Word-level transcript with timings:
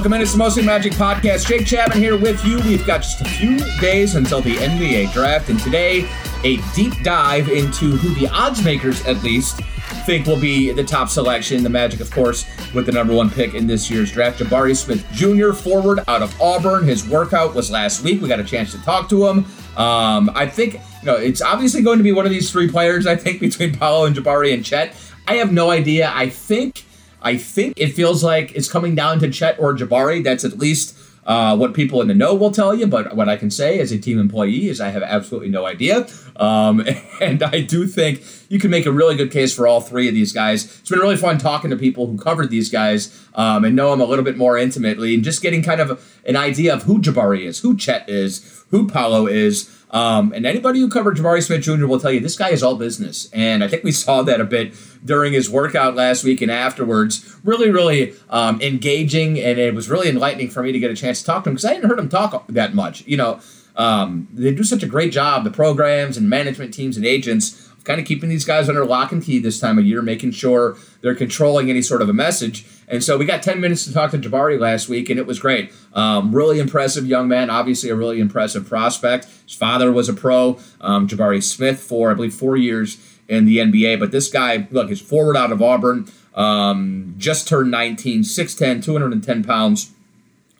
Welcome 0.00 0.14
in. 0.14 0.22
It's 0.22 0.32
the 0.32 0.38
Mostly 0.38 0.62
Magic 0.62 0.94
Podcast. 0.94 1.46
Jake 1.46 1.66
Chapman 1.66 1.98
here 1.98 2.16
with 2.16 2.42
you. 2.42 2.56
We've 2.60 2.86
got 2.86 3.02
just 3.02 3.20
a 3.20 3.24
few 3.26 3.58
days 3.82 4.14
until 4.14 4.40
the 4.40 4.54
NBA 4.54 5.12
draft, 5.12 5.50
and 5.50 5.60
today, 5.60 6.08
a 6.42 6.56
deep 6.74 6.94
dive 7.02 7.50
into 7.50 7.98
who 7.98 8.14
the 8.14 8.26
odds 8.32 8.64
makers, 8.64 9.04
at 9.04 9.22
least, 9.22 9.60
think 10.06 10.26
will 10.26 10.40
be 10.40 10.72
the 10.72 10.82
top 10.82 11.10
selection. 11.10 11.62
The 11.62 11.68
Magic, 11.68 12.00
of 12.00 12.10
course, 12.10 12.46
with 12.72 12.86
the 12.86 12.92
number 12.92 13.12
one 13.14 13.28
pick 13.28 13.52
in 13.52 13.66
this 13.66 13.90
year's 13.90 14.10
draft. 14.10 14.38
Jabari 14.38 14.74
Smith 14.74 15.06
Jr., 15.12 15.52
forward 15.52 16.00
out 16.08 16.22
of 16.22 16.34
Auburn. 16.40 16.84
His 16.84 17.06
workout 17.06 17.54
was 17.54 17.70
last 17.70 18.02
week. 18.02 18.22
We 18.22 18.28
got 18.28 18.40
a 18.40 18.44
chance 18.44 18.72
to 18.72 18.78
talk 18.78 19.10
to 19.10 19.26
him. 19.26 19.44
Um, 19.76 20.30
I 20.34 20.46
think, 20.46 20.76
you 20.76 20.80
know, 21.04 21.16
it's 21.16 21.42
obviously 21.42 21.82
going 21.82 21.98
to 21.98 22.04
be 22.04 22.12
one 22.12 22.24
of 22.24 22.32
these 22.32 22.50
three 22.50 22.70
players, 22.70 23.06
I 23.06 23.16
think, 23.16 23.38
between 23.38 23.74
Paolo 23.74 24.06
and 24.06 24.16
Jabari 24.16 24.54
and 24.54 24.64
Chet. 24.64 24.96
I 25.28 25.34
have 25.34 25.52
no 25.52 25.70
idea. 25.70 26.10
I 26.14 26.30
think 26.30 26.86
I 27.22 27.36
think 27.36 27.74
it 27.76 27.88
feels 27.88 28.24
like 28.24 28.54
it's 28.54 28.70
coming 28.70 28.94
down 28.94 29.18
to 29.20 29.30
Chet 29.30 29.58
or 29.58 29.74
Jabari. 29.74 30.22
That's 30.22 30.44
at 30.44 30.58
least 30.58 30.96
uh, 31.26 31.56
what 31.56 31.74
people 31.74 32.00
in 32.00 32.08
the 32.08 32.14
know 32.14 32.34
will 32.34 32.50
tell 32.50 32.74
you. 32.74 32.86
But 32.86 33.14
what 33.14 33.28
I 33.28 33.36
can 33.36 33.50
say 33.50 33.78
as 33.78 33.92
a 33.92 33.98
team 33.98 34.18
employee 34.18 34.68
is 34.68 34.80
I 34.80 34.88
have 34.88 35.02
absolutely 35.02 35.50
no 35.50 35.66
idea. 35.66 36.06
Um, 36.36 36.84
and 37.20 37.42
I 37.42 37.60
do 37.60 37.86
think 37.86 38.24
you 38.48 38.58
can 38.58 38.70
make 38.70 38.86
a 38.86 38.92
really 38.92 39.16
good 39.16 39.30
case 39.30 39.54
for 39.54 39.66
all 39.66 39.80
three 39.80 40.08
of 40.08 40.14
these 40.14 40.32
guys. 40.32 40.64
It's 40.80 40.90
been 40.90 40.98
really 40.98 41.16
fun 41.16 41.38
talking 41.38 41.70
to 41.70 41.76
people 41.76 42.06
who 42.06 42.16
covered 42.16 42.50
these 42.50 42.70
guys 42.70 43.16
um, 43.34 43.64
and 43.64 43.76
know 43.76 43.90
them 43.90 44.00
a 44.00 44.04
little 44.04 44.24
bit 44.24 44.36
more 44.36 44.58
intimately 44.58 45.14
and 45.14 45.22
just 45.22 45.42
getting 45.42 45.62
kind 45.62 45.80
of 45.80 46.04
an 46.26 46.36
idea 46.36 46.74
of 46.74 46.84
who 46.84 47.00
Jabari 47.00 47.42
is, 47.42 47.60
who 47.60 47.76
Chet 47.76 48.08
is, 48.08 48.64
who 48.70 48.88
Paolo 48.88 49.26
is. 49.26 49.76
Um, 49.90 50.32
and 50.32 50.46
anybody 50.46 50.80
who 50.80 50.88
covered 50.88 51.16
Jabari 51.16 51.42
Smith 51.42 51.62
Jr. 51.62 51.86
will 51.86 51.98
tell 51.98 52.12
you 52.12 52.20
this 52.20 52.36
guy 52.36 52.50
is 52.50 52.62
all 52.62 52.76
business. 52.76 53.28
And 53.32 53.64
I 53.64 53.68
think 53.68 53.82
we 53.82 53.92
saw 54.04 54.22
that 54.22 54.40
a 54.40 54.44
bit 54.44 54.74
during 55.04 55.32
his 55.32 55.50
workout 55.50 55.94
last 55.94 56.24
week 56.24 56.40
and 56.42 56.50
afterwards. 56.50 57.36
Really, 57.44 57.70
really 57.70 58.14
um, 58.28 58.60
engaging. 58.60 59.38
And 59.40 59.58
it 59.58 59.74
was 59.74 59.88
really 59.88 60.08
enlightening 60.08 60.50
for 60.50 60.62
me 60.62 60.72
to 60.72 60.78
get 60.78 60.90
a 60.90 60.96
chance 60.96 61.20
to 61.20 61.26
talk 61.26 61.44
to 61.44 61.50
him 61.50 61.54
because 61.54 61.64
I 61.64 61.74
hadn't 61.74 61.88
heard 61.88 61.98
him 61.98 62.08
talk 62.08 62.46
that 62.48 62.74
much. 62.74 63.06
You 63.06 63.16
know, 63.16 63.40
um, 63.76 64.28
they 64.32 64.52
do 64.52 64.64
such 64.64 64.82
a 64.82 64.86
great 64.86 65.12
job, 65.12 65.44
the 65.44 65.50
programs 65.50 66.16
and 66.16 66.28
management 66.28 66.74
teams 66.74 66.96
and 66.96 67.06
agents 67.06 67.70
kind 67.84 68.00
of 68.00 68.06
keeping 68.06 68.28
these 68.28 68.44
guys 68.44 68.68
under 68.68 68.84
lock 68.84 69.12
and 69.12 69.22
key 69.22 69.38
this 69.38 69.58
time 69.58 69.78
of 69.78 69.84
year, 69.84 70.02
making 70.02 70.32
sure 70.32 70.76
they're 71.00 71.14
controlling 71.14 71.70
any 71.70 71.82
sort 71.82 72.02
of 72.02 72.08
a 72.08 72.12
message. 72.12 72.66
And 72.90 73.04
so 73.04 73.16
we 73.16 73.24
got 73.24 73.42
10 73.42 73.60
minutes 73.60 73.84
to 73.84 73.92
talk 73.92 74.10
to 74.10 74.18
Jabari 74.18 74.58
last 74.58 74.88
week, 74.88 75.08
and 75.08 75.18
it 75.18 75.26
was 75.26 75.38
great. 75.38 75.72
Um, 75.94 76.34
really 76.34 76.58
impressive 76.58 77.06
young 77.06 77.28
man, 77.28 77.48
obviously 77.48 77.88
a 77.88 77.94
really 77.94 78.18
impressive 78.18 78.68
prospect. 78.68 79.26
His 79.46 79.54
father 79.54 79.92
was 79.92 80.08
a 80.08 80.12
pro, 80.12 80.58
um, 80.80 81.06
Jabari 81.06 81.42
Smith, 81.42 81.78
for 81.80 82.10
I 82.10 82.14
believe 82.14 82.34
four 82.34 82.56
years 82.56 82.98
in 83.28 83.44
the 83.44 83.58
NBA. 83.58 84.00
But 84.00 84.10
this 84.10 84.28
guy, 84.28 84.66
look, 84.72 84.90
is 84.90 85.00
forward 85.00 85.36
out 85.36 85.52
of 85.52 85.62
Auburn, 85.62 86.10
um, 86.34 87.14
just 87.16 87.46
turned 87.46 87.70
19, 87.70 88.22
6'10, 88.22 88.84
210 88.84 89.44
pounds, 89.44 89.92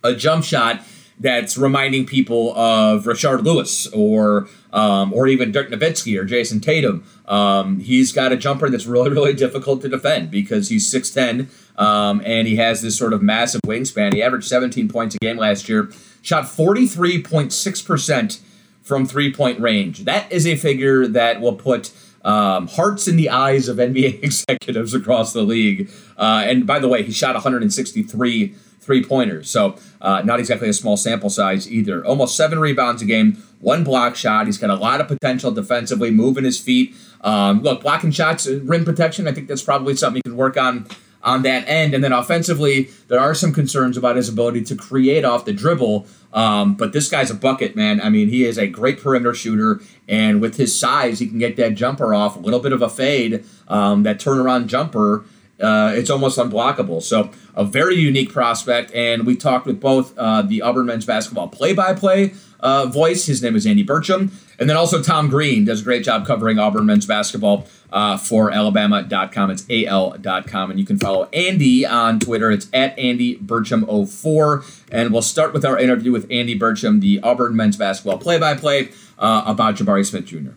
a 0.04 0.14
jump 0.14 0.44
shot 0.44 0.84
that's 1.20 1.58
reminding 1.58 2.06
people 2.06 2.56
of 2.56 3.04
Rashard 3.04 3.44
Lewis 3.44 3.86
or 3.88 4.48
um, 4.72 5.12
or 5.12 5.26
even 5.26 5.52
Dirk 5.52 5.68
Nowitzki 5.68 6.18
or 6.18 6.24
Jayson 6.24 6.60
Tatum. 6.60 7.04
Um, 7.26 7.80
he's 7.80 8.12
got 8.12 8.32
a 8.32 8.36
jumper 8.36 8.70
that's 8.70 8.86
really 8.86 9.10
really 9.16 9.34
difficult 9.34 9.82
to 9.82 9.88
defend 9.88 10.30
because 10.30 10.70
he's 10.70 10.92
6'10 10.92 11.48
um, 11.78 12.22
and 12.24 12.48
he 12.48 12.56
has 12.56 12.82
this 12.82 12.96
sort 12.96 13.12
of 13.12 13.22
massive 13.22 13.60
wingspan. 13.62 14.14
He 14.14 14.22
averaged 14.22 14.48
17 14.48 14.88
points 14.88 15.14
a 15.14 15.18
game 15.18 15.36
last 15.36 15.68
year, 15.68 15.90
shot 16.22 16.44
43.6 16.44 17.86
percent 17.86 18.40
from 18.82 19.06
three 19.06 19.32
point 19.32 19.60
range. 19.60 20.04
That 20.04 20.32
is 20.32 20.46
a 20.46 20.56
figure 20.56 21.06
that 21.06 21.40
will 21.40 21.54
put 21.54 21.92
um, 22.24 22.66
hearts 22.68 23.06
in 23.08 23.16
the 23.16 23.28
eyes 23.30 23.68
of 23.68 23.76
NBA 23.78 24.22
executives 24.22 24.94
across 24.94 25.32
the 25.32 25.42
league. 25.42 25.90
Uh, 26.16 26.44
and 26.46 26.66
by 26.66 26.78
the 26.78 26.88
way, 26.88 27.02
he 27.02 27.12
shot 27.12 27.34
163 27.34 28.54
three 28.90 29.04
pointers. 29.04 29.48
So 29.48 29.76
uh, 30.00 30.22
not 30.24 30.40
exactly 30.40 30.68
a 30.68 30.72
small 30.72 30.96
sample 30.96 31.30
size 31.30 31.70
either. 31.70 32.04
Almost 32.04 32.36
seven 32.36 32.58
rebounds 32.58 33.02
a 33.02 33.04
game, 33.04 33.40
one 33.60 33.84
block 33.84 34.16
shot. 34.16 34.46
He's 34.46 34.58
got 34.58 34.68
a 34.68 34.74
lot 34.74 35.00
of 35.00 35.06
potential 35.06 35.52
defensively, 35.52 36.10
moving 36.10 36.42
his 36.42 36.58
feet. 36.58 36.96
Um, 37.20 37.62
look, 37.62 37.82
blocking 37.82 38.10
shots, 38.10 38.48
uh, 38.48 38.58
rim 38.64 38.84
protection. 38.84 39.28
I 39.28 39.32
think 39.32 39.46
that's 39.46 39.62
probably 39.62 39.94
something 39.94 40.22
you 40.24 40.32
can 40.32 40.36
work 40.36 40.56
on 40.56 40.88
on 41.22 41.42
that 41.42 41.68
end. 41.68 41.94
And 41.94 42.02
then 42.02 42.12
offensively, 42.12 42.90
there 43.06 43.20
are 43.20 43.32
some 43.32 43.52
concerns 43.52 43.96
about 43.96 44.16
his 44.16 44.28
ability 44.28 44.62
to 44.64 44.74
create 44.74 45.24
off 45.24 45.44
the 45.44 45.52
dribble. 45.52 46.06
Um, 46.32 46.74
but 46.74 46.92
this 46.92 47.08
guy's 47.08 47.30
a 47.30 47.34
bucket, 47.34 47.76
man. 47.76 48.00
I 48.00 48.08
mean, 48.08 48.28
he 48.28 48.44
is 48.44 48.58
a 48.58 48.66
great 48.66 49.00
perimeter 49.00 49.34
shooter, 49.34 49.80
and 50.08 50.40
with 50.40 50.56
his 50.56 50.78
size, 50.78 51.20
he 51.20 51.28
can 51.28 51.38
get 51.38 51.56
that 51.56 51.74
jumper 51.74 52.12
off, 52.12 52.36
a 52.36 52.40
little 52.40 52.60
bit 52.60 52.72
of 52.72 52.82
a 52.82 52.88
fade, 52.88 53.44
um, 53.68 54.02
that 54.02 54.18
turnaround 54.18 54.66
jumper 54.66 55.24
uh, 55.60 55.92
it's 55.94 56.10
almost 56.10 56.38
unblockable. 56.38 57.02
So 57.02 57.30
a 57.54 57.64
very 57.64 57.96
unique 57.96 58.32
prospect, 58.32 58.92
and 58.94 59.26
we 59.26 59.36
talked 59.36 59.66
with 59.66 59.80
both 59.80 60.16
uh, 60.16 60.42
the 60.42 60.62
Auburn 60.62 60.86
men's 60.86 61.04
basketball 61.04 61.48
play-by-play 61.48 62.34
uh, 62.60 62.86
voice. 62.86 63.26
His 63.26 63.42
name 63.42 63.56
is 63.56 63.66
Andy 63.66 63.84
Burcham, 63.84 64.30
and 64.58 64.68
then 64.68 64.76
also 64.76 65.02
Tom 65.02 65.28
Green 65.28 65.64
does 65.64 65.80
a 65.80 65.84
great 65.84 66.04
job 66.04 66.26
covering 66.26 66.58
Auburn 66.58 66.86
men's 66.86 67.06
basketball 67.06 67.66
uh, 67.92 68.16
for 68.16 68.50
Alabama.com. 68.50 69.50
It's 69.50 69.66
al.com, 69.70 70.70
and 70.70 70.78
you 70.78 70.86
can 70.86 70.98
follow 70.98 71.28
Andy 71.32 71.86
on 71.86 72.20
Twitter. 72.20 72.50
It's 72.50 72.68
at 72.72 72.98
Andy 72.98 73.36
Burcham04, 73.38 74.84
and 74.90 75.12
we'll 75.12 75.22
start 75.22 75.52
with 75.52 75.64
our 75.64 75.78
interview 75.78 76.12
with 76.12 76.26
Andy 76.30 76.58
Burcham, 76.58 77.00
the 77.00 77.20
Auburn 77.22 77.56
men's 77.56 77.76
basketball 77.76 78.18
play-by-play 78.18 78.90
uh, 79.18 79.42
about 79.46 79.76
Jabari 79.76 80.06
Smith 80.06 80.26
Jr. 80.26 80.52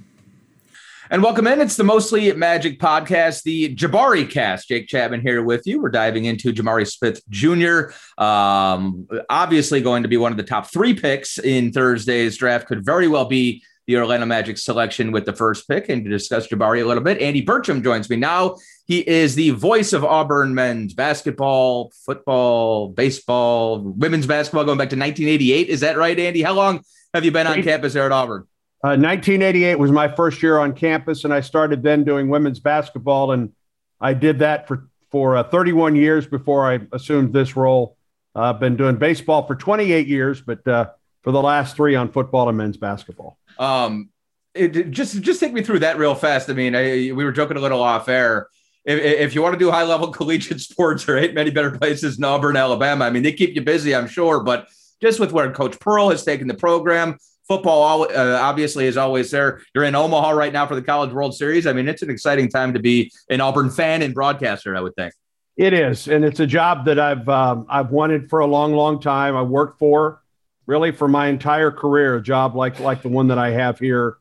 And 1.13 1.21
welcome 1.21 1.45
in. 1.45 1.61
It's 1.61 1.75
the 1.75 1.83
Mostly 1.83 2.33
Magic 2.33 2.79
podcast, 2.79 3.43
the 3.43 3.75
Jabari 3.75 4.27
cast. 4.27 4.67
Jake 4.67 4.87
Chapman 4.87 5.21
here 5.21 5.43
with 5.43 5.61
you. 5.67 5.79
We're 5.79 5.91
diving 5.91 6.25
into 6.25 6.51
Jabari 6.51 6.91
Smith 6.91 7.21
Jr. 7.29 7.93
Um, 8.17 9.07
obviously, 9.29 9.79
going 9.79 10.01
to 10.01 10.09
be 10.09 10.17
one 10.17 10.31
of 10.31 10.39
the 10.39 10.43
top 10.43 10.71
three 10.73 10.95
picks 10.95 11.37
in 11.37 11.71
Thursday's 11.71 12.35
draft. 12.35 12.65
Could 12.65 12.83
very 12.83 13.07
well 13.07 13.25
be 13.25 13.63
the 13.85 13.97
Orlando 13.97 14.25
Magic 14.25 14.57
selection 14.57 15.11
with 15.11 15.25
the 15.25 15.33
first 15.33 15.67
pick. 15.67 15.87
And 15.87 16.03
to 16.03 16.09
discuss 16.09 16.47
Jabari 16.47 16.81
a 16.81 16.87
little 16.87 17.03
bit, 17.03 17.21
Andy 17.21 17.45
Burcham 17.45 17.83
joins 17.83 18.09
me 18.09 18.15
now. 18.15 18.55
He 18.87 19.07
is 19.07 19.35
the 19.35 19.51
voice 19.51 19.93
of 19.93 20.03
Auburn 20.03 20.55
men's 20.55 20.95
basketball, 20.95 21.91
football, 22.07 22.89
baseball, 22.89 23.81
women's 23.83 24.25
basketball 24.25 24.65
going 24.65 24.79
back 24.79 24.89
to 24.89 24.95
1988. 24.95 25.69
Is 25.69 25.81
that 25.81 25.95
right, 25.95 26.17
Andy? 26.17 26.41
How 26.41 26.53
long 26.53 26.83
have 27.13 27.23
you 27.23 27.29
been 27.29 27.45
on 27.45 27.61
campus 27.61 27.93
there 27.93 28.07
at 28.07 28.11
Auburn? 28.11 28.47
1988 28.83 29.73
uh, 29.73 29.77
was 29.77 29.91
my 29.91 30.07
first 30.07 30.43
year 30.43 30.57
on 30.57 30.73
campus, 30.73 31.23
and 31.23 31.33
I 31.33 31.39
started 31.41 31.83
then 31.83 32.03
doing 32.03 32.27
women's 32.27 32.59
basketball, 32.59 33.31
and 33.31 33.53
I 34.01 34.13
did 34.13 34.39
that 34.39 34.67
for 34.67 34.89
for 35.09 35.37
uh, 35.37 35.43
31 35.43 35.95
years 35.95 36.25
before 36.25 36.69
I 36.69 36.79
assumed 36.91 37.33
this 37.33 37.55
role. 37.55 37.97
I've 38.35 38.59
been 38.59 38.75
doing 38.75 38.95
baseball 38.95 39.45
for 39.45 39.55
28 39.55 40.07
years, 40.07 40.41
but 40.41 40.67
uh, 40.67 40.89
for 41.21 41.31
the 41.31 41.41
last 41.41 41.75
three 41.75 41.95
on 41.95 42.11
football 42.11 42.49
and 42.49 42.57
men's 42.57 42.77
basketball. 42.77 43.37
Um, 43.59 44.09
it, 44.55 44.91
just 44.91 45.21
just 45.21 45.39
take 45.39 45.53
me 45.53 45.63
through 45.63 45.79
that 45.79 45.97
real 45.97 46.15
fast. 46.15 46.49
I 46.49 46.53
mean, 46.53 46.75
I, 46.75 47.11
we 47.11 47.23
were 47.23 47.31
joking 47.31 47.57
a 47.57 47.59
little 47.59 47.81
off 47.81 48.09
air. 48.09 48.47
If, 48.85 48.99
if 48.99 49.35
you 49.35 49.41
want 49.41 49.53
to 49.53 49.59
do 49.59 49.71
high 49.71 49.83
level 49.83 50.07
collegiate 50.11 50.59
sports, 50.59 51.05
there 51.05 51.17
ain't 51.17 51.33
many 51.33 51.51
better 51.51 51.71
places 51.71 52.17
than 52.17 52.25
Auburn, 52.25 52.57
Alabama. 52.57 53.05
I 53.05 53.09
mean, 53.09 53.23
they 53.23 53.33
keep 53.33 53.55
you 53.55 53.61
busy, 53.61 53.95
I'm 53.95 54.07
sure, 54.07 54.43
but 54.43 54.67
just 55.01 55.19
with 55.19 55.31
where 55.31 55.51
Coach 55.51 55.79
Pearl 55.79 56.09
has 56.09 56.23
taken 56.23 56.47
the 56.47 56.53
program, 56.53 57.17
football 57.47 58.03
uh, 58.03 58.39
obviously 58.41 58.85
is 58.85 58.97
always 58.97 59.31
there. 59.31 59.61
You're 59.73 59.83
in 59.83 59.95
Omaha 59.95 60.31
right 60.31 60.53
now 60.53 60.65
for 60.65 60.75
the 60.75 60.81
College 60.81 61.11
World 61.11 61.35
Series. 61.35 61.67
I 61.67 61.73
mean, 61.73 61.87
it's 61.87 62.01
an 62.01 62.09
exciting 62.09 62.49
time 62.49 62.73
to 62.73 62.79
be 62.79 63.11
an 63.29 63.41
Auburn 63.41 63.69
fan 63.69 64.01
and 64.01 64.13
broadcaster. 64.13 64.75
I 64.75 64.81
would 64.81 64.95
think 64.95 65.13
it 65.55 65.73
is, 65.73 66.07
and 66.07 66.25
it's 66.25 66.39
a 66.39 66.47
job 66.47 66.85
that 66.85 66.99
I've 66.99 67.27
um, 67.29 67.65
I've 67.69 67.91
wanted 67.91 68.29
for 68.29 68.39
a 68.39 68.47
long, 68.47 68.73
long 68.73 68.99
time. 68.99 69.35
I 69.35 69.43
worked 69.43 69.79
for 69.79 70.21
really 70.65 70.91
for 70.91 71.07
my 71.07 71.27
entire 71.27 71.71
career, 71.71 72.15
a 72.15 72.21
job 72.21 72.55
like 72.55 72.79
like 72.79 73.01
the 73.01 73.09
one 73.09 73.27
that 73.27 73.37
I 73.37 73.51
have 73.51 73.77
here 73.77 74.17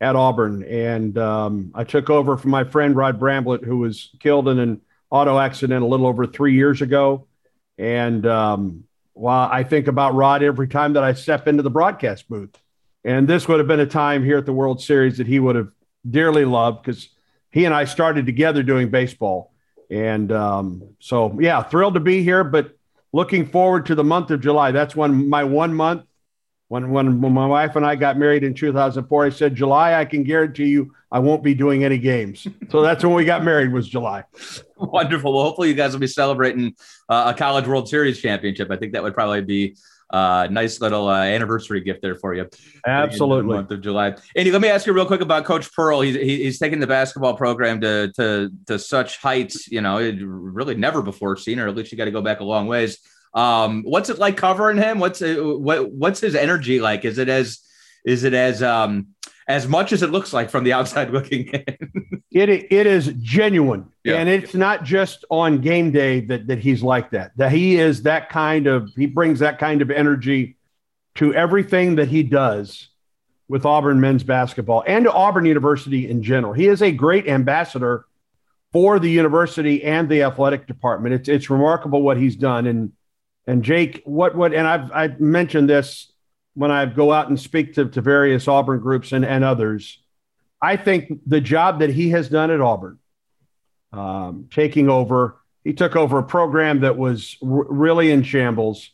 at 0.00 0.16
Auburn, 0.16 0.62
and 0.64 1.16
um, 1.16 1.70
I 1.74 1.84
took 1.84 2.10
over 2.10 2.36
from 2.36 2.50
my 2.50 2.64
friend 2.64 2.94
Rod 2.94 3.18
Bramblett, 3.18 3.64
who 3.64 3.78
was 3.78 4.10
killed 4.20 4.48
in 4.48 4.58
an 4.58 4.80
auto 5.08 5.38
accident 5.38 5.82
a 5.82 5.86
little 5.86 6.06
over 6.06 6.26
three 6.26 6.54
years 6.54 6.82
ago, 6.82 7.28
and 7.78 8.26
um, 8.26 8.84
well, 9.14 9.48
I 9.50 9.62
think 9.62 9.86
about 9.86 10.14
Rod 10.14 10.42
every 10.42 10.68
time 10.68 10.94
that 10.94 11.04
I 11.04 11.14
step 11.14 11.48
into 11.48 11.62
the 11.62 11.70
broadcast 11.70 12.28
booth. 12.28 12.54
And 13.04 13.28
this 13.28 13.46
would 13.46 13.58
have 13.58 13.68
been 13.68 13.80
a 13.80 13.86
time 13.86 14.24
here 14.24 14.38
at 14.38 14.46
the 14.46 14.52
World 14.52 14.82
Series 14.82 15.18
that 15.18 15.26
he 15.26 15.38
would 15.38 15.56
have 15.56 15.68
dearly 16.08 16.44
loved 16.44 16.82
because 16.82 17.08
he 17.50 17.64
and 17.66 17.74
I 17.74 17.84
started 17.84 18.26
together 18.26 18.62
doing 18.62 18.90
baseball. 18.90 19.52
And 19.90 20.32
um, 20.32 20.94
so, 20.98 21.38
yeah, 21.38 21.62
thrilled 21.62 21.94
to 21.94 22.00
be 22.00 22.22
here, 22.22 22.42
but 22.42 22.76
looking 23.12 23.46
forward 23.46 23.86
to 23.86 23.94
the 23.94 24.04
month 24.04 24.30
of 24.30 24.40
July. 24.40 24.70
That's 24.72 24.96
when 24.96 25.28
my 25.28 25.44
one 25.44 25.74
month, 25.74 26.04
when, 26.68 26.90
when, 26.90 27.20
when 27.20 27.32
my 27.32 27.46
wife 27.46 27.76
and 27.76 27.84
I 27.84 27.94
got 27.94 28.16
married 28.16 28.42
in 28.42 28.54
2004, 28.54 29.26
I 29.26 29.28
said, 29.28 29.54
July, 29.54 29.94
I 29.94 30.06
can 30.06 30.24
guarantee 30.24 30.68
you 30.68 30.92
I 31.12 31.18
won't 31.18 31.44
be 31.44 31.54
doing 31.54 31.84
any 31.84 31.98
games. 31.98 32.46
so 32.70 32.82
that's 32.82 33.04
when 33.04 33.14
we 33.14 33.24
got 33.24 33.44
married 33.44 33.72
was 33.72 33.88
July. 33.88 34.24
Wonderful. 34.76 35.32
Well, 35.32 35.44
hopefully 35.44 35.68
you 35.68 35.74
guys 35.74 35.92
will 35.92 36.00
be 36.00 36.06
celebrating 36.06 36.74
uh, 37.08 37.32
a 37.34 37.38
college 37.38 37.68
World 37.68 37.88
Series 37.88 38.20
championship. 38.20 38.70
I 38.70 38.76
think 38.76 38.94
that 38.94 39.02
would 39.02 39.14
probably 39.14 39.42
be 39.42 39.76
uh, 40.14 40.46
nice 40.48 40.80
little 40.80 41.08
uh, 41.08 41.24
anniversary 41.24 41.80
gift 41.80 42.00
there 42.00 42.14
for 42.14 42.34
you. 42.34 42.48
Absolutely. 42.86 43.56
month 43.56 43.72
of 43.72 43.80
July. 43.80 44.14
Andy, 44.36 44.52
let 44.52 44.60
me 44.60 44.68
ask 44.68 44.86
you 44.86 44.92
real 44.92 45.06
quick 45.06 45.20
about 45.20 45.44
Coach 45.44 45.72
Pearl. 45.72 46.02
He's, 46.02 46.14
he's 46.14 46.60
taking 46.60 46.78
the 46.78 46.86
basketball 46.86 47.34
program 47.34 47.80
to, 47.80 48.12
to, 48.12 48.50
to 48.68 48.78
such 48.78 49.18
heights, 49.18 49.66
you 49.66 49.80
know, 49.80 49.98
really 49.98 50.76
never 50.76 51.02
before 51.02 51.36
seen, 51.36 51.58
or 51.58 51.66
at 51.66 51.74
least 51.74 51.90
you 51.90 51.98
got 51.98 52.04
to 52.04 52.12
go 52.12 52.22
back 52.22 52.38
a 52.38 52.44
long 52.44 52.68
ways. 52.68 52.98
Um, 53.34 53.82
what's 53.82 54.08
it 54.08 54.18
like 54.18 54.36
covering 54.36 54.76
him? 54.76 55.00
What's 55.00 55.20
what 55.20 55.90
what's 55.90 56.20
his 56.20 56.36
energy 56.36 56.80
like? 56.80 57.04
Is 57.04 57.18
it 57.18 57.28
as 57.28 57.58
is 58.04 58.22
it 58.22 58.32
as 58.34 58.62
um 58.62 59.08
as 59.46 59.68
much 59.68 59.92
as 59.92 60.02
it 60.02 60.10
looks 60.10 60.32
like 60.32 60.50
from 60.50 60.64
the 60.64 60.72
outside 60.72 61.10
looking 61.12 61.48
in? 61.48 62.22
it 62.30 62.48
it 62.48 62.86
is 62.86 63.12
genuine, 63.20 63.90
yeah. 64.04 64.16
and 64.16 64.28
it's 64.28 64.54
not 64.54 64.84
just 64.84 65.24
on 65.30 65.60
game 65.60 65.90
day 65.90 66.20
that 66.20 66.46
that 66.46 66.58
he's 66.58 66.82
like 66.82 67.10
that. 67.10 67.32
That 67.36 67.52
he 67.52 67.76
is 67.76 68.02
that 68.02 68.28
kind 68.28 68.66
of 68.66 68.90
he 68.96 69.06
brings 69.06 69.38
that 69.40 69.58
kind 69.58 69.82
of 69.82 69.90
energy 69.90 70.56
to 71.16 71.34
everything 71.34 71.96
that 71.96 72.08
he 72.08 72.22
does 72.22 72.88
with 73.48 73.66
Auburn 73.66 74.00
men's 74.00 74.22
basketball 74.22 74.82
and 74.86 75.04
to 75.04 75.12
Auburn 75.12 75.44
University 75.44 76.08
in 76.08 76.22
general. 76.22 76.52
He 76.52 76.66
is 76.66 76.82
a 76.82 76.90
great 76.90 77.28
ambassador 77.28 78.06
for 78.72 78.98
the 78.98 79.10
university 79.10 79.84
and 79.84 80.08
the 80.08 80.22
athletic 80.22 80.66
department. 80.66 81.14
It's 81.14 81.28
it's 81.28 81.50
remarkable 81.50 82.02
what 82.02 82.16
he's 82.16 82.36
done. 82.36 82.66
And 82.66 82.92
and 83.46 83.62
Jake, 83.62 84.02
what 84.04 84.34
what 84.34 84.52
and 84.52 84.66
I've 84.66 84.90
I've 84.92 85.20
mentioned 85.20 85.68
this 85.68 86.12
when 86.54 86.70
I 86.70 86.86
go 86.86 87.12
out 87.12 87.28
and 87.28 87.38
speak 87.38 87.74
to, 87.74 87.86
to 87.86 88.00
various 88.00 88.48
Auburn 88.48 88.80
groups 88.80 89.12
and, 89.12 89.24
and 89.24 89.44
others. 89.44 90.00
I 90.62 90.76
think 90.76 91.20
the 91.26 91.40
job 91.40 91.80
that 91.80 91.90
he 91.90 92.10
has 92.10 92.28
done 92.28 92.50
at 92.50 92.60
Auburn, 92.60 92.98
um, 93.92 94.48
taking 94.50 94.88
over, 94.88 95.40
he 95.62 95.72
took 95.72 95.96
over 95.96 96.18
a 96.18 96.22
program 96.22 96.80
that 96.80 96.96
was 96.96 97.36
r- 97.42 97.66
really 97.68 98.10
in 98.10 98.22
shambles. 98.22 98.90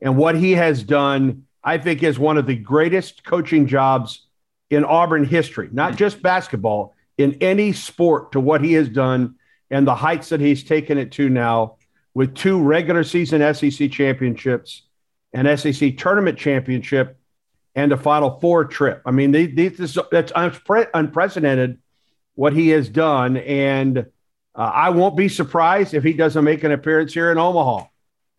And 0.00 0.16
what 0.16 0.36
he 0.36 0.52
has 0.52 0.82
done, 0.82 1.44
I 1.62 1.78
think, 1.78 2.02
is 2.02 2.18
one 2.18 2.38
of 2.38 2.46
the 2.46 2.56
greatest 2.56 3.24
coaching 3.24 3.66
jobs 3.66 4.26
in 4.70 4.84
Auburn 4.84 5.24
history, 5.24 5.68
not 5.70 5.96
just 5.96 6.22
basketball, 6.22 6.94
in 7.18 7.36
any 7.40 7.72
sport 7.72 8.32
to 8.32 8.40
what 8.40 8.62
he 8.62 8.72
has 8.72 8.88
done 8.88 9.34
and 9.70 9.86
the 9.86 9.94
heights 9.94 10.30
that 10.30 10.40
he's 10.40 10.64
taken 10.64 10.98
it 10.98 11.12
to 11.12 11.28
now 11.28 11.76
with 12.14 12.34
two 12.34 12.60
regular 12.60 13.04
season 13.04 13.54
SEC 13.54 13.90
championships, 13.90 14.82
an 15.32 15.56
SEC 15.56 15.96
tournament 15.96 16.38
championship, 16.38 17.18
and 17.74 17.92
a 17.92 17.96
Final 17.96 18.38
Four 18.40 18.66
trip. 18.66 19.02
I 19.06 19.10
mean, 19.10 19.32
they, 19.32 19.46
they, 19.46 19.68
this, 19.68 19.96
that's 20.10 20.32
unpre- 20.32 20.90
unprecedented 20.92 21.78
what 22.34 22.52
he 22.52 22.68
has 22.68 22.88
done. 22.88 23.36
And 23.38 23.98
uh, 24.54 24.58
I 24.58 24.90
won't 24.90 25.16
be 25.16 25.28
surprised 25.28 25.94
if 25.94 26.04
he 26.04 26.12
doesn't 26.12 26.44
make 26.44 26.64
an 26.64 26.72
appearance 26.72 27.14
here 27.14 27.32
in 27.32 27.38
Omaha 27.38 27.86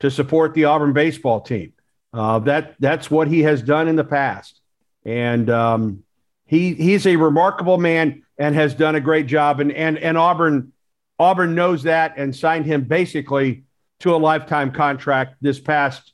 to 0.01 0.11
support 0.11 0.53
the 0.53 0.65
Auburn 0.65 0.93
baseball 0.93 1.41
team. 1.41 1.73
Uh, 2.13 2.39
that 2.39 2.75
that's 2.79 3.09
what 3.09 3.27
he 3.27 3.41
has 3.41 3.63
done 3.63 3.87
in 3.87 3.95
the 3.95 4.03
past, 4.03 4.61
and 5.03 5.49
um, 5.49 6.03
he 6.45 6.75
he's 6.75 7.07
a 7.07 7.15
remarkable 7.15 7.79
man 7.79 8.21
and 8.37 8.53
has 8.53 8.75
done 8.75 8.93
a 8.93 8.99
great 8.99 9.25
job. 9.25 9.59
And 9.59 9.71
and 9.71 9.97
and 9.97 10.15
Auburn 10.15 10.73
Auburn 11.17 11.55
knows 11.55 11.83
that 11.83 12.13
and 12.17 12.35
signed 12.35 12.67
him 12.67 12.83
basically 12.83 13.63
to 14.01 14.13
a 14.13 14.17
lifetime 14.17 14.71
contract 14.71 15.37
this 15.41 15.59
past 15.59 16.13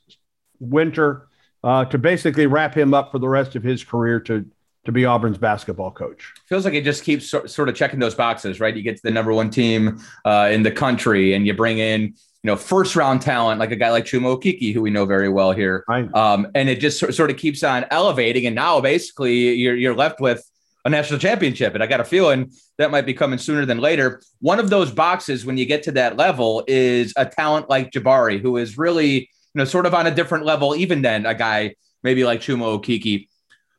winter 0.60 1.28
uh, 1.64 1.84
to 1.86 1.98
basically 1.98 2.46
wrap 2.46 2.74
him 2.76 2.94
up 2.94 3.10
for 3.10 3.18
the 3.18 3.28
rest 3.28 3.56
of 3.56 3.62
his 3.62 3.82
career 3.84 4.20
to 4.20 4.46
to 4.86 4.92
be 4.92 5.04
Auburn's 5.04 5.36
basketball 5.36 5.90
coach. 5.90 6.32
Feels 6.46 6.64
like 6.64 6.72
it 6.72 6.84
just 6.84 7.04
keeps 7.04 7.28
so, 7.28 7.44
sort 7.44 7.68
of 7.68 7.74
checking 7.74 8.00
those 8.00 8.14
boxes, 8.14 8.60
right? 8.60 8.74
You 8.74 8.82
get 8.82 8.96
to 8.96 9.02
the 9.02 9.10
number 9.10 9.30
one 9.30 9.50
team 9.50 10.00
uh, 10.24 10.48
in 10.50 10.62
the 10.62 10.70
country, 10.70 11.34
and 11.34 11.46
you 11.46 11.52
bring 11.52 11.78
in 11.78 12.02
you 12.02 12.14
know 12.44 12.56
first 12.56 12.96
round 12.96 13.20
talent 13.20 13.60
like 13.60 13.72
a 13.72 13.76
guy 13.76 13.90
like 13.90 14.04
Chuma 14.04 14.38
Okeke, 14.38 14.72
who 14.72 14.80
we 14.80 14.90
know 14.90 15.04
very 15.04 15.28
well 15.28 15.52
here, 15.52 15.84
right. 15.88 16.12
um, 16.14 16.46
and 16.54 16.68
it 16.68 16.80
just 16.80 16.98
sort 17.12 17.30
of 17.30 17.36
keeps 17.36 17.62
on 17.62 17.84
elevating. 17.90 18.46
And 18.46 18.54
now 18.54 18.80
basically 18.80 19.54
you're 19.54 19.76
you're 19.76 19.94
left 19.94 20.20
with 20.20 20.50
a 20.84 20.90
national 20.90 21.18
championship. 21.18 21.74
And 21.74 21.82
I 21.82 21.86
got 21.86 22.00
a 22.00 22.04
feeling 22.04 22.52
that 22.78 22.90
might 22.90 23.06
be 23.06 23.14
coming 23.14 23.38
sooner 23.38 23.66
than 23.66 23.78
later. 23.78 24.22
One 24.40 24.58
of 24.58 24.70
those 24.70 24.90
boxes, 24.90 25.44
when 25.44 25.56
you 25.56 25.66
get 25.66 25.82
to 25.84 25.92
that 25.92 26.16
level, 26.16 26.64
is 26.66 27.12
a 27.16 27.26
talent 27.26 27.68
like 27.68 27.90
Jabari, 27.90 28.40
who 28.40 28.56
is 28.56 28.78
really, 28.78 29.30
know, 29.58 29.64
sort 29.64 29.86
of 29.86 29.94
on 29.94 30.06
a 30.06 30.14
different 30.14 30.44
level, 30.44 30.76
even 30.76 31.02
then, 31.02 31.26
a 31.26 31.34
guy 31.34 31.74
maybe 32.02 32.24
like 32.24 32.40
Chuma 32.40 32.80
Okeke. 32.80 33.28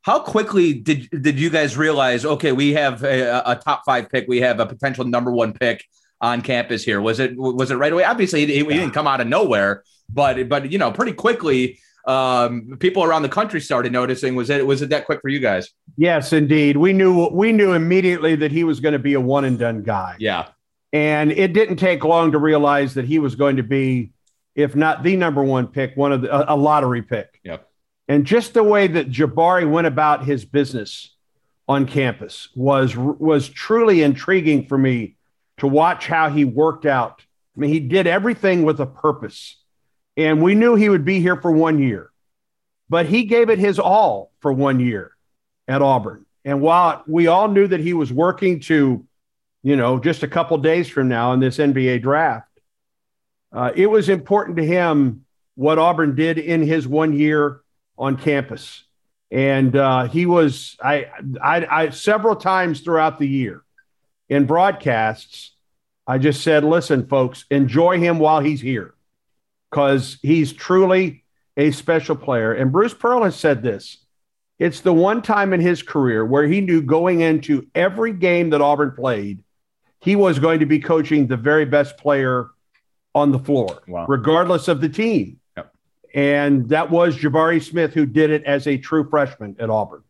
How 0.04 0.20
quickly 0.20 0.74
did 0.74 1.10
did 1.10 1.40
you 1.40 1.50
guys 1.50 1.78
realize? 1.78 2.26
Okay, 2.26 2.52
we 2.52 2.74
have 2.74 3.04
a, 3.04 3.44
a, 3.46 3.56
top 3.56 3.84
five 3.86 4.10
pick. 4.10 4.26
We 4.28 4.42
have 4.42 4.60
a 4.60 4.66
potential 4.66 5.06
number 5.06 5.32
one 5.32 5.54
pick 5.54 5.84
on 6.20 6.42
campus 6.42 6.84
here. 6.84 7.00
Was 7.00 7.20
it 7.20 7.38
was 7.38 7.70
it 7.70 7.76
right 7.76 7.94
away? 7.94 8.04
Obviously, 8.04 8.46
he, 8.46 8.58
he 8.58 8.64
didn't 8.64 8.92
come 8.92 9.08
out 9.08 9.22
of 9.22 9.28
nowhere, 9.28 9.84
but 10.10 10.50
but 10.50 10.72
you 10.72 10.80
know, 10.80 10.92
pretty 10.92 11.14
quickly 11.14 11.80
um, 12.06 12.78
people 12.80 13.04
around 13.04 13.22
the 13.22 13.30
country 13.30 13.62
started 13.62 13.92
noticing. 13.92 14.36
Was 14.36 14.50
it 14.50 14.66
was 14.66 14.82
it 14.82 14.90
that 14.90 15.06
quick 15.06 15.22
for 15.22 15.30
you 15.30 15.40
guys? 15.40 15.70
Yes, 15.98 16.34
indeed. 16.34 16.78
We 16.78 16.94
knew 16.94 17.30
we 17.30 17.52
knew 17.52 17.74
immediately 17.74 18.36
that 18.38 18.52
he 18.52 18.64
was 18.64 18.80
going 18.80 18.94
to 18.94 19.00
be 19.00 19.14
a 19.14 19.22
one 19.22 19.46
and 19.46 19.60
done 19.60 19.84
guy. 19.84 20.16
Yeah, 20.20 20.48
and 20.94 21.32
it 21.32 21.54
didn't 21.54 21.78
take 21.78 22.04
long 22.04 22.32
to 22.32 22.40
realize 22.40 22.96
that 22.96 23.06
he 23.06 23.20
was 23.20 23.36
going 23.36 23.58
to 23.58 23.64
be, 23.64 24.12
if 24.56 24.76
not 24.76 25.04
the 25.04 25.16
number 25.16 25.44
one 25.44 25.68
pick, 25.68 25.96
one 25.96 26.12
of 26.12 26.22
the, 26.22 26.54
a, 26.54 26.56
lottery 26.56 27.02
pick. 27.02 27.40
Yep. 27.44 27.68
And 28.08 28.26
just 28.26 28.54
the 28.54 28.64
way 28.64 28.88
that 28.88 29.10
Jabari 29.10 29.70
went 29.70 29.88
about 29.88 30.26
his 30.26 30.44
business 30.44 31.16
on 31.68 31.86
campus 31.86 32.50
was 32.56 32.98
was 32.98 33.48
truly 33.48 34.02
intriguing 34.02 34.68
for 34.68 34.78
me 34.78 35.16
to 35.58 35.68
watch 35.68 36.08
how 36.08 36.30
he 36.30 36.44
worked 36.44 36.86
out. 36.86 37.24
I 37.56 37.60
mean, 37.60 37.72
he 37.72 37.80
did 37.80 38.08
everything 38.08 38.64
with 38.64 38.80
a 38.80 38.86
purpose 38.86 39.62
and 40.18 40.42
we 40.42 40.56
knew 40.56 40.76
he 40.76 40.90
would 40.90 41.06
be 41.06 41.20
here 41.20 41.38
for 41.38 41.52
one 41.52 41.80
year, 41.80 42.12
but 42.90 43.06
he 43.06 43.24
gave 43.24 43.50
it 43.50 43.60
his 43.60 43.80
all 43.80 44.32
for 44.40 44.52
one 44.52 44.80
year 44.80 45.12
at 45.68 45.82
Auburn. 45.82 46.26
And 46.44 46.62
while 46.62 47.04
we 47.08 47.28
all 47.28 47.48
knew 47.48 47.68
that 47.68 47.80
he 47.80 47.94
was 47.94 48.12
working 48.12 48.60
to, 48.62 49.06
you 49.64 49.76
know, 49.76 50.00
just 50.00 50.24
a 50.24 50.28
couple 50.28 50.58
days 50.58 50.90
from 50.90 51.08
now 51.08 51.34
in 51.34 51.40
this 51.40 51.58
NBA 51.58 52.02
draft, 52.02 52.48
uh, 53.52 53.72
it 53.76 53.88
was 53.88 54.10
important 54.10 54.58
to 54.58 54.66
him 54.66 55.26
what 55.56 55.78
Auburn 55.78 56.16
did 56.16 56.38
in 56.38 56.62
his 56.62 56.88
one 56.88 57.14
year 57.14 57.62
on 57.98 58.18
campus. 58.18 58.84
And 59.30 59.76
uh, 59.76 60.08
he 60.08 60.26
was, 60.26 60.78
I, 60.84 61.08
I, 61.42 61.66
I, 61.70 61.90
several 61.90 62.36
times 62.36 62.82
throughout 62.82 63.20
the 63.20 63.28
year 63.28 63.64
in 64.30 64.46
broadcasts, 64.46 65.52
I 66.08 66.18
just 66.18 66.44
said, 66.44 66.64
listen, 66.64 67.08
folks, 67.08 67.46
enjoy 67.50 68.00
him 68.00 68.20
while 68.20 68.42
he's 68.42 68.62
here 68.62 68.94
because 69.70 70.18
he's 70.22 70.52
truly 70.52 71.24
a 71.56 71.72
special 71.72 72.16
player. 72.16 72.54
And 72.54 72.72
Bruce 72.72 72.94
Pearl 72.94 73.24
has 73.24 73.36
said 73.36 73.64
this 73.64 73.98
it's 74.60 74.82
the 74.82 74.94
one 74.94 75.22
time 75.22 75.54
in 75.54 75.60
his 75.60 75.82
career 75.82 76.26
where 76.26 76.48
he 76.48 76.62
knew 76.62 76.82
going 76.82 77.22
into 77.22 77.68
every 77.74 78.14
game 78.14 78.52
that 78.52 78.62
Auburn 78.62 78.92
played, 78.92 79.44
he 80.00 80.16
was 80.16 80.40
going 80.40 80.60
to 80.60 80.66
be 80.66 80.80
coaching 80.80 81.28
the 81.28 81.38
very 81.38 81.66
best 81.66 81.98
player 81.98 82.50
on 83.14 83.32
the 83.32 83.40
floor, 83.40 83.82
wow. 83.88 84.06
regardless 84.08 84.68
of 84.68 84.82
the 84.82 84.90
team. 84.90 85.40
Yep. 85.58 85.74
And 86.14 86.70
that 86.70 86.90
was 86.90 87.18
Jabari 87.18 87.62
Smith, 87.62 87.94
who 87.94 88.06
did 88.06 88.30
it 88.30 88.44
as 88.46 88.68
a 88.68 88.78
true 88.78 89.08
freshman 89.10 89.56
at 89.60 89.70
Auburn 89.70 90.04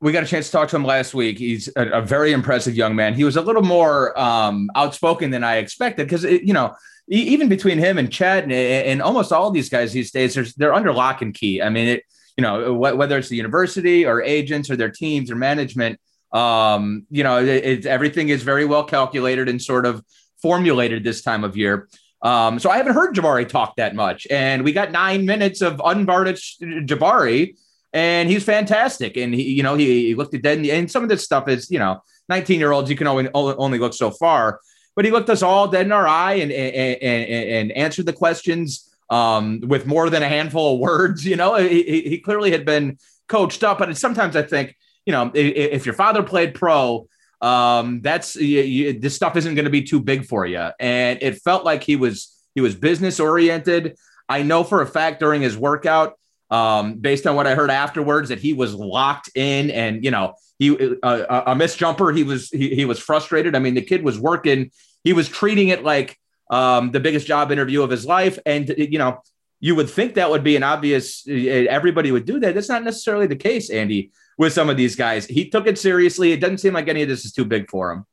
we 0.00 0.12
got 0.12 0.22
a 0.22 0.26
chance 0.26 0.46
to 0.46 0.52
talk 0.52 0.68
to 0.70 0.76
him 0.76 0.84
last 0.84 1.12
week. 1.12 1.38
He's 1.38 1.68
a, 1.76 1.88
a 1.88 2.02
very 2.02 2.32
impressive 2.32 2.74
young 2.74 2.96
man. 2.96 3.14
He 3.14 3.24
was 3.24 3.36
a 3.36 3.42
little 3.42 3.62
more 3.62 4.18
um, 4.18 4.70
outspoken 4.74 5.30
than 5.30 5.44
I 5.44 5.56
expected 5.56 6.06
because, 6.06 6.24
you 6.24 6.54
know, 6.54 6.74
even 7.08 7.48
between 7.48 7.78
him 7.78 7.98
and 7.98 8.10
Chad 8.10 8.44
and, 8.44 8.52
and, 8.52 9.02
almost 9.02 9.32
all 9.32 9.50
these 9.50 9.68
guys 9.68 9.92
these 9.92 10.12
days, 10.12 10.34
they're 10.54 10.72
under 10.72 10.92
lock 10.92 11.22
and 11.22 11.34
key. 11.34 11.60
I 11.60 11.68
mean, 11.68 11.88
it, 11.88 12.04
you 12.36 12.42
know, 12.42 12.72
whether 12.72 13.18
it's 13.18 13.28
the 13.28 13.36
university 13.36 14.06
or 14.06 14.22
agents 14.22 14.70
or 14.70 14.76
their 14.76 14.90
teams 14.90 15.30
or 15.30 15.34
management, 15.34 16.00
um, 16.32 17.06
you 17.10 17.24
know, 17.24 17.38
it, 17.38 17.64
it, 17.64 17.86
everything 17.86 18.28
is 18.28 18.42
very 18.42 18.64
well 18.64 18.84
calculated 18.84 19.48
and 19.48 19.60
sort 19.60 19.84
of 19.84 20.02
formulated 20.42 21.04
this 21.04 21.22
time 21.22 21.44
of 21.44 21.56
year. 21.56 21.88
Um, 22.22 22.58
so 22.58 22.70
I 22.70 22.76
haven't 22.76 22.94
heard 22.94 23.14
Jabari 23.14 23.48
talk 23.48 23.76
that 23.76 23.94
much, 23.94 24.26
and 24.30 24.62
we 24.62 24.72
got 24.72 24.92
nine 24.92 25.24
minutes 25.24 25.62
of 25.62 25.80
unvarnished 25.84 26.60
Jabari 26.60 27.54
and 27.92 28.28
he's 28.28 28.44
fantastic. 28.44 29.16
And 29.16 29.34
he, 29.34 29.42
you 29.42 29.62
know, 29.62 29.74
he, 29.74 30.08
he 30.08 30.14
looked 30.14 30.34
at 30.34 30.42
dead, 30.42 30.64
and 30.64 30.90
some 30.90 31.02
of 31.02 31.08
this 31.08 31.24
stuff 31.24 31.48
is, 31.48 31.70
you 31.70 31.78
know, 31.78 32.02
19 32.28 32.60
year 32.60 32.72
olds, 32.72 32.90
you 32.90 32.96
can 32.96 33.06
only, 33.06 33.28
only 33.34 33.78
look 33.78 33.94
so 33.94 34.10
far. 34.10 34.60
But 34.96 35.04
he 35.04 35.10
looked 35.10 35.30
us 35.30 35.42
all 35.42 35.68
dead 35.68 35.86
in 35.86 35.92
our 35.92 36.06
eye 36.06 36.34
and 36.34 36.52
and, 36.52 37.02
and, 37.02 37.50
and 37.50 37.72
answered 37.72 38.06
the 38.06 38.12
questions 38.12 38.88
um, 39.08 39.60
with 39.60 39.86
more 39.86 40.10
than 40.10 40.22
a 40.22 40.28
handful 40.28 40.74
of 40.74 40.80
words. 40.80 41.24
You 41.24 41.36
know, 41.36 41.56
he, 41.56 41.82
he 41.82 42.18
clearly 42.18 42.50
had 42.50 42.64
been 42.64 42.98
coached 43.28 43.64
up. 43.64 43.78
But 43.78 43.96
sometimes 43.96 44.36
I 44.36 44.42
think, 44.42 44.76
you 45.06 45.12
know, 45.12 45.30
if, 45.32 45.72
if 45.72 45.86
your 45.86 45.94
father 45.94 46.22
played 46.22 46.54
pro, 46.54 47.08
um, 47.40 48.00
that's 48.02 48.36
you, 48.36 48.60
you, 48.60 48.98
this 48.98 49.14
stuff 49.16 49.36
isn't 49.36 49.54
going 49.54 49.64
to 49.64 49.70
be 49.70 49.82
too 49.82 50.00
big 50.00 50.26
for 50.26 50.46
you. 50.46 50.68
And 50.78 51.18
it 51.22 51.40
felt 51.42 51.64
like 51.64 51.82
he 51.82 51.96
was 51.96 52.36
he 52.54 52.60
was 52.60 52.74
business 52.74 53.20
oriented. 53.20 53.96
I 54.28 54.42
know 54.42 54.64
for 54.64 54.82
a 54.82 54.86
fact 54.86 55.20
during 55.20 55.42
his 55.42 55.56
workout, 55.56 56.18
um, 56.50 56.94
based 56.94 57.26
on 57.26 57.36
what 57.36 57.46
I 57.46 57.54
heard 57.54 57.70
afterwards, 57.70 58.28
that 58.28 58.38
he 58.38 58.52
was 58.52 58.74
locked 58.74 59.30
in 59.34 59.70
and, 59.70 60.04
you 60.04 60.10
know, 60.10 60.34
he 60.58 60.76
uh, 61.02 61.42
a 61.46 61.54
missed 61.54 61.78
jumper. 61.78 62.12
He 62.12 62.22
was 62.22 62.50
he, 62.50 62.74
he 62.74 62.84
was 62.84 62.98
frustrated. 62.98 63.56
I 63.56 63.60
mean, 63.60 63.74
the 63.74 63.82
kid 63.82 64.04
was 64.04 64.18
working. 64.18 64.70
He 65.02 65.14
was 65.14 65.28
treating 65.28 65.68
it 65.68 65.82
like 65.84 66.18
um, 66.50 66.90
the 66.90 67.00
biggest 67.00 67.26
job 67.26 67.50
interview 67.50 67.82
of 67.82 67.88
his 67.88 68.04
life. 68.04 68.38
And 68.44 68.68
you 68.76 68.98
know, 68.98 69.22
you 69.60 69.74
would 69.74 69.88
think 69.88 70.14
that 70.14 70.30
would 70.30 70.44
be 70.44 70.56
an 70.56 70.62
obvious. 70.62 71.26
Everybody 71.26 72.12
would 72.12 72.26
do 72.26 72.38
that. 72.40 72.54
That's 72.54 72.68
not 72.68 72.84
necessarily 72.84 73.26
the 73.26 73.36
case, 73.36 73.70
Andy. 73.70 74.10
With 74.40 74.54
some 74.54 74.70
of 74.70 74.78
these 74.78 74.96
guys, 74.96 75.26
he 75.26 75.50
took 75.50 75.66
it 75.66 75.78
seriously. 75.78 76.32
It 76.32 76.40
doesn't 76.40 76.58
seem 76.58 76.72
like 76.72 76.88
any 76.88 77.02
of 77.02 77.08
this 77.08 77.26
is 77.26 77.32
too 77.32 77.44
big 77.44 77.68
for 77.68 77.92
him. 77.92 78.06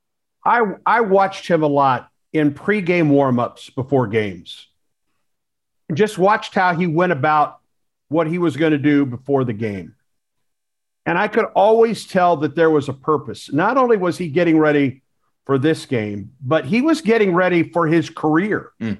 I 0.45 0.61
I 0.85 1.01
watched 1.01 1.47
him 1.47 1.63
a 1.63 1.67
lot 1.67 2.09
in 2.33 2.53
pregame 2.53 3.09
warmups 3.09 3.73
before 3.73 4.07
games 4.07 4.67
just 5.93 6.17
watched 6.17 6.53
how 6.53 6.73
he 6.73 6.87
went 6.87 7.11
about 7.11 7.59
what 8.09 8.27
he 8.27 8.37
was 8.37 8.57
going 8.57 8.71
to 8.71 8.77
do 8.77 9.05
before 9.05 9.43
the 9.43 9.53
game. 9.53 9.95
And 11.05 11.17
I 11.17 11.27
could 11.27 11.45
always 11.55 12.05
tell 12.05 12.37
that 12.37 12.55
there 12.55 12.69
was 12.69 12.89
a 12.89 12.93
purpose. 12.93 13.51
Not 13.51 13.77
only 13.77 13.95
was 13.95 14.17
he 14.17 14.27
getting 14.27 14.57
ready 14.57 15.03
for 15.45 15.57
this 15.57 15.85
game, 15.85 16.31
but 16.41 16.65
he 16.65 16.81
was 16.81 16.99
getting 17.01 17.33
ready 17.33 17.63
for 17.63 17.87
his 17.87 18.09
career. 18.09 18.71
Mm. 18.81 18.97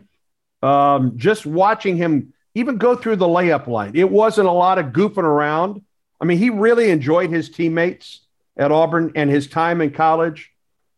Um, 0.63 1.17
just 1.17 1.45
watching 1.45 1.97
him 1.97 2.33
even 2.55 2.77
go 2.77 2.95
through 2.95 3.17
the 3.17 3.27
layup 3.27 3.67
line, 3.67 3.91
it 3.95 4.09
wasn't 4.09 4.47
a 4.47 4.51
lot 4.51 4.79
of 4.79 4.87
goofing 4.87 5.17
around. 5.17 5.81
I 6.19 6.25
mean, 6.25 6.37
he 6.37 6.49
really 6.49 6.89
enjoyed 6.89 7.29
his 7.29 7.49
teammates 7.49 8.21
at 8.57 8.71
Auburn 8.71 9.11
and 9.15 9.29
his 9.29 9.47
time 9.47 9.81
in 9.81 9.91
college. 9.91 10.51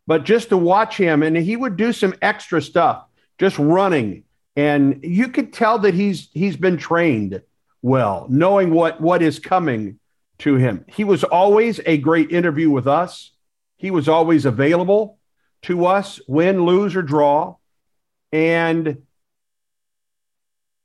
But 0.08 0.24
just 0.24 0.50
to 0.50 0.58
watch 0.58 0.98
him, 0.98 1.22
and 1.22 1.38
he 1.38 1.56
would 1.56 1.78
do 1.78 1.94
some 1.94 2.16
extra 2.22 2.62
stuff, 2.62 3.06
just 3.38 3.60
running, 3.60 4.24
and 4.56 5.04
you 5.04 5.30
could 5.30 5.54
tell 5.54 5.80
that 5.80 5.94
he's 5.94 6.30
he's 6.34 6.58
been 6.58 6.78
trained 6.78 7.42
well, 7.82 8.26
knowing 8.30 8.72
what 8.72 9.00
what 9.00 9.22
is 9.22 9.40
coming 9.40 10.00
to 10.40 10.56
him. 10.56 10.86
He 10.88 11.04
was 11.04 11.24
always 11.24 11.80
a 11.86 11.98
great 11.98 12.32
interview 12.32 12.70
with 12.70 12.88
us. 12.88 13.32
He 13.78 13.92
was 13.92 14.10
always 14.10 14.46
available 14.46 15.20
to 15.64 15.86
us, 15.86 16.20
win, 16.28 16.66
lose, 16.66 16.96
or 16.96 17.02
draw. 17.02 17.56
And 18.32 19.04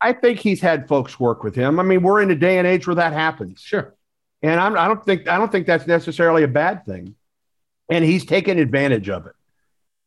I 0.00 0.12
think 0.12 0.38
he's 0.38 0.60
had 0.60 0.86
folks 0.88 1.18
work 1.18 1.42
with 1.42 1.54
him. 1.54 1.80
I 1.80 1.82
mean, 1.82 2.02
we're 2.02 2.20
in 2.20 2.30
a 2.30 2.36
day 2.36 2.58
and 2.58 2.66
age 2.66 2.86
where 2.86 2.96
that 2.96 3.12
happens. 3.12 3.60
Sure. 3.60 3.94
And 4.44 4.60
I'm, 4.60 4.76
I 4.76 4.88
don't 4.88 5.02
think 5.02 5.26
I 5.26 5.38
don't 5.38 5.50
think 5.50 5.66
that's 5.66 5.86
necessarily 5.86 6.42
a 6.42 6.48
bad 6.48 6.84
thing. 6.84 7.14
And 7.88 8.04
he's 8.04 8.26
taken 8.26 8.58
advantage 8.58 9.08
of 9.08 9.26
it. 9.26 9.32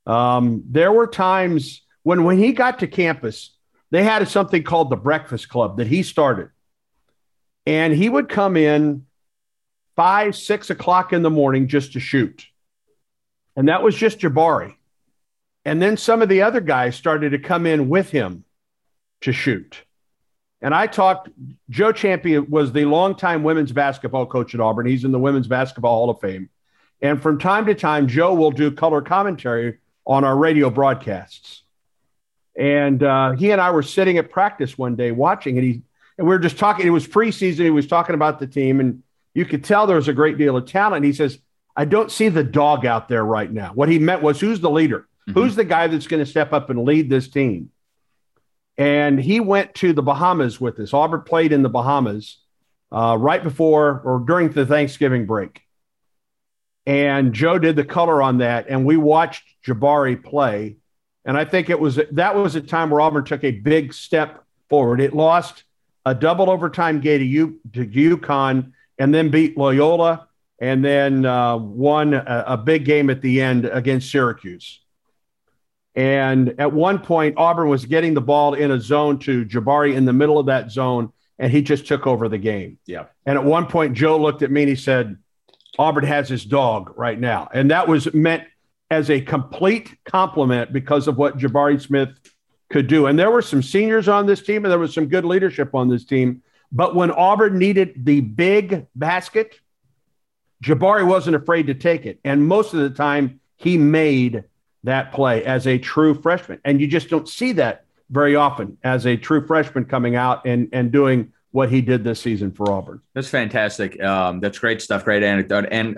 Um, 0.09 0.63
there 0.69 0.91
were 0.91 1.07
times 1.07 1.81
when 2.03 2.23
when 2.23 2.37
he 2.37 2.51
got 2.51 2.79
to 2.79 2.87
campus, 2.87 3.57
they 3.89 4.03
had 4.03 4.27
something 4.27 4.61
called 4.61 4.91
the 4.91 4.95
Breakfast 4.95 5.49
Club 5.49 5.77
that 5.77 5.87
he 5.87 6.03
started, 6.03 6.49
and 7.65 7.91
he 7.91 8.07
would 8.07 8.29
come 8.29 8.55
in 8.55 9.07
five, 9.95 10.35
six 10.35 10.69
o'clock 10.69 11.13
in 11.13 11.23
the 11.23 11.31
morning 11.31 11.67
just 11.67 11.93
to 11.93 11.99
shoot, 11.99 12.45
and 13.55 13.69
that 13.69 13.81
was 13.81 13.95
just 13.95 14.19
Jabari. 14.19 14.75
And 15.65 15.81
then 15.81 15.97
some 15.97 16.21
of 16.21 16.29
the 16.29 16.43
other 16.43 16.61
guys 16.61 16.95
started 16.95 17.31
to 17.31 17.39
come 17.39 17.65
in 17.65 17.89
with 17.89 18.11
him 18.11 18.43
to 19.21 19.33
shoot. 19.33 19.83
And 20.61 20.73
I 20.73 20.87
talked, 20.87 21.29
Joe 21.69 21.93
Ciampi 21.93 22.47
was 22.49 22.71
the 22.71 22.85
longtime 22.85 23.43
women's 23.43 23.71
basketball 23.71 24.25
coach 24.25 24.55
at 24.55 24.59
Auburn. 24.59 24.87
He's 24.87 25.03
in 25.03 25.11
the 25.11 25.19
Women's 25.19 25.47
Basketball 25.47 25.95
Hall 25.95 26.09
of 26.09 26.19
Fame. 26.19 26.49
And 27.01 27.21
from 27.21 27.37
time 27.37 27.67
to 27.67 27.75
time, 27.75 28.07
Joe 28.07 28.33
will 28.33 28.51
do 28.51 28.71
color 28.71 29.01
commentary 29.01 29.77
on 30.05 30.23
our 30.23 30.35
radio 30.35 30.69
broadcasts. 30.69 31.61
And 32.57 33.03
uh, 33.03 33.33
he 33.33 33.51
and 33.51 33.61
I 33.61 33.69
were 33.69 33.83
sitting 33.83 34.17
at 34.17 34.31
practice 34.31 34.77
one 34.77 34.95
day 34.95 35.11
watching, 35.11 35.57
and 35.57 35.65
he 35.65 35.81
and 36.17 36.25
we 36.25 36.33
were 36.33 36.39
just 36.39 36.57
talking. 36.57 36.87
It 36.87 36.91
was 36.91 37.07
preseason. 37.07 37.59
He 37.59 37.69
was 37.69 37.85
talking 37.85 38.15
about 38.15 38.39
the 38.39 38.47
team, 38.47 38.79
and 38.79 39.03
you 39.35 39.45
could 39.45 39.63
tell 39.63 39.85
there 39.85 39.97
was 39.97 40.07
a 40.07 40.13
great 40.13 40.39
deal 40.39 40.57
of 40.57 40.65
talent. 40.65 41.05
He 41.05 41.13
says, 41.13 41.37
"I 41.75 41.85
don't 41.85 42.11
see 42.11 42.29
the 42.29 42.43
dog 42.43 42.83
out 42.83 43.09
there 43.09 43.23
right 43.23 43.51
now." 43.51 43.73
What 43.75 43.89
he 43.89 43.99
meant 43.99 44.23
was, 44.23 44.39
who's 44.39 44.59
the 44.59 44.71
leader? 44.71 45.07
Mm-hmm. 45.29 45.39
Who's 45.39 45.55
the 45.55 45.65
guy 45.65 45.85
that's 45.85 46.07
going 46.07 46.23
to 46.23 46.29
step 46.29 46.51
up 46.51 46.71
and 46.71 46.83
lead 46.83 47.11
this 47.11 47.27
team? 47.27 47.69
And 48.77 49.19
he 49.19 49.39
went 49.39 49.73
to 49.75 49.93
the 49.93 50.03
Bahamas 50.03 50.61
with 50.61 50.79
us. 50.79 50.93
Auburn 50.93 51.21
played 51.21 51.51
in 51.51 51.63
the 51.63 51.69
Bahamas 51.69 52.37
uh, 52.91 53.17
right 53.19 53.43
before 53.43 54.01
or 54.05 54.19
during 54.19 54.49
the 54.49 54.65
Thanksgiving 54.65 55.25
break. 55.25 55.61
And 56.85 57.33
Joe 57.33 57.59
did 57.59 57.75
the 57.75 57.83
color 57.83 58.21
on 58.21 58.37
that, 58.37 58.67
and 58.69 58.85
we 58.85 58.95
watched 58.95 59.43
Jabari 59.65 60.23
play. 60.23 60.77
And 61.25 61.37
I 61.37 61.43
think 61.43 61.69
it 61.69 61.79
was 61.79 61.99
that 62.11 62.35
was 62.35 62.55
a 62.55 62.61
time 62.61 62.89
where 62.89 63.01
Auburn 63.01 63.25
took 63.25 63.43
a 63.43 63.51
big 63.51 63.93
step 63.93 64.43
forward. 64.69 65.01
It 65.01 65.13
lost 65.13 65.65
a 66.05 66.15
double 66.15 66.49
overtime 66.49 67.01
game 67.01 67.19
to, 67.19 67.25
U, 67.25 67.59
to 67.73 67.85
UConn 67.85 68.71
and 68.97 69.13
then 69.13 69.29
beat 69.29 69.57
Loyola 69.57 70.29
and 70.61 70.83
then 70.83 71.25
uh, 71.25 71.57
won 71.57 72.13
a, 72.13 72.43
a 72.47 72.57
big 72.57 72.85
game 72.85 73.09
at 73.09 73.21
the 73.21 73.41
end 73.41 73.65
against 73.65 74.09
Syracuse. 74.09 74.79
And 75.97 76.53
at 76.59 76.71
one 76.71 76.99
point, 76.99 77.33
Auburn 77.37 77.69
was 77.69 77.83
getting 77.85 78.13
the 78.13 78.21
ball 78.21 78.53
in 78.53 78.69
a 78.69 78.79
zone 78.79 79.17
to 79.19 79.43
Jabari 79.45 79.95
in 79.95 80.05
the 80.05 80.13
middle 80.13 80.37
of 80.37 80.45
that 80.45 80.71
zone, 80.71 81.11
and 81.39 81.51
he 81.51 81.63
just 81.63 81.87
took 81.87 82.05
over 82.05 82.29
the 82.29 82.37
game. 82.37 82.77
Yeah. 82.85 83.05
And 83.25 83.35
at 83.35 83.43
one 83.43 83.65
point, 83.65 83.95
Joe 83.95 84.17
looked 84.17 84.43
at 84.43 84.51
me 84.51 84.61
and 84.61 84.69
he 84.69 84.75
said, 84.75 85.17
Auburn 85.79 86.05
has 86.05 86.29
his 86.29 86.45
dog 86.45 86.93
right 86.95 87.19
now. 87.19 87.49
And 87.51 87.71
that 87.71 87.87
was 87.87 88.13
meant 88.13 88.43
as 88.91 89.09
a 89.09 89.19
complete 89.21 89.97
compliment 90.05 90.71
because 90.71 91.07
of 91.07 91.17
what 91.17 91.39
Jabari 91.39 91.81
Smith 91.81 92.09
could 92.69 92.85
do. 92.85 93.07
And 93.07 93.17
there 93.17 93.31
were 93.31 93.41
some 93.41 93.63
seniors 93.63 94.07
on 94.07 94.27
this 94.27 94.43
team, 94.43 94.65
and 94.65 94.71
there 94.71 94.79
was 94.79 94.93
some 94.93 95.07
good 95.07 95.25
leadership 95.25 95.73
on 95.73 95.89
this 95.89 96.05
team. 96.05 96.43
But 96.71 96.93
when 96.93 97.09
Auburn 97.09 97.57
needed 97.57 98.05
the 98.05 98.21
big 98.21 98.85
basket, 98.95 99.59
Jabari 100.63 101.07
wasn't 101.07 101.37
afraid 101.37 101.67
to 101.67 101.73
take 101.73 102.05
it. 102.05 102.19
And 102.23 102.47
most 102.47 102.75
of 102.75 102.81
the 102.81 102.91
time, 102.91 103.39
he 103.55 103.79
made 103.79 104.43
that 104.83 105.11
play 105.11 105.43
as 105.43 105.67
a 105.67 105.77
true 105.77 106.13
freshman. 106.13 106.59
And 106.63 106.79
you 106.79 106.87
just 106.87 107.09
don't 107.09 107.27
see 107.27 107.53
that 107.53 107.85
very 108.09 108.35
often 108.35 108.77
as 108.83 109.05
a 109.05 109.17
true 109.17 109.45
freshman 109.45 109.85
coming 109.85 110.15
out 110.15 110.45
and, 110.45 110.69
and 110.71 110.91
doing 110.91 111.33
what 111.51 111.69
he 111.69 111.81
did 111.81 112.03
this 112.03 112.19
season 112.19 112.51
for 112.51 112.71
Auburn. 112.71 113.01
That's 113.13 113.29
fantastic. 113.29 114.01
Um, 114.01 114.39
that's 114.39 114.59
great 114.59 114.81
stuff. 114.81 115.03
Great 115.03 115.23
anecdote. 115.23 115.67
And, 115.71 115.97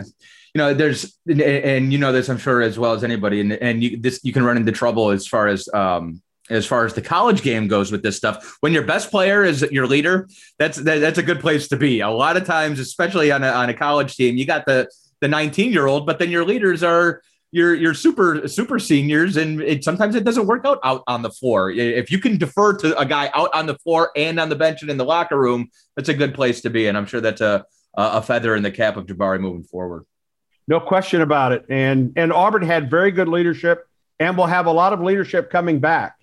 you 0.54 0.60
know, 0.60 0.74
there's, 0.74 1.18
and, 1.28 1.42
and, 1.42 1.94
you 1.94 2.00
know 2.00 2.12
this, 2.12 2.30
I'm 2.30 2.38
sure 2.38 2.62
as 2.62 2.80
well 2.80 2.94
as 2.94 3.04
anybody, 3.04 3.42
and, 3.42 3.54
and 3.54 3.84
you, 3.84 3.98
this, 3.98 4.22
you 4.24 4.34
can 4.34 4.44
run 4.44 4.58
into 4.58 4.72
trouble 4.72 5.12
as 5.12 5.28
far 5.28 5.48
as, 5.48 5.68
um, 5.74 6.22
as 6.50 6.66
far 6.66 6.86
as 6.86 6.94
the 6.94 7.02
college 7.02 7.44
game 7.44 7.68
goes 7.68 7.92
with 7.92 8.02
this 8.02 8.18
stuff. 8.18 8.58
When 8.62 8.74
your 8.74 8.84
best 8.84 9.12
player 9.12 9.44
is 9.44 9.62
your 9.72 9.86
leader, 9.86 10.28
that's 10.58 10.78
that, 10.78 11.00
that's 11.00 11.20
a 11.20 11.24
good 11.24 11.40
place 11.40 11.68
to 11.68 11.78
be. 11.78 12.00
A 12.00 12.10
lot 12.10 12.38
of 12.38 12.46
times, 12.46 12.80
especially 12.80 13.32
on 13.32 13.44
a, 13.44 13.50
on 13.50 13.70
a 13.70 13.74
college 13.74 14.16
team, 14.16 14.36
you 14.36 14.46
got 14.46 14.66
the 14.66 14.90
the 15.22 15.28
19 15.28 15.72
year 15.72 15.86
old, 15.86 16.06
but 16.06 16.18
then 16.20 16.30
your 16.30 16.46
leaders 16.46 16.82
are 16.82 17.22
your 17.52 17.74
your 17.74 17.94
super 17.94 18.48
super 18.48 18.80
seniors, 18.80 19.38
and 19.38 19.62
it, 19.62 19.84
sometimes 19.84 20.16
it 20.16 20.24
doesn't 20.24 20.46
work 20.46 20.66
out 20.66 20.80
out 20.84 21.04
on 21.08 21.22
the 21.22 21.32
floor. 21.32 21.72
If 21.72 22.12
you 22.12 22.20
can 22.20 22.38
defer 22.38 22.78
to 22.78 22.98
a 22.98 23.06
guy 23.06 23.32
out 23.34 23.50
on 23.54 23.66
the 23.66 23.76
floor 23.76 24.12
and 24.16 24.40
on 24.40 24.50
the 24.50 24.56
bench 24.56 24.82
and 24.82 24.92
in 24.92 24.98
the 24.98 25.06
locker 25.06 25.40
room, 25.40 25.70
that's 25.96 26.10
a 26.10 26.14
good 26.14 26.34
place 26.34 26.62
to 26.62 26.70
be, 26.70 26.88
and 26.88 26.98
I'm 26.98 27.06
sure 27.06 27.22
that's 27.22 27.42
a 27.42 27.66
a 27.96 28.22
feather 28.22 28.56
in 28.56 28.64
the 28.64 28.72
cap 28.72 28.98
of 28.98 29.06
Jabari 29.08 29.40
moving 29.40 29.64
forward. 29.64 30.06
No 30.68 30.80
question 30.80 31.22
about 31.22 31.52
it. 31.52 31.66
And 31.70 32.14
and 32.16 32.32
Auburn 32.32 32.62
had 32.62 32.90
very 32.90 33.12
good 33.12 33.28
leadership, 33.28 33.88
and 34.20 34.38
will 34.38 34.46
have 34.46 34.68
a 34.68 34.72
lot 34.72 34.94
of 34.94 35.02
leadership 35.02 35.50
coming 35.50 35.80
back. 35.80 36.16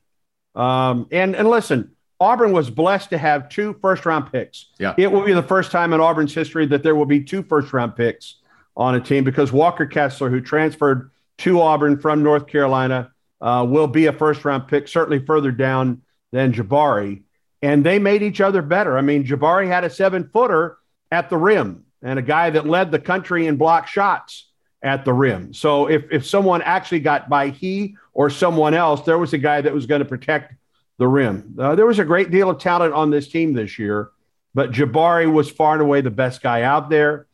Um, 0.54 1.09
and 1.11 1.35
and 1.35 1.50
listen, 1.50 1.97
Auburn 2.21 2.52
was 2.52 2.71
blessed 2.71 3.11
to 3.11 3.18
have 3.18 3.49
two 3.49 3.76
first 3.83 4.06
round 4.06 4.30
picks. 4.30 4.66
Yeah. 4.78 4.95
It 4.97 5.11
will 5.11 5.23
be 5.23 5.33
the 5.33 5.42
first 5.42 5.71
time 5.73 5.92
in 5.92 6.00
Auburn's 6.00 6.35
history 6.35 6.66
that 6.66 6.83
there 6.83 6.95
will 6.95 7.06
be 7.06 7.23
two 7.23 7.42
first 7.42 7.73
round 7.73 7.97
picks 7.97 8.37
on 8.76 8.95
a 8.95 9.00
team 9.00 9.25
because 9.25 9.52
Walker 9.52 9.87
Kessler, 9.87 10.30
who 10.30 10.40
transferred 10.40 11.11
to 11.38 11.61
Auburn 11.61 11.99
from 11.99 12.23
North 12.23 12.47
Carolina, 12.47 13.12
uh, 13.40 13.66
will 13.69 13.87
be 13.87 14.07
a 14.07 14.12
first 14.12 14.45
round 14.45 14.69
pick, 14.69 14.88
certainly 14.88 15.25
further 15.25 15.50
down 15.50 16.02
than 16.33 16.52
Jabari. 16.52 17.23
And 17.62 17.85
they 17.85 17.99
made 17.99 18.23
each 18.23 18.40
other 18.40 18.62
better. 18.62 18.97
I 18.97 19.02
mean, 19.02 19.25
Jabari 19.25 19.66
had 19.66 19.85
a 19.85 19.90
seven 19.90 20.28
footer 20.33 20.78
at 21.11 21.31
the 21.31 21.37
rim 21.37 21.85
and 22.02 22.19
a 22.19 22.23
guy 22.23 22.50
that 22.50 22.66
led 22.66 22.90
the 22.90 22.99
country 22.99 23.47
in 23.47 23.57
block 23.57 23.87
shots 23.87 24.49
at 24.83 25.05
the 25.05 25.12
rim. 25.12 25.52
So 25.52 25.88
if, 25.88 26.05
if 26.11 26.26
someone 26.26 26.62
actually 26.62 27.00
got 27.00 27.28
by 27.28 27.49
he 27.49 27.97
or 28.12 28.31
someone 28.31 28.75
else, 28.75 29.02
there 29.02 29.19
was 29.19 29.33
a 29.33 29.38
guy 29.38 29.61
that 29.61 29.73
was 29.73 29.87
going 29.87 30.00
to 30.00 30.05
protect 30.05 30.55
the 30.99 31.09
rim. 31.09 31.57
Uh, 31.59 31.75
there 31.75 31.87
was 31.87 31.99
a 31.99 32.05
great 32.05 32.31
deal 32.31 32.50
of 32.50 32.59
talent 32.59 32.95
on 32.95 33.11
this 33.11 33.28
team 33.28 33.52
this 33.52 33.78
year, 33.78 34.11
but 34.55 34.71
Jabari 34.71 35.31
was 35.31 35.50
far 35.50 35.75
and 35.75 35.83
away 35.83 36.00
the 36.00 36.11
best 36.11 36.43
guy 36.43 36.62
out 36.62 36.88
there, 36.88 37.26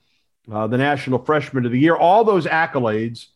uh, 0.51 0.67
the 0.67 0.79
National 0.79 1.19
Freshman 1.19 1.67
of 1.67 1.73
the 1.73 1.79
Year, 1.79 1.95
all 1.95 2.25
those 2.25 2.47
accolades 2.47 3.27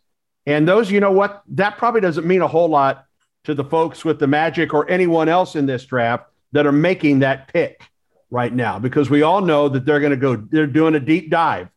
and 0.47 0.67
those, 0.67 0.91
you 0.91 1.01
know 1.01 1.13
what, 1.13 1.43
that 1.49 1.77
probably 1.77 2.01
doesn't 2.01 2.27
mean 2.27 2.41
a 2.41 2.49
whole 2.49 2.69
lot 2.69 3.07
to 3.45 3.55
the 3.55 3.65
folks 3.65 4.05
with 4.05 4.19
the 4.19 4.27
Magic 4.27 4.73
or 4.73 4.89
anyone 4.91 5.29
else 5.29 5.57
in 5.57 5.67
this 5.67 5.85
draft 5.85 6.27
that 6.53 6.67
are 6.67 6.73
making 6.73 7.21
that 7.21 7.53
pick 7.53 7.83
right 8.31 8.53
now, 8.53 8.79
because 8.79 9.11
we 9.11 9.23
all 9.23 9.41
know 9.41 9.69
that 9.69 9.85
they're 9.85 10.01
going 10.01 10.11
to 10.11 10.17
go, 10.17 10.37
they're 10.37 10.67
doing 10.67 10.95
a 10.95 11.01
deep 11.01 11.31
dive 11.31 11.69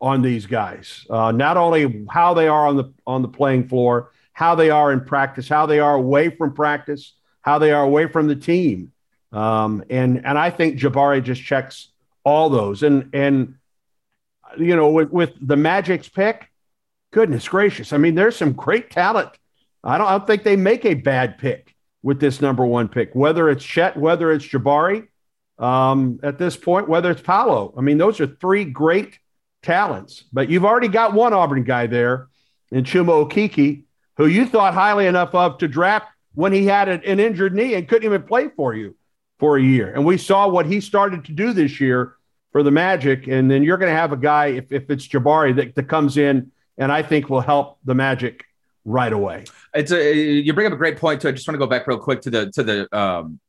on 0.00 0.20
these 0.20 0.46
guys. 0.46 1.06
Uh, 1.08 1.30
not 1.30 1.56
only 1.56 2.04
how 2.10 2.34
they 2.34 2.48
are 2.48 2.66
on 2.66 2.76
the 2.76 2.92
on 3.06 3.22
the 3.22 3.28
playing 3.28 3.68
floor, 3.68 4.10
how 4.32 4.54
they 4.54 4.70
are 4.70 4.92
in 4.92 5.04
practice, 5.04 5.48
how 5.48 5.66
they 5.66 5.78
are 5.78 5.94
away 5.94 6.28
from 6.28 6.52
practice, 6.54 7.14
how 7.40 7.58
they 7.58 7.70
are 7.70 7.84
away 7.84 8.08
from 8.08 8.26
the 8.26 8.36
team. 8.36 8.92
Um, 9.30 9.84
and 9.90 10.26
and 10.26 10.36
I 10.36 10.50
think 10.50 10.78
Jabari 10.78 11.22
just 11.22 11.42
checks 11.42 11.88
all 12.24 12.50
those. 12.50 12.82
And 12.82 13.10
and 13.14 13.54
you 14.58 14.76
know, 14.76 14.90
with, 14.90 15.10
with 15.10 15.30
the 15.40 15.56
Magic's 15.56 16.08
pick, 16.08 16.50
goodness 17.12 17.48
gracious. 17.48 17.92
I 17.92 17.98
mean, 17.98 18.16
there's 18.16 18.36
some 18.36 18.52
great 18.52 18.90
talent. 18.90 19.30
I 19.84 19.98
don't, 19.98 20.06
I 20.06 20.18
don't 20.18 20.26
think 20.26 20.42
they 20.42 20.56
make 20.56 20.84
a 20.84 20.94
bad 20.94 21.38
pick 21.38 21.74
with 22.02 22.18
this 22.18 22.40
number 22.40 22.66
one 22.66 22.88
pick, 22.88 23.14
whether 23.14 23.48
it's 23.48 23.64
Chet, 23.64 23.96
whether 23.96 24.32
it's 24.32 24.44
Jabari 24.44 25.06
um, 25.58 26.18
at 26.22 26.38
this 26.38 26.56
point, 26.56 26.88
whether 26.88 27.10
it's 27.10 27.22
Paolo. 27.22 27.72
I 27.76 27.80
mean, 27.80 27.98
those 27.98 28.20
are 28.20 28.26
three 28.26 28.64
great 28.64 29.18
talents, 29.62 30.24
but 30.32 30.48
you've 30.48 30.64
already 30.64 30.88
got 30.88 31.12
one 31.12 31.32
Auburn 31.32 31.62
guy 31.62 31.86
there 31.86 32.28
in 32.72 32.84
Chuma 32.84 33.28
Okeke, 33.28 33.84
who 34.16 34.26
you 34.26 34.46
thought 34.46 34.74
highly 34.74 35.06
enough 35.06 35.34
of 35.34 35.58
to 35.58 35.68
draft 35.68 36.06
when 36.34 36.52
he 36.52 36.66
had 36.66 36.88
an 36.88 37.20
injured 37.20 37.54
knee 37.54 37.74
and 37.74 37.86
couldn't 37.86 38.06
even 38.06 38.22
play 38.22 38.48
for 38.56 38.74
you 38.74 38.96
for 39.38 39.56
a 39.56 39.62
year. 39.62 39.92
And 39.92 40.04
we 40.04 40.16
saw 40.16 40.48
what 40.48 40.66
he 40.66 40.80
started 40.80 41.24
to 41.26 41.32
do 41.32 41.52
this 41.52 41.80
year 41.80 42.14
for 42.52 42.62
the 42.62 42.70
Magic. 42.70 43.26
And 43.26 43.50
then 43.50 43.62
you're 43.62 43.76
going 43.76 43.92
to 43.92 43.98
have 43.98 44.12
a 44.12 44.16
guy, 44.16 44.46
if, 44.46 44.72
if 44.72 44.88
it's 44.90 45.06
Jabari, 45.06 45.54
that, 45.56 45.74
that 45.74 45.88
comes 45.88 46.16
in 46.16 46.51
and 46.78 46.90
I 46.92 47.02
think 47.02 47.28
will 47.28 47.40
help 47.40 47.78
the 47.84 47.94
Magic 47.94 48.44
right 48.84 49.12
away. 49.12 49.44
It's 49.74 49.92
a 49.92 50.14
you 50.14 50.52
bring 50.52 50.66
up 50.66 50.72
a 50.72 50.76
great 50.76 50.98
point 50.98 51.20
too. 51.20 51.28
I 51.28 51.32
just 51.32 51.46
want 51.46 51.54
to 51.54 51.58
go 51.58 51.66
back 51.66 51.86
real 51.86 51.98
quick 51.98 52.20
to 52.22 52.30
the 52.30 52.50
to 52.52 52.62
the 52.62 52.96
um, 52.96 53.40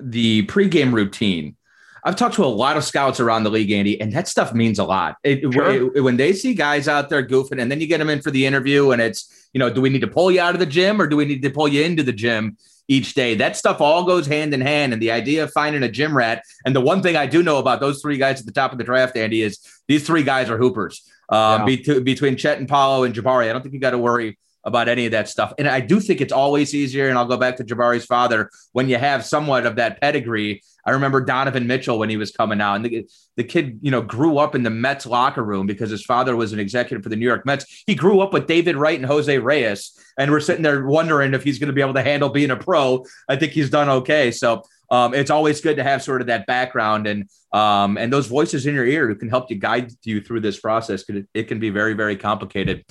the 0.00 0.46
pregame 0.46 0.92
routine. 0.92 1.56
I've 2.04 2.16
talked 2.16 2.36
to 2.36 2.44
a 2.44 2.46
lot 2.46 2.76
of 2.76 2.84
scouts 2.84 3.18
around 3.18 3.42
the 3.42 3.50
league, 3.50 3.72
Andy, 3.72 4.00
and 4.00 4.12
that 4.12 4.28
stuff 4.28 4.54
means 4.54 4.78
a 4.78 4.84
lot. 4.84 5.16
It, 5.24 5.52
sure. 5.52 5.96
it, 5.96 6.00
when 6.02 6.16
they 6.16 6.32
see 6.32 6.54
guys 6.54 6.86
out 6.86 7.08
there 7.08 7.26
goofing, 7.26 7.60
and 7.60 7.68
then 7.68 7.80
you 7.80 7.88
get 7.88 7.98
them 7.98 8.10
in 8.10 8.22
for 8.22 8.30
the 8.30 8.46
interview, 8.46 8.92
and 8.92 9.02
it's 9.02 9.48
you 9.52 9.58
know, 9.58 9.70
do 9.70 9.80
we 9.80 9.88
need 9.88 10.02
to 10.02 10.06
pull 10.06 10.30
you 10.30 10.40
out 10.40 10.54
of 10.54 10.60
the 10.60 10.66
gym 10.66 11.00
or 11.00 11.06
do 11.06 11.16
we 11.16 11.24
need 11.24 11.42
to 11.42 11.50
pull 11.50 11.66
you 11.66 11.82
into 11.82 12.02
the 12.02 12.12
gym? 12.12 12.56
each 12.88 13.14
day. 13.14 13.34
That 13.34 13.56
stuff 13.56 13.80
all 13.80 14.04
goes 14.04 14.26
hand 14.26 14.54
in 14.54 14.60
hand. 14.60 14.92
And 14.92 15.02
the 15.02 15.10
idea 15.10 15.44
of 15.44 15.52
finding 15.52 15.82
a 15.82 15.88
gym 15.88 16.16
rat. 16.16 16.42
And 16.64 16.74
the 16.74 16.80
one 16.80 17.02
thing 17.02 17.16
I 17.16 17.26
do 17.26 17.42
know 17.42 17.58
about 17.58 17.80
those 17.80 18.00
three 18.00 18.16
guys 18.16 18.40
at 18.40 18.46
the 18.46 18.52
top 18.52 18.72
of 18.72 18.78
the 18.78 18.84
draft, 18.84 19.16
Andy, 19.16 19.42
is 19.42 19.58
these 19.88 20.06
three 20.06 20.22
guys 20.22 20.50
are 20.50 20.58
hoopers. 20.58 21.02
Um, 21.28 21.68
yeah. 21.68 21.76
be- 21.76 22.00
between 22.00 22.36
Chet 22.36 22.58
and 22.58 22.68
Paolo 22.68 23.04
and 23.04 23.14
Jabari, 23.14 23.48
I 23.48 23.52
don't 23.52 23.62
think 23.62 23.74
you 23.74 23.80
got 23.80 23.90
to 23.90 23.98
worry 23.98 24.38
about 24.66 24.88
any 24.88 25.06
of 25.06 25.12
that 25.12 25.28
stuff. 25.28 25.54
And 25.58 25.68
I 25.68 25.80
do 25.80 26.00
think 26.00 26.20
it's 26.20 26.32
always 26.32 26.74
easier. 26.74 27.08
And 27.08 27.16
I'll 27.16 27.26
go 27.26 27.36
back 27.36 27.56
to 27.56 27.64
Jabari's 27.64 28.04
father 28.04 28.50
when 28.72 28.88
you 28.88 28.98
have 28.98 29.24
somewhat 29.24 29.64
of 29.64 29.76
that 29.76 30.00
pedigree. 30.00 30.60
I 30.84 30.90
remember 30.90 31.20
Donovan 31.20 31.66
Mitchell 31.68 31.98
when 31.98 32.10
he 32.10 32.16
was 32.16 32.30
coming 32.30 32.60
out, 32.60 32.74
and 32.76 32.84
the, 32.84 33.08
the 33.36 33.44
kid, 33.44 33.80
you 33.82 33.90
know, 33.90 34.02
grew 34.02 34.38
up 34.38 34.54
in 34.54 34.62
the 34.62 34.70
Mets 34.70 35.06
locker 35.06 35.42
room 35.42 35.66
because 35.66 35.90
his 35.90 36.04
father 36.04 36.36
was 36.36 36.52
an 36.52 36.60
executive 36.60 37.02
for 37.02 37.08
the 37.08 37.16
New 37.16 37.26
York 37.26 37.44
Mets. 37.44 37.82
He 37.86 37.94
grew 37.94 38.20
up 38.20 38.32
with 38.32 38.46
David 38.46 38.76
Wright 38.76 38.98
and 38.98 39.06
Jose 39.06 39.36
Reyes, 39.38 39.98
and 40.16 40.30
we're 40.30 40.40
sitting 40.40 40.62
there 40.62 40.86
wondering 40.86 41.34
if 41.34 41.42
he's 41.42 41.58
going 41.58 41.68
to 41.68 41.72
be 41.72 41.80
able 41.80 41.94
to 41.94 42.02
handle 42.02 42.28
being 42.28 42.50
a 42.50 42.56
pro. 42.56 43.04
I 43.28 43.34
think 43.34 43.52
he's 43.52 43.70
done 43.70 43.88
okay. 43.88 44.30
So 44.30 44.62
um, 44.90 45.14
it's 45.14 45.30
always 45.30 45.60
good 45.60 45.76
to 45.76 45.82
have 45.82 46.02
sort 46.02 46.20
of 46.20 46.28
that 46.28 46.46
background 46.46 47.06
and 47.06 47.28
um, 47.52 47.96
and 47.96 48.12
those 48.12 48.26
voices 48.26 48.66
in 48.66 48.74
your 48.74 48.86
ear 48.86 49.08
who 49.08 49.14
can 49.14 49.28
help 49.28 49.50
you 49.50 49.56
guide 49.56 49.92
you 50.04 50.20
through 50.20 50.40
this 50.40 50.60
process. 50.60 51.08
It, 51.08 51.26
it 51.34 51.44
can 51.44 51.58
be 51.58 51.70
very 51.70 51.94
very 51.94 52.16
complicated. 52.16 52.84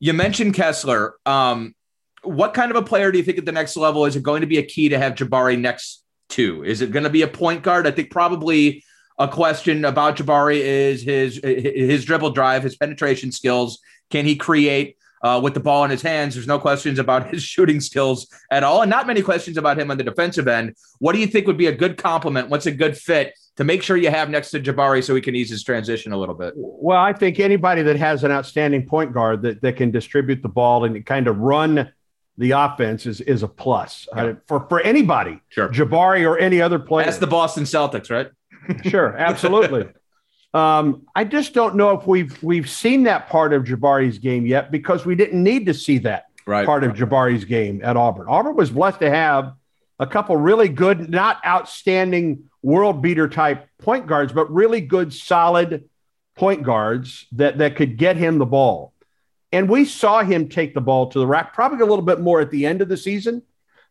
You 0.00 0.12
mentioned 0.12 0.54
Kessler. 0.54 1.14
Um, 1.26 1.74
what 2.22 2.54
kind 2.54 2.70
of 2.70 2.76
a 2.76 2.82
player 2.82 3.10
do 3.10 3.18
you 3.18 3.24
think 3.24 3.38
at 3.38 3.46
the 3.46 3.52
next 3.52 3.76
level 3.76 4.04
is 4.06 4.16
it 4.16 4.22
going 4.22 4.42
to 4.42 4.46
be 4.46 4.58
a 4.58 4.62
key 4.62 4.88
to 4.90 4.98
have 4.98 5.14
Jabari 5.14 5.58
next 5.58 6.04
to? 6.30 6.64
Is 6.64 6.80
it 6.80 6.92
going 6.92 7.04
to 7.04 7.10
be 7.10 7.22
a 7.22 7.28
point 7.28 7.62
guard? 7.62 7.86
I 7.86 7.90
think 7.90 8.10
probably 8.10 8.84
a 9.18 9.28
question 9.28 9.84
about 9.84 10.16
Jabari 10.16 10.58
is 10.58 11.02
his 11.02 11.40
his 11.42 12.04
dribble 12.04 12.30
drive, 12.30 12.62
his 12.62 12.76
penetration 12.76 13.32
skills. 13.32 13.80
Can 14.10 14.24
he 14.24 14.36
create 14.36 14.96
uh, 15.22 15.40
with 15.42 15.54
the 15.54 15.60
ball 15.60 15.84
in 15.84 15.90
his 15.90 16.02
hands? 16.02 16.34
There's 16.34 16.46
no 16.46 16.58
questions 16.58 16.98
about 16.98 17.30
his 17.32 17.42
shooting 17.42 17.80
skills 17.80 18.26
at 18.50 18.62
all, 18.64 18.82
and 18.82 18.90
not 18.90 19.06
many 19.06 19.22
questions 19.22 19.56
about 19.56 19.78
him 19.78 19.90
on 19.90 19.98
the 19.98 20.04
defensive 20.04 20.48
end. 20.48 20.74
What 20.98 21.12
do 21.12 21.18
you 21.18 21.26
think 21.26 21.46
would 21.46 21.58
be 21.58 21.66
a 21.66 21.74
good 21.74 21.96
compliment? 21.96 22.48
What's 22.48 22.66
a 22.66 22.72
good 22.72 22.96
fit 22.96 23.34
to 23.56 23.64
make 23.64 23.82
sure 23.82 23.96
you 23.96 24.10
have 24.10 24.30
next 24.30 24.50
to 24.50 24.60
Jabari 24.60 25.04
so 25.04 25.14
he 25.14 25.20
can 25.20 25.34
ease 25.34 25.50
his 25.50 25.62
transition 25.62 26.12
a 26.12 26.16
little 26.16 26.34
bit? 26.34 26.54
Well, 26.56 26.98
I 26.98 27.12
think 27.12 27.38
anybody 27.38 27.82
that 27.82 27.96
has 27.96 28.24
an 28.24 28.30
outstanding 28.30 28.86
point 28.86 29.12
guard 29.12 29.42
that, 29.42 29.60
that 29.62 29.76
can 29.76 29.90
distribute 29.90 30.42
the 30.42 30.48
ball 30.48 30.84
and 30.84 31.04
kind 31.04 31.26
of 31.28 31.38
run 31.38 31.92
the 32.38 32.52
offense 32.52 33.04
is 33.04 33.20
is 33.20 33.42
a 33.42 33.48
plus 33.48 34.08
yeah. 34.14 34.22
uh, 34.24 34.34
for 34.46 34.66
for 34.68 34.80
anybody. 34.80 35.38
Sure, 35.50 35.68
Jabari 35.68 36.26
or 36.26 36.38
any 36.38 36.60
other 36.62 36.78
player. 36.78 37.04
That's 37.04 37.18
the 37.18 37.26
Boston 37.26 37.64
Celtics, 37.64 38.10
right? 38.10 38.30
sure, 38.84 39.16
absolutely. 39.16 39.88
um, 40.54 41.06
I 41.14 41.24
just 41.24 41.54
don't 41.54 41.76
know 41.76 41.98
if 41.98 42.06
we've 42.06 42.40
we've 42.42 42.68
seen 42.68 43.04
that 43.04 43.28
part 43.28 43.52
of 43.52 43.64
Jabari's 43.64 44.18
game 44.18 44.46
yet 44.46 44.70
because 44.70 45.06
we 45.06 45.14
didn't 45.14 45.42
need 45.42 45.66
to 45.66 45.74
see 45.74 45.98
that 45.98 46.26
right. 46.46 46.66
part 46.66 46.84
of 46.84 46.94
Jabari's 46.94 47.44
game 47.44 47.80
at 47.82 47.96
Auburn. 47.96 48.26
Auburn 48.28 48.56
was 48.56 48.70
blessed 48.70 49.00
to 49.00 49.10
have 49.10 49.54
a 49.98 50.06
couple 50.06 50.36
really 50.36 50.68
good, 50.68 51.10
not 51.10 51.40
outstanding 51.46 52.50
world 52.62 53.02
beater 53.02 53.28
type 53.28 53.68
point 53.78 54.06
guards, 54.06 54.32
but 54.32 54.50
really 54.52 54.80
good, 54.80 55.12
solid 55.12 55.88
point 56.34 56.62
guards 56.62 57.26
that, 57.32 57.58
that 57.58 57.76
could 57.76 57.96
get 57.96 58.16
him 58.16 58.38
the 58.38 58.46
ball. 58.46 58.92
And 59.52 59.68
we 59.68 59.84
saw 59.84 60.22
him 60.22 60.48
take 60.48 60.74
the 60.74 60.80
ball 60.80 61.08
to 61.08 61.18
the 61.18 61.26
rack 61.26 61.52
probably 61.52 61.80
a 61.80 61.86
little 61.86 62.04
bit 62.04 62.20
more 62.20 62.40
at 62.40 62.50
the 62.50 62.66
end 62.66 62.80
of 62.80 62.88
the 62.88 62.96
season 62.96 63.42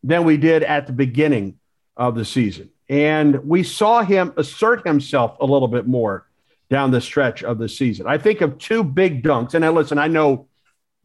than 0.04 0.24
we 0.24 0.38
did 0.38 0.64
at 0.64 0.88
the 0.88 0.94
beginning 0.94 1.60
of 1.96 2.16
the 2.16 2.26
season. 2.26 2.70
And 2.90 3.46
we 3.46 3.64
saw 3.64 4.02
him 4.02 4.34
assert 4.38 4.86
himself 4.86 5.38
a 5.40 5.46
little 5.46 5.68
bit 5.68 5.88
more 5.88 6.28
down 6.72 6.90
the 6.90 7.02
stretch 7.02 7.44
of 7.44 7.58
the 7.58 7.68
season. 7.68 8.08
I 8.08 8.18
think 8.18 8.40
of 8.40 8.58
two 8.58 8.82
big 8.82 9.24
dunks. 9.24 9.54
And 9.54 9.64
I 9.64 9.70
listen, 9.70 9.98
I 9.98 10.08
know 10.08 10.48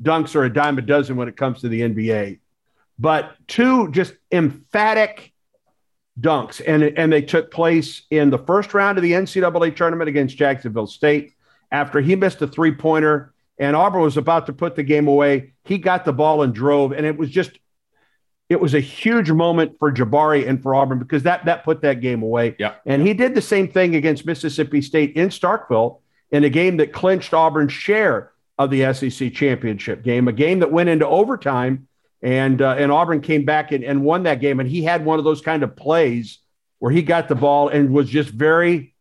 dunks 0.00 0.36
are 0.36 0.44
a 0.44 0.52
dime 0.52 0.78
a 0.78 0.82
dozen 0.82 1.16
when 1.16 1.26
it 1.26 1.36
comes 1.36 1.60
to 1.60 1.68
the 1.68 1.80
NBA, 1.80 2.38
but 3.00 3.34
two 3.48 3.90
just 3.90 4.14
emphatic 4.30 5.32
dunks, 6.18 6.62
and 6.64 6.84
and 6.84 7.12
they 7.12 7.20
took 7.20 7.50
place 7.50 8.02
in 8.10 8.30
the 8.30 8.38
first 8.38 8.74
round 8.74 8.96
of 8.96 9.02
the 9.02 9.12
NCAA 9.12 9.74
tournament 9.74 10.08
against 10.08 10.36
Jacksonville 10.36 10.86
State. 10.86 11.34
After 11.72 12.00
he 12.00 12.14
missed 12.14 12.40
a 12.42 12.46
three 12.46 12.72
pointer, 12.72 13.34
and 13.58 13.74
Auburn 13.74 14.02
was 14.02 14.16
about 14.16 14.46
to 14.46 14.52
put 14.52 14.76
the 14.76 14.84
game 14.84 15.08
away, 15.08 15.52
he 15.64 15.78
got 15.78 16.04
the 16.04 16.12
ball 16.12 16.42
and 16.42 16.54
drove, 16.54 16.92
and 16.92 17.04
it 17.04 17.18
was 17.18 17.28
just. 17.28 17.58
It 18.48 18.60
was 18.60 18.74
a 18.74 18.80
huge 18.80 19.30
moment 19.30 19.76
for 19.78 19.92
Jabari 19.92 20.48
and 20.48 20.62
for 20.62 20.74
Auburn 20.74 20.98
because 20.98 21.24
that 21.24 21.44
that 21.46 21.64
put 21.64 21.82
that 21.82 22.00
game 22.00 22.22
away. 22.22 22.54
Yeah. 22.58 22.74
And 22.86 23.06
he 23.06 23.12
did 23.12 23.34
the 23.34 23.42
same 23.42 23.68
thing 23.68 23.96
against 23.96 24.24
Mississippi 24.24 24.80
State 24.82 25.16
in 25.16 25.30
Starkville 25.30 26.00
in 26.30 26.44
a 26.44 26.50
game 26.50 26.76
that 26.76 26.92
clinched 26.92 27.34
Auburn's 27.34 27.72
share 27.72 28.32
of 28.58 28.70
the 28.70 28.92
SEC 28.92 29.32
championship 29.32 30.02
game, 30.02 30.28
a 30.28 30.32
game 30.32 30.60
that 30.60 30.70
went 30.70 30.88
into 30.88 31.06
overtime 31.06 31.88
and 32.22 32.62
uh, 32.62 32.76
and 32.78 32.90
Auburn 32.90 33.20
came 33.20 33.44
back 33.44 33.72
and, 33.72 33.84
and 33.84 34.02
won 34.02 34.22
that 34.24 34.40
game. 34.40 34.60
And 34.60 34.68
he 34.68 34.82
had 34.82 35.04
one 35.04 35.18
of 35.18 35.24
those 35.24 35.40
kind 35.40 35.62
of 35.62 35.76
plays 35.76 36.38
where 36.78 36.92
he 36.92 37.02
got 37.02 37.28
the 37.28 37.34
ball 37.34 37.68
and 37.68 37.90
was 37.90 38.08
just 38.08 38.30
very 38.30 38.94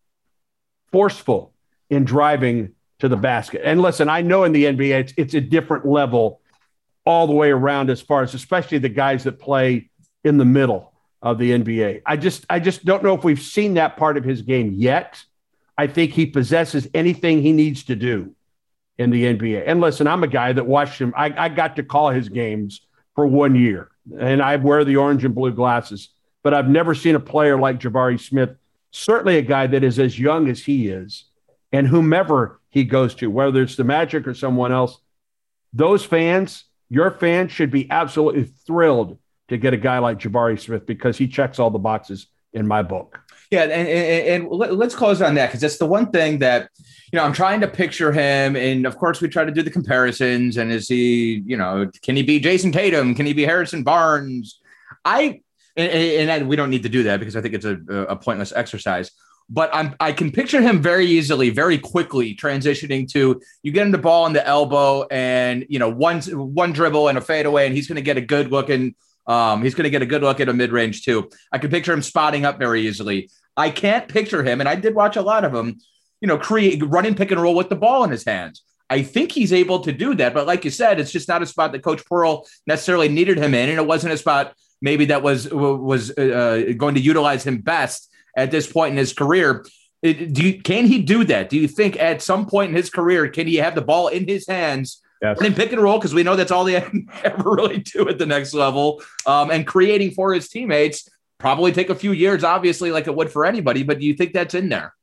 forceful 0.92 1.54
in 1.90 2.06
driving 2.06 2.74
to 3.00 3.08
the 3.08 3.18
basket. 3.18 3.62
And 3.64 3.82
listen, 3.82 4.10
I 4.10 4.22
know 4.22 4.44
in 4.44 4.52
the 4.52 4.66
NBA 4.66 5.00
it's, 5.00 5.14
it's 5.18 5.34
a 5.34 5.42
different 5.42 5.86
level 5.86 6.42
all 7.06 7.28
the 7.28 7.34
way 7.34 7.52
around 7.52 7.90
as 7.90 8.02
far 8.02 8.24
as 8.24 8.34
especially 8.34 8.80
the 8.80 8.90
guys 8.90 9.24
that 9.24 9.40
play 9.40 9.90
in 10.24 10.38
the 10.38 10.46
middle 10.46 10.94
of 11.22 11.38
the 11.38 11.52
NBA. 11.52 12.02
I 12.06 12.18
just 12.18 12.46
I 12.50 12.60
just 12.60 12.86
don't 12.86 13.04
know 13.04 13.16
if 13.16 13.24
we've 13.24 13.42
seen 13.42 13.76
that 13.76 13.98
part 13.98 14.18
of 14.18 14.24
his 14.24 14.42
game 14.42 14.74
yet. 14.74 15.24
I 15.78 15.88
think 15.88 16.12
he 16.12 16.26
possesses 16.26 16.88
anything 16.94 17.42
he 17.42 17.52
needs 17.52 17.84
to 17.86 17.96
do 17.96 18.34
in 18.98 19.10
the 19.10 19.24
NBA. 19.24 19.64
And 19.66 19.82
listen, 19.82 20.08
I'm 20.08 20.24
a 20.24 20.28
guy 20.28 20.54
that 20.54 20.66
watched 20.66 21.00
him. 21.00 21.14
I, 21.18 21.34
I 21.38 21.50
got 21.50 21.76
to 21.76 21.84
call 21.84 22.10
his 22.10 22.30
games 22.30 22.82
for 23.14 23.28
one 23.28 23.56
year, 23.56 23.90
and 24.18 24.42
I 24.42 24.56
wear 24.56 24.86
the 24.86 24.98
orange 24.98 25.26
and 25.26 25.36
blue 25.36 25.52
glasses. 25.52 26.10
But 26.44 26.54
I've 26.54 26.70
never 26.70 26.96
seen 26.96 27.16
a 27.16 27.20
player 27.20 27.60
like 27.60 27.80
Jabari 27.80 28.20
Smith, 28.20 28.52
certainly 28.92 29.38
a 29.38 29.42
guy 29.42 29.68
that 29.68 29.84
is 29.84 30.00
as 30.00 30.18
young 30.18 30.48
as 30.48 30.64
he 30.64 30.88
is, 30.88 31.26
and 31.72 31.88
whomever 31.88 32.62
he 32.70 32.84
goes 32.84 33.16
to, 33.16 33.28
whether 33.28 33.62
it's 33.62 33.76
the 33.76 33.84
Magic 33.84 34.28
or 34.28 34.34
someone 34.34 34.72
else, 34.72 35.00
those 35.74 36.06
fans, 36.06 36.66
your 36.90 37.12
fans 37.12 37.52
should 37.52 37.72
be 37.72 37.90
absolutely 37.90 38.44
thrilled 38.66 39.18
to 39.48 39.58
get 39.58 39.74
a 39.74 39.78
guy 39.78 40.00
like 40.00 40.20
Jabari 40.20 40.60
Smith 40.60 40.86
because 40.86 41.18
he 41.18 41.28
checks 41.28 41.60
all 41.60 41.70
the 41.70 41.80
boxes 41.80 42.28
in 42.54 42.68
my 42.68 42.82
book. 42.82 43.20
Yeah, 43.52 43.64
and, 43.64 43.88
and, 43.88 44.44
and 44.44 44.50
let's 44.50 44.96
close 44.96 45.22
on 45.22 45.36
that 45.36 45.48
because 45.48 45.62
that's 45.62 45.78
the 45.78 45.86
one 45.86 46.10
thing 46.12 46.40
that 46.40 46.70
you 47.12 47.18
know 47.18 47.24
I'm 47.24 47.34
trying 47.34 47.62
to 47.62 47.68
picture 47.68 48.12
him, 48.12 48.56
and 48.56 48.88
of 48.88 48.98
course 48.98 49.22
we 49.22 49.28
try 49.28 49.46
to 49.46 49.52
do 49.52 49.62
the 49.62 49.70
comparisons. 49.70 50.58
And 50.58 50.72
is 50.72 50.88
he, 50.88 51.44
you 51.46 51.56
know, 51.56 51.90
can 52.02 52.16
he 52.16 52.24
be 52.24 52.40
Jayson 52.40 52.74
Tatum? 52.74 53.14
Can 53.14 53.26
he 53.26 53.34
be 53.34 53.44
Harrison 53.44 53.84
Barnes? 53.84 54.60
I 55.04 55.42
and, 55.78 56.30
and 56.30 56.48
we 56.48 56.56
don't 56.56 56.70
need 56.70 56.84
to 56.84 56.90
do 56.90 57.04
that 57.04 57.20
because 57.20 57.36
I 57.36 57.42
think 57.42 57.54
it's 57.54 57.66
a, 57.66 57.78
a 58.10 58.16
pointless 58.16 58.52
exercise. 58.52 59.12
But 59.48 59.70
I'm 59.74 59.96
I 60.00 60.12
can 60.12 60.32
picture 60.32 60.62
him 60.62 60.82
very 60.82 61.06
easily, 61.06 61.52
very 61.52 61.78
quickly 61.78 62.36
transitioning 62.36 63.08
to 63.14 63.42
you 63.62 63.72
get 63.72 63.86
him 63.86 63.92
the 63.92 64.00
ball 64.00 64.26
in 64.26 64.34
the 64.34 64.46
elbow, 64.46 65.06
and 65.12 65.66
you 65.70 65.78
know 65.78 65.90
one 65.90 66.22
one 66.22 66.74
dribble 66.74 67.10
and 67.10 67.18
a 67.18 67.22
fadeaway, 67.22 67.68
and 67.68 67.76
he's 67.76 67.88
going 67.88 67.98
to 67.98 68.02
get 68.02 68.18
a 68.18 68.22
good 68.22 68.52
looking 68.52 68.96
um, 69.28 69.64
he's 69.64 69.76
going 69.76 69.86
to 69.86 69.90
get 69.90 70.02
a 70.02 70.06
good 70.06 70.22
look 70.22 70.40
at 70.40 70.50
a 70.50 70.54
mid 70.54 70.72
range 70.72 71.04
too. 71.04 71.30
I 71.52 71.58
can 71.58 71.72
picture 71.72 71.94
him 71.94 72.02
spotting 72.02 72.46
up 72.46 72.60
very 72.60 72.88
easily. 72.88 73.30
I 73.58 73.70
can't 73.70 74.08
picture 74.08 74.44
him, 74.44 74.60
and 74.60 74.70
I 74.70 74.76
did 74.76 74.96
watch 74.96 75.16
a 75.16 75.22
lot 75.22 75.46
of 75.46 75.54
him, 75.54 75.80
you 76.22 76.28
know, 76.28 76.38
create 76.38 76.84
running 76.86 77.16
pick 77.16 77.32
and 77.32 77.42
roll 77.42 77.56
with 77.56 77.70
the 77.70 77.76
ball 77.76 78.04
in 78.04 78.12
his 78.12 78.26
hands. 78.26 78.64
I 78.90 79.02
think 79.02 79.32
he's 79.32 79.52
able 79.52 79.80
to 79.80 79.92
do 79.92 80.14
that, 80.16 80.34
but 80.34 80.46
like 80.46 80.64
you 80.64 80.72
said, 80.72 81.00
it's 81.00 81.12
just 81.12 81.28
not 81.28 81.42
a 81.42 81.46
spot 81.48 81.72
that 81.72 81.82
Coach 81.82 82.06
Pearl 82.06 82.46
necessarily 82.68 83.10
needed 83.10 83.38
him 83.38 83.54
in, 83.54 83.70
and 83.70 83.80
it 83.80 83.88
wasn't 83.88 84.14
a 84.14 84.18
spot 84.18 84.54
maybe 84.82 85.06
that 85.06 85.24
was 85.24 85.52
was 85.52 86.12
uh, 86.18 86.74
going 86.78 86.96
to 86.96 87.02
utilize 87.02 87.46
him 87.46 87.60
best 87.60 88.12
at 88.36 88.52
this 88.52 88.72
point 88.72 88.92
in 88.92 88.98
his 88.98 89.14
career. 89.14 89.66
It, 90.02 90.34
do 90.34 90.44
you, 90.44 90.62
can 90.62 90.86
he 90.86 91.02
do 91.02 91.24
that? 91.26 91.50
Do 91.50 91.58
you 91.58 91.68
think 91.68 92.00
at 92.00 92.22
some 92.22 92.46
point 92.46 92.70
in 92.70 92.76
his 92.76 92.90
career 92.90 93.28
can 93.30 93.48
he 93.48 93.56
have 93.56 93.76
the 93.76 93.82
ball 93.82 94.08
in 94.08 94.28
his 94.28 94.48
hands 94.48 95.02
Yes. 95.22 95.40
And 95.42 95.56
pick 95.56 95.72
and 95.72 95.82
roll 95.82 95.98
because 95.98 96.14
we 96.14 96.24
know 96.24 96.36
that's 96.36 96.52
all 96.52 96.66
they 96.66 96.76
ever 97.24 97.52
really 97.52 97.80
do 97.80 98.08
at 98.08 98.20
the 98.20 98.26
next 98.26 98.54
level. 98.54 99.02
Um, 99.26 99.50
and 99.50 99.66
creating 99.66 100.12
for 100.12 100.34
his 100.34 100.50
teammates 100.50 101.10
probably 101.40 101.72
take 101.72 101.90
a 101.90 101.96
few 101.96 102.12
years, 102.12 102.44
obviously, 102.44 102.92
like 102.92 103.08
it 103.08 103.16
would 103.16 103.32
for 103.32 103.46
anybody. 103.46 103.84
But 103.84 104.00
do 104.00 104.06
you 104.06 104.14
think 104.14 104.34
that's 104.34 104.54
in 104.54 104.70
there? 104.70 104.94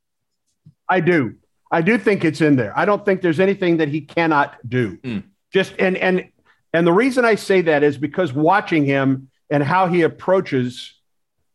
I 0.88 1.00
do. 1.00 1.36
I 1.70 1.80
do 1.80 1.96
think 1.96 2.24
it's 2.24 2.40
in 2.40 2.56
there. 2.56 2.76
I 2.78 2.84
don't 2.84 3.04
think 3.04 3.22
there's 3.22 3.40
anything 3.40 3.78
that 3.78 3.88
he 3.88 4.02
cannot 4.02 4.56
do. 4.68 4.98
Mm. 4.98 5.24
Just 5.52 5.74
and 5.78 5.96
and 5.96 6.28
and 6.72 6.86
the 6.86 6.92
reason 6.92 7.24
I 7.24 7.34
say 7.34 7.62
that 7.62 7.82
is 7.82 7.96
because 7.96 8.32
watching 8.32 8.84
him 8.84 9.30
and 9.50 9.62
how 9.62 9.86
he 9.86 10.02
approaches 10.02 10.94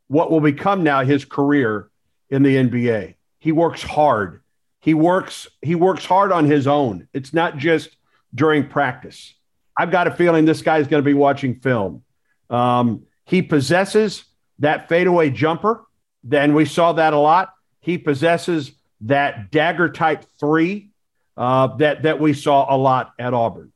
what 0.07 0.31
will 0.31 0.41
become 0.41 0.83
now 0.83 1.03
his 1.03 1.25
career 1.25 1.89
in 2.29 2.43
the 2.43 2.55
NBA. 2.55 3.15
He 3.39 3.51
works 3.51 3.81
hard. 3.81 4.41
He 4.79 4.93
works 4.93 5.47
he 5.61 5.75
works 5.75 6.05
hard 6.05 6.31
on 6.31 6.45
his 6.45 6.67
own. 6.67 7.07
It's 7.13 7.33
not 7.33 7.57
just 7.57 7.95
during 8.33 8.67
practice. 8.67 9.33
I've 9.75 9.91
got 9.91 10.07
a 10.07 10.11
feeling 10.11 10.45
this 10.45 10.61
guy's 10.61 10.87
going 10.87 11.03
to 11.03 11.05
be 11.05 11.13
watching 11.13 11.59
film. 11.59 12.03
Um, 12.49 13.05
he 13.25 13.41
possesses 13.41 14.23
that 14.59 14.89
fadeaway 14.89 15.29
jumper. 15.29 15.85
Then 16.23 16.53
we 16.53 16.65
saw 16.65 16.93
that 16.93 17.13
a 17.13 17.19
lot. 17.19 17.53
He 17.79 17.97
possesses 17.97 18.71
that 19.01 19.51
dagger 19.51 19.89
type 19.89 20.25
three 20.39 20.89
uh, 21.35 21.75
that 21.77 22.03
that 22.03 22.19
we 22.19 22.33
saw 22.33 22.73
a 22.73 22.77
lot 22.77 23.13
at 23.19 23.33
Auburn. 23.33 23.71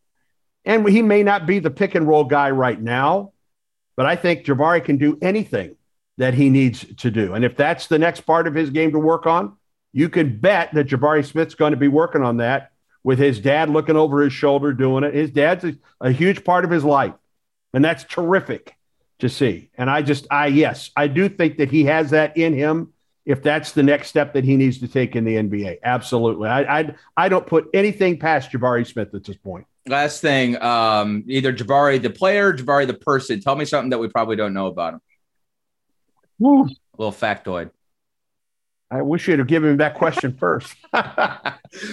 And 0.63 0.87
he 0.87 1.01
may 1.01 1.23
not 1.23 1.45
be 1.45 1.59
the 1.59 1.71
pick 1.71 1.95
and 1.95 2.07
roll 2.07 2.23
guy 2.23 2.51
right 2.51 2.79
now, 2.79 3.33
but 3.95 4.05
I 4.05 4.15
think 4.15 4.45
Jabari 4.45 4.83
can 4.83 4.97
do 4.97 5.17
anything 5.21 5.75
that 6.17 6.33
he 6.33 6.49
needs 6.49 6.85
to 6.97 7.09
do. 7.09 7.33
And 7.33 7.43
if 7.43 7.55
that's 7.55 7.87
the 7.87 7.99
next 7.99 8.21
part 8.21 8.47
of 8.47 8.53
his 8.53 8.69
game 8.69 8.91
to 8.91 8.99
work 8.99 9.25
on, 9.25 9.57
you 9.93 10.09
can 10.09 10.39
bet 10.39 10.73
that 10.73 10.87
Jabari 10.87 11.25
Smith's 11.25 11.55
going 11.55 11.71
to 11.71 11.77
be 11.77 11.87
working 11.87 12.23
on 12.23 12.37
that 12.37 12.71
with 13.03 13.19
his 13.19 13.39
dad 13.39 13.69
looking 13.69 13.95
over 13.95 14.21
his 14.21 14.33
shoulder 14.33 14.73
doing 14.73 15.03
it. 15.03 15.13
His 15.13 15.31
dad's 15.31 15.63
a, 15.63 15.75
a 15.99 16.11
huge 16.11 16.43
part 16.43 16.65
of 16.65 16.71
his 16.71 16.83
life, 16.83 17.13
and 17.73 17.83
that's 17.83 18.03
terrific 18.03 18.75
to 19.19 19.29
see. 19.29 19.69
And 19.77 19.89
I 19.89 20.01
just, 20.01 20.27
I, 20.31 20.47
yes, 20.47 20.91
I 20.95 21.07
do 21.07 21.29
think 21.29 21.57
that 21.57 21.71
he 21.71 21.85
has 21.85 22.11
that 22.11 22.37
in 22.37 22.53
him 22.53 22.93
if 23.25 23.43
that's 23.43 23.71
the 23.73 23.83
next 23.83 24.07
step 24.07 24.33
that 24.33 24.43
he 24.43 24.57
needs 24.57 24.79
to 24.79 24.87
take 24.87 25.15
in 25.15 25.23
the 25.23 25.35
NBA. 25.35 25.77
Absolutely. 25.83 26.49
I, 26.49 26.79
I, 26.79 26.95
I 27.15 27.29
don't 27.29 27.45
put 27.45 27.69
anything 27.73 28.17
past 28.17 28.51
Jabari 28.51 28.85
Smith 28.85 29.13
at 29.13 29.23
this 29.23 29.37
point. 29.37 29.65
Last 29.87 30.21
thing, 30.21 30.61
um, 30.61 31.23
either 31.27 31.53
Jabari 31.53 32.01
the 32.01 32.09
player, 32.09 32.53
Jabari 32.53 32.87
the 32.87 32.93
person. 32.93 33.39
Tell 33.41 33.55
me 33.55 33.65
something 33.65 33.89
that 33.91 33.99
we 33.99 34.07
probably 34.09 34.35
don't 34.35 34.53
know 34.53 34.67
about 34.67 34.95
him. 34.95 35.01
Woo. 36.41 36.63
A 36.63 36.67
little 36.97 37.13
factoid. 37.13 37.69
I 38.89 39.03
wish 39.03 39.27
you'd 39.27 39.39
have 39.39 39.47
given 39.47 39.71
me 39.71 39.77
that 39.77 39.93
question 39.93 40.35
first. 40.35 40.75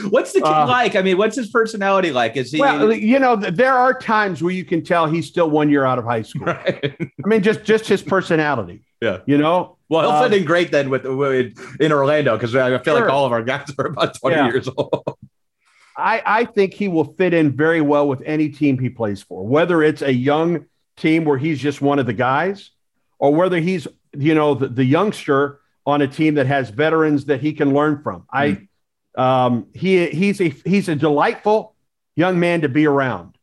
what's 0.08 0.32
the 0.32 0.40
kid 0.40 0.44
uh, 0.44 0.66
like? 0.66 0.96
I 0.96 1.02
mean, 1.02 1.16
what's 1.16 1.37
his 1.37 1.48
personality 1.48 2.11
like? 2.11 2.37
Is 2.37 2.50
he? 2.50 2.58
Well, 2.58 2.92
you 2.92 3.20
know, 3.20 3.37
there 3.37 3.74
are 3.74 3.96
times 3.96 4.42
where 4.42 4.52
you 4.52 4.64
can 4.64 4.82
tell 4.82 5.06
he's 5.06 5.28
still 5.28 5.48
one 5.48 5.70
year 5.70 5.84
out 5.84 5.98
of 5.98 6.04
high 6.04 6.22
school. 6.22 6.46
Right. 6.46 6.96
I 7.00 7.28
mean, 7.28 7.42
just 7.42 7.62
just 7.62 7.87
his 7.87 8.02
personality. 8.02 8.82
Yeah. 9.00 9.18
You 9.26 9.38
know. 9.38 9.76
Well, 9.88 10.02
he'll 10.02 10.11
uh, 10.11 10.28
fit 10.28 10.38
in 10.40 10.44
great 10.44 10.72
then 10.72 10.90
with, 10.90 11.04
with 11.04 11.56
in 11.80 11.92
Orlando 11.92 12.37
because 12.37 12.56
I 12.56 12.70
feel 12.78 12.96
sure. 12.96 13.04
like 13.04 13.12
all 13.12 13.26
of 13.26 13.32
our 13.32 13.42
guys 13.42 13.72
are 13.78 13.87
about 13.87 14.18
twenty 14.18 14.37
yeah. 14.37 14.48
years 14.48 14.68
old. 14.76 15.18
I 15.96 16.22
I 16.26 16.44
think 16.46 16.74
he 16.74 16.88
will 16.88 17.12
fit 17.14 17.32
in 17.32 17.56
very 17.56 17.80
well 17.80 18.08
with 18.08 18.22
any 18.26 18.48
team 18.48 18.76
he 18.76 18.88
plays 18.88 19.22
for, 19.22 19.46
whether 19.46 19.84
it's 19.84 20.02
a 20.02 20.12
young 20.12 20.66
team 20.96 21.24
where 21.24 21.38
he's 21.38 21.61
just 21.61 21.80
one 21.80 22.00
of 22.00 22.06
the 22.06 22.12
guys, 22.12 22.70
or 23.20 23.32
whether 23.32 23.61
he's 23.61 23.87
you 24.18 24.35
know 24.35 24.54
the, 24.54 24.68
the 24.68 24.85
youngster 24.85 25.61
on 25.87 26.02
a 26.02 26.09
team 26.09 26.35
that 26.35 26.46
has 26.46 26.70
veterans 26.70 27.26
that 27.26 27.40
he 27.40 27.52
can 27.52 27.72
learn 27.72 28.02
from. 28.02 28.20
Mm. 28.35 28.68
I 29.16 29.44
um, 29.46 29.66
he 29.74 30.09
he's 30.09 30.40
a 30.40 30.48
he's 30.64 30.88
a 30.88 30.94
delightful 30.94 31.74
young 32.14 32.38
man 32.38 32.62
to 32.62 32.68
be 32.68 32.87
around. 32.87 33.37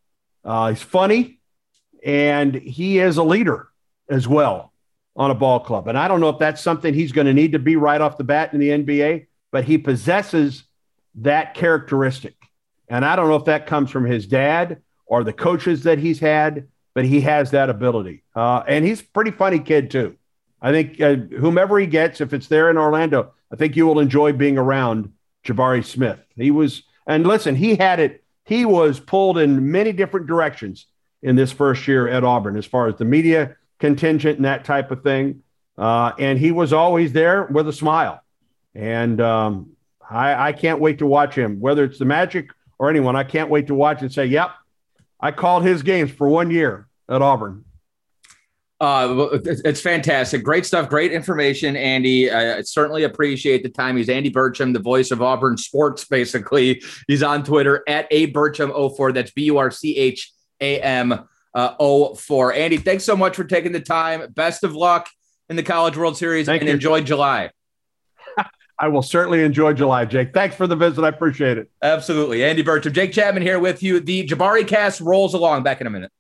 Uh, 0.44 0.70
he's 0.70 0.82
funny, 0.82 1.40
and 2.04 2.54
he 2.54 3.00
is 3.00 3.18
a 3.18 3.24
leader 3.24 3.70
as 4.10 4.28
well 4.28 4.74
on 5.16 5.32
a 5.32 5.36
ball 5.36 5.60
club. 5.60 5.88
And 5.88 5.98
I 5.98 6.08
don't 6.08 6.20
know 6.20 6.30
if 6.30 6.40
that's 6.40 6.62
something 6.62 6.94
he's 6.94 7.12
going 7.12 7.28
to 7.28 7.34
need 7.34 7.54
to 7.54 7.60
be 7.60 7.78
right 7.78 8.00
off 8.00 8.18
the 8.18 8.24
bat 8.24 8.54
in 8.54 8.60
the 8.60 8.70
NBA, 8.70 9.28
but 9.52 9.64
he 9.64 9.78
possesses 9.78 10.66
that 11.16 11.54
characteristic. 11.54 12.36
And 12.90 13.06
I 13.06 13.16
don't 13.16 13.30
know 13.30 13.38
if 13.38 13.46
that 13.46 13.66
comes 13.66 13.90
from 13.90 14.06
his 14.06 14.28
dad 14.28 14.82
or 15.06 15.24
the 15.24 15.34
coaches 15.34 15.84
that 15.84 15.98
he's 15.98 16.20
had, 16.20 16.68
but 16.94 17.06
he 17.06 17.22
has 17.22 17.52
that 17.52 17.70
ability. 17.70 18.24
Uh, 18.36 18.64
and 18.68 18.86
he's 18.86 19.02
a 19.02 19.06
pretty 19.06 19.32
funny 19.32 19.60
kid 19.60 19.90
too. 19.90 20.18
I 20.66 20.72
think 20.72 21.00
uh, 21.00 21.18
whomever 21.38 21.78
he 21.78 21.86
gets, 21.86 22.22
if 22.22 22.34
it's 22.34 22.48
there 22.48 22.72
in 22.72 22.78
Orlando, 22.80 23.36
I 23.54 23.56
think 23.56 23.76
you 23.76 23.86
will 23.86 24.00
enjoy 24.00 24.34
being 24.34 24.58
around 24.58 25.14
Jabari 25.46 25.86
Smith. 25.86 26.18
He 26.36 26.50
was, 26.50 26.82
and 27.06 27.28
listen, 27.28 27.54
he 27.54 27.76
had 27.76 28.00
it. 28.00 28.24
He 28.46 28.66
was 28.66 29.00
pulled 29.00 29.38
in 29.38 29.72
many 29.72 29.92
different 29.92 30.26
directions 30.26 30.88
in 31.22 31.36
this 31.36 31.52
first 31.52 31.88
year 31.88 32.08
at 32.08 32.24
Auburn, 32.24 32.58
as 32.58 32.66
far 32.66 32.88
as 32.88 32.96
the 32.96 33.06
media 33.06 33.58
contingent 33.80 34.38
and 34.38 34.46
that 34.46 34.66
type 34.66 34.90
of 34.90 35.04
thing. 35.04 35.44
Uh, 35.78 36.14
and 36.18 36.40
he 36.40 36.52
was 36.52 36.74
always 36.74 37.14
there 37.14 37.44
with 37.44 37.68
a 37.68 37.74
smile. 37.74 38.24
And 38.74 39.22
um, 39.22 39.74
I, 40.10 40.48
I 40.48 40.52
can't 40.52 40.80
wait 40.80 40.98
to 40.98 41.06
watch 41.06 41.36
him, 41.36 41.60
whether 41.60 41.84
it's 41.84 42.00
the 42.00 42.06
Magic 42.06 42.50
or 42.80 42.90
anyone. 42.90 43.16
I 43.16 43.24
can't 43.24 43.52
wait 43.52 43.68
to 43.68 43.76
watch 43.76 44.02
and 44.02 44.12
say, 44.12 44.26
"Yep, 44.26 44.50
I 45.20 45.30
called 45.30 45.64
his 45.64 45.84
games 45.84 46.10
for 46.10 46.28
one 46.28 46.50
year 46.50 46.88
at 47.08 47.22
Auburn." 47.22 47.66
Uh, 48.82 49.30
it's 49.46 49.80
fantastic. 49.80 50.44
Great 50.44 50.66
stuff. 50.66 50.90
Great 50.90 51.14
information, 51.14 51.78
Andy. 51.78 52.30
I 52.30 52.62
certainly 52.62 53.04
appreciate 53.04 53.64
the 53.64 53.70
time. 53.70 53.96
He's 53.96 54.10
Andy 54.10 54.30
Burcham, 54.30 54.74
the 54.74 54.80
voice 54.80 55.12
of 55.12 55.22
Auburn 55.22 55.58
sports, 55.58 56.06
basically. 56.06 56.82
He's 57.08 57.24
on 57.24 57.44
Twitter 57.44 57.84
at 57.88 58.08
A 58.12 58.32
Burcham04. 58.34 59.14
That's 59.14 59.32
B 59.32 59.44
U 59.46 59.58
R 59.58 59.72
C 59.72 59.96
H 59.96 60.34
A 60.60 60.82
M 60.82 61.26
uh, 61.54 62.14
04. 62.16 62.54
Andy, 62.54 62.78
thanks 62.78 63.06
so 63.06 63.16
much 63.16 63.36
for 63.36 63.46
taking 63.46 63.72
the 63.72 63.80
time. 63.80 64.30
Best 64.34 64.64
of 64.64 64.76
luck 64.76 65.10
in 65.50 65.56
the 65.56 65.64
College 65.64 65.96
World 65.96 66.18
Series 66.18 66.46
Thank 66.46 66.62
and 66.62 66.68
you. 66.68 66.74
enjoy 66.74 67.02
July. 67.02 67.52
I 68.80 68.90
will 68.90 69.02
certainly 69.02 69.42
enjoy 69.42 69.72
July, 69.72 70.04
Jake. 70.04 70.34
Thanks 70.34 70.56
for 70.56 70.68
the 70.68 70.76
visit. 70.76 71.02
I 71.04 71.08
appreciate 71.08 71.58
it. 71.58 71.72
Absolutely. 71.82 72.44
Andy 72.44 72.62
Burcham, 72.62 72.92
Jake 72.92 73.14
Chapman 73.14 73.42
here 73.42 73.58
with 73.60 73.82
you. 73.82 74.02
The 74.02 74.28
Jabari 74.28 74.68
cast 74.68 75.00
rolls 75.00 75.34
along. 75.34 75.64
Back 75.64 75.80
in 75.80 75.88
a 75.88 75.90
minute. 75.90 76.12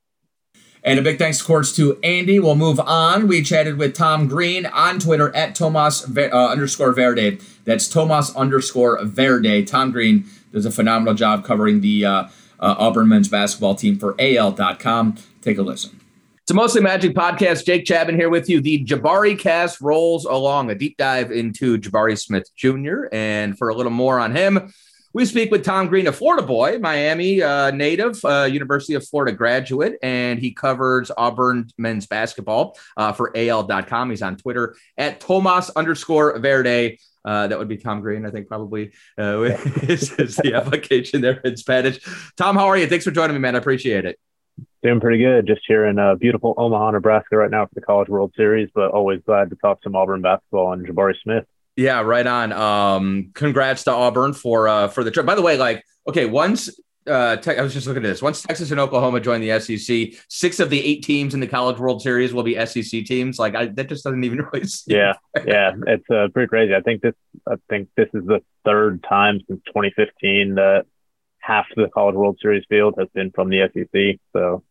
And 0.85 0.99
a 0.99 1.01
big 1.01 1.17
thanks, 1.17 1.41
of 1.41 1.47
course, 1.47 1.75
to 1.77 1.99
Andy. 2.03 2.39
We'll 2.39 2.55
move 2.55 2.79
on. 2.79 3.27
We 3.27 3.41
chatted 3.41 3.79
with 3.79 3.95
Tom 3.95 4.27
Green 4.27 4.67
on 4.67 4.99
Twitter 4.99 5.35
at 5.35 5.55
Tomas 5.55 6.05
uh, 6.15 6.21
underscore 6.29 6.91
Verde. 6.91 7.39
That's 7.63 7.89
Tomas 7.89 8.35
underscore 8.35 9.03
Verde. 9.03 9.65
Tom 9.65 9.91
Green 9.91 10.25
does 10.53 10.63
a 10.63 10.71
phenomenal 10.71 11.15
job 11.15 11.43
covering 11.43 11.81
the 11.81 12.05
uh, 12.05 12.11
uh, 12.59 12.75
Auburn 12.77 13.09
men's 13.09 13.27
basketball 13.27 13.73
team 13.73 13.97
for 13.97 14.13
AL.com. 14.19 15.15
Take 15.41 15.57
a 15.57 15.63
listen. 15.63 15.99
It's 16.43 16.51
a 16.51 16.53
mostly 16.53 16.81
magic 16.81 17.15
podcast. 17.15 17.65
Jake 17.65 17.85
Chapman 17.85 18.13
here 18.13 18.29
with 18.29 18.47
you. 18.47 18.61
The 18.61 18.85
Jabari 18.85 19.37
cast 19.37 19.81
rolls 19.81 20.25
along 20.25 20.69
a 20.69 20.75
deep 20.75 20.97
dive 20.97 21.31
into 21.31 21.79
Jabari 21.79 22.15
Smith 22.15 22.47
Jr. 22.55 23.05
And 23.11 23.57
for 23.57 23.69
a 23.69 23.75
little 23.75 23.91
more 23.91 24.19
on 24.19 24.35
him, 24.35 24.71
we 25.15 25.23
speak 25.23 25.49
with 25.49 25.63
Tom 25.63 25.87
Green, 25.87 26.07
a 26.07 26.11
Florida 26.11 26.45
boy, 26.45 26.77
Miami 26.77 27.41
uh, 27.41 27.71
native, 27.71 28.23
uh, 28.25 28.49
University 28.51 28.95
of 28.95 29.07
Florida 29.07 29.31
graduate, 29.31 29.97
and 30.03 30.39
he 30.39 30.51
covers 30.51 31.09
Auburn 31.15 31.69
men's 31.77 32.05
basketball 32.05 32.77
uh, 32.97 33.13
for 33.13 33.31
AL.com. 33.33 34.09
He's 34.09 34.21
on 34.21 34.35
Twitter 34.35 34.75
at 34.97 35.21
Tomas 35.21 35.69
underscore 35.69 36.37
Verde. 36.39 36.99
Uh, 37.23 37.47
that 37.47 37.57
would 37.57 37.69
be 37.69 37.77
Tom 37.77 38.01
Green, 38.01 38.25
I 38.25 38.29
think, 38.29 38.49
probably 38.49 38.91
uh, 39.17 39.39
is, 39.83 40.11
is 40.19 40.35
the 40.35 40.53
application 40.53 41.21
there 41.21 41.39
in 41.45 41.55
Spanish. 41.55 42.01
Tom, 42.35 42.57
how 42.57 42.65
are 42.65 42.75
you? 42.75 42.85
Thanks 42.85 43.05
for 43.05 43.11
joining 43.11 43.35
me, 43.35 43.39
man. 43.39 43.55
I 43.55 43.59
appreciate 43.59 44.03
it. 44.03 44.19
Doing 44.83 44.99
pretty 44.99 45.23
good. 45.23 45.47
Just 45.47 45.61
here 45.65 45.85
in 45.85 45.97
uh, 45.97 46.15
beautiful 46.15 46.55
Omaha, 46.57 46.91
Nebraska 46.91 47.37
right 47.37 47.49
now 47.49 47.65
for 47.65 47.73
the 47.73 47.81
College 47.81 48.09
World 48.09 48.33
Series, 48.35 48.69
but 48.75 48.91
always 48.91 49.21
glad 49.25 49.49
to 49.51 49.55
talk 49.55 49.79
some 49.81 49.95
Auburn 49.95 50.21
basketball 50.21 50.73
and 50.73 50.85
Jabari 50.85 51.15
Smith. 51.23 51.45
Yeah, 51.75 52.01
right 52.01 52.25
on. 52.25 52.53
Um, 52.53 53.31
congrats 53.33 53.83
to 53.83 53.91
Auburn 53.91 54.33
for 54.33 54.67
uh, 54.67 54.87
for 54.87 55.03
the 55.03 55.11
trip. 55.11 55.25
By 55.25 55.35
the 55.35 55.41
way, 55.41 55.57
like, 55.57 55.83
okay, 56.07 56.25
once 56.25 56.69
uh, 57.07 57.35
te- 57.37 57.57
I 57.57 57.61
was 57.61 57.73
just 57.73 57.87
looking 57.87 58.03
at 58.03 58.07
this. 58.07 58.21
Once 58.21 58.41
Texas 58.41 58.71
and 58.71 58.79
Oklahoma 58.79 59.19
join 59.19 59.41
the 59.41 59.59
SEC, 59.59 60.19
six 60.27 60.59
of 60.59 60.69
the 60.69 60.83
eight 60.83 61.03
teams 61.03 61.33
in 61.33 61.39
the 61.39 61.47
College 61.47 61.77
World 61.77 62.01
Series 62.01 62.33
will 62.33 62.43
be 62.43 62.55
SEC 62.65 63.05
teams. 63.05 63.37
Like, 63.37 63.55
I, 63.55 63.67
that 63.67 63.89
just 63.89 64.03
doesn't 64.03 64.23
even 64.23 64.39
really. 64.53 64.67
Yeah, 64.87 65.13
yeah, 65.45 65.73
it's 65.87 66.09
uh, 66.09 66.27
pretty 66.33 66.47
crazy. 66.47 66.73
I 66.73 66.81
think 66.81 67.01
this. 67.01 67.13
I 67.47 67.55
think 67.69 67.89
this 67.95 68.09
is 68.13 68.25
the 68.25 68.41
third 68.63 69.03
time 69.03 69.39
since 69.47 69.61
2015 69.67 70.55
that 70.55 70.85
half 71.39 71.65
the 71.75 71.89
College 71.89 72.15
World 72.15 72.39
Series 72.41 72.63
field 72.67 72.95
has 72.97 73.07
been 73.13 73.31
from 73.31 73.49
the 73.49 73.69
SEC. 73.73 74.19
So, 74.33 74.63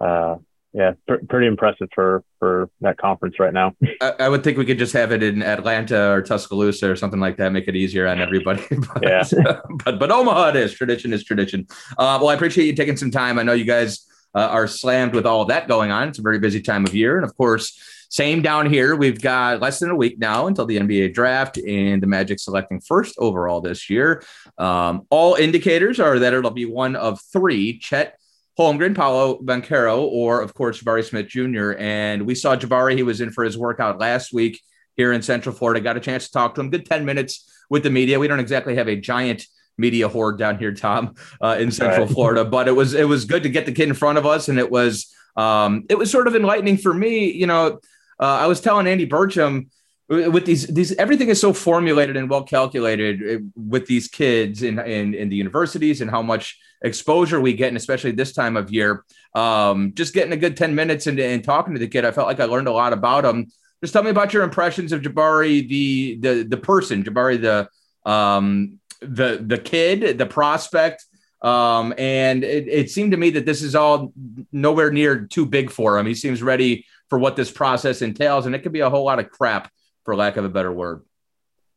uh, 0.00 0.36
yeah, 0.74 0.92
pr- 1.06 1.24
pretty 1.28 1.46
impressive 1.46 1.88
for 1.94 2.24
for 2.38 2.70
that 2.80 2.96
conference 2.96 3.38
right 3.38 3.52
now. 3.52 3.74
I, 4.00 4.14
I, 4.20 4.28
would 4.28 4.42
think 4.42 4.56
we 4.56 4.64
could 4.64 4.78
just 4.78 4.94
have 4.94 5.12
it 5.12 5.22
in 5.22 5.42
Atlanta 5.42 6.10
or 6.12 6.22
Tuscaloosa 6.22 6.90
or 6.90 6.96
something 6.96 7.20
like 7.20 7.36
that, 7.36 7.52
make 7.52 7.68
it 7.68 7.76
easier 7.76 8.06
on 8.06 8.20
everybody. 8.20 8.64
but, 8.70 9.02
yeah, 9.02 9.22
but 9.84 9.98
but 9.98 10.10
Omaha 10.10 10.50
it 10.50 10.56
is. 10.56 10.72
Tradition 10.72 11.12
is 11.12 11.24
tradition. 11.24 11.66
Uh, 11.98 12.18
well, 12.20 12.28
I 12.28 12.34
appreciate 12.34 12.66
you 12.66 12.74
taking 12.74 12.96
some 12.96 13.10
time. 13.10 13.38
I 13.38 13.42
know 13.42 13.52
you 13.52 13.64
guys 13.64 14.06
uh, 14.34 14.48
are 14.48 14.66
slammed 14.66 15.14
with 15.14 15.26
all 15.26 15.42
of 15.42 15.48
that 15.48 15.68
going 15.68 15.90
on. 15.90 16.08
It's 16.08 16.18
a 16.18 16.22
very 16.22 16.38
busy 16.38 16.62
time 16.62 16.84
of 16.86 16.94
year, 16.94 17.16
and 17.16 17.24
of 17.24 17.36
course. 17.36 17.88
Same 18.08 18.42
down 18.42 18.68
here. 18.68 18.94
We've 18.94 19.22
got 19.22 19.62
less 19.62 19.78
than 19.78 19.88
a 19.88 19.96
week 19.96 20.18
now 20.18 20.46
until 20.46 20.66
the 20.66 20.76
NBA 20.76 21.14
draft 21.14 21.56
and 21.56 22.02
the 22.02 22.06
Magic 22.06 22.40
selecting 22.40 22.78
first 22.78 23.14
overall 23.16 23.62
this 23.62 23.88
year. 23.88 24.22
Um, 24.58 25.06
all 25.08 25.34
indicators 25.36 25.98
are 25.98 26.18
that 26.18 26.34
it'll 26.34 26.50
be 26.50 26.66
one 26.66 26.94
of 26.94 27.22
three 27.32 27.78
Chet 27.78 28.18
Holmgren, 28.58 28.94
Paolo 28.94 29.38
Banchero, 29.42 30.02
or 30.02 30.40
of 30.40 30.54
course 30.54 30.82
Jabari 30.82 31.04
Smith 31.04 31.28
Jr. 31.28 31.72
And 31.78 32.26
we 32.26 32.34
saw 32.34 32.56
Jabari; 32.56 32.96
he 32.96 33.02
was 33.02 33.20
in 33.20 33.30
for 33.30 33.44
his 33.44 33.56
workout 33.56 33.98
last 33.98 34.32
week 34.32 34.60
here 34.96 35.12
in 35.12 35.22
Central 35.22 35.54
Florida. 35.54 35.80
Got 35.80 35.96
a 35.96 36.00
chance 36.00 36.26
to 36.26 36.32
talk 36.32 36.54
to 36.54 36.60
him. 36.60 36.70
Good 36.70 36.86
ten 36.86 37.04
minutes 37.04 37.50
with 37.70 37.82
the 37.82 37.90
media. 37.90 38.18
We 38.18 38.28
don't 38.28 38.40
exactly 38.40 38.76
have 38.76 38.88
a 38.88 38.96
giant 38.96 39.46
media 39.78 40.08
horde 40.08 40.38
down 40.38 40.58
here, 40.58 40.74
Tom, 40.74 41.14
uh, 41.40 41.56
in 41.58 41.70
Central 41.70 42.06
right. 42.06 42.14
Florida, 42.14 42.44
but 42.44 42.68
it 42.68 42.72
was 42.72 42.94
it 42.94 43.08
was 43.08 43.24
good 43.24 43.42
to 43.44 43.48
get 43.48 43.66
the 43.66 43.72
kid 43.72 43.88
in 43.88 43.94
front 43.94 44.18
of 44.18 44.26
us, 44.26 44.48
and 44.48 44.58
it 44.58 44.70
was 44.70 45.14
um, 45.36 45.84
it 45.88 45.96
was 45.96 46.10
sort 46.10 46.28
of 46.28 46.36
enlightening 46.36 46.76
for 46.76 46.92
me. 46.92 47.32
You 47.32 47.46
know, 47.46 47.80
uh, 48.20 48.24
I 48.24 48.46
was 48.46 48.60
telling 48.60 48.86
Andy 48.86 49.08
Burcham 49.08 49.68
with 50.08 50.44
these 50.44 50.66
these 50.66 50.92
everything 50.96 51.28
is 51.28 51.40
so 51.40 51.52
formulated 51.52 52.16
and 52.16 52.28
well 52.28 52.42
calculated 52.42 53.22
uh, 53.22 53.42
with 53.56 53.86
these 53.86 54.08
kids 54.08 54.62
in, 54.62 54.78
in 54.78 55.14
in 55.14 55.28
the 55.28 55.36
universities 55.36 56.00
and 56.00 56.10
how 56.10 56.20
much 56.20 56.58
exposure 56.82 57.40
we 57.40 57.52
get 57.52 57.68
and 57.68 57.76
especially 57.76 58.12
this 58.12 58.32
time 58.32 58.56
of 58.56 58.70
year 58.70 59.04
um, 59.34 59.92
just 59.94 60.14
getting 60.14 60.32
a 60.32 60.36
good 60.36 60.56
10 60.56 60.74
minutes 60.74 61.06
and, 61.06 61.18
and 61.18 61.44
talking 61.44 61.74
to 61.74 61.80
the 61.80 61.88
kid 61.88 62.04
i 62.04 62.10
felt 62.10 62.26
like 62.26 62.40
i 62.40 62.44
learned 62.44 62.68
a 62.68 62.72
lot 62.72 62.92
about 62.92 63.24
him 63.24 63.46
just 63.82 63.92
tell 63.92 64.02
me 64.02 64.10
about 64.10 64.32
your 64.32 64.42
impressions 64.42 64.92
of 64.92 65.02
jabari 65.02 65.68
the 65.68 66.18
the 66.20 66.42
the 66.44 66.56
person 66.56 67.02
jabari 67.02 67.40
the 67.40 68.10
um 68.10 68.78
the 69.00 69.42
the 69.46 69.58
kid 69.58 70.18
the 70.18 70.26
prospect 70.26 71.04
um, 71.42 71.92
and 71.98 72.44
it, 72.44 72.68
it 72.68 72.90
seemed 72.90 73.10
to 73.10 73.16
me 73.16 73.30
that 73.30 73.44
this 73.44 73.62
is 73.62 73.74
all 73.74 74.12
nowhere 74.52 74.92
near 74.92 75.26
too 75.26 75.44
big 75.44 75.70
for 75.70 75.98
him. 75.98 76.06
He 76.06 76.14
seems 76.14 76.42
ready 76.42 76.86
for 77.10 77.18
what 77.18 77.36
this 77.36 77.50
process 77.50 78.00
entails, 78.00 78.46
and 78.46 78.54
it 78.54 78.60
could 78.60 78.72
be 78.72 78.80
a 78.80 78.88
whole 78.88 79.04
lot 79.04 79.18
of 79.18 79.28
crap 79.28 79.70
for 80.04 80.14
lack 80.14 80.36
of 80.36 80.44
a 80.44 80.48
better 80.48 80.72
word. 80.72 81.02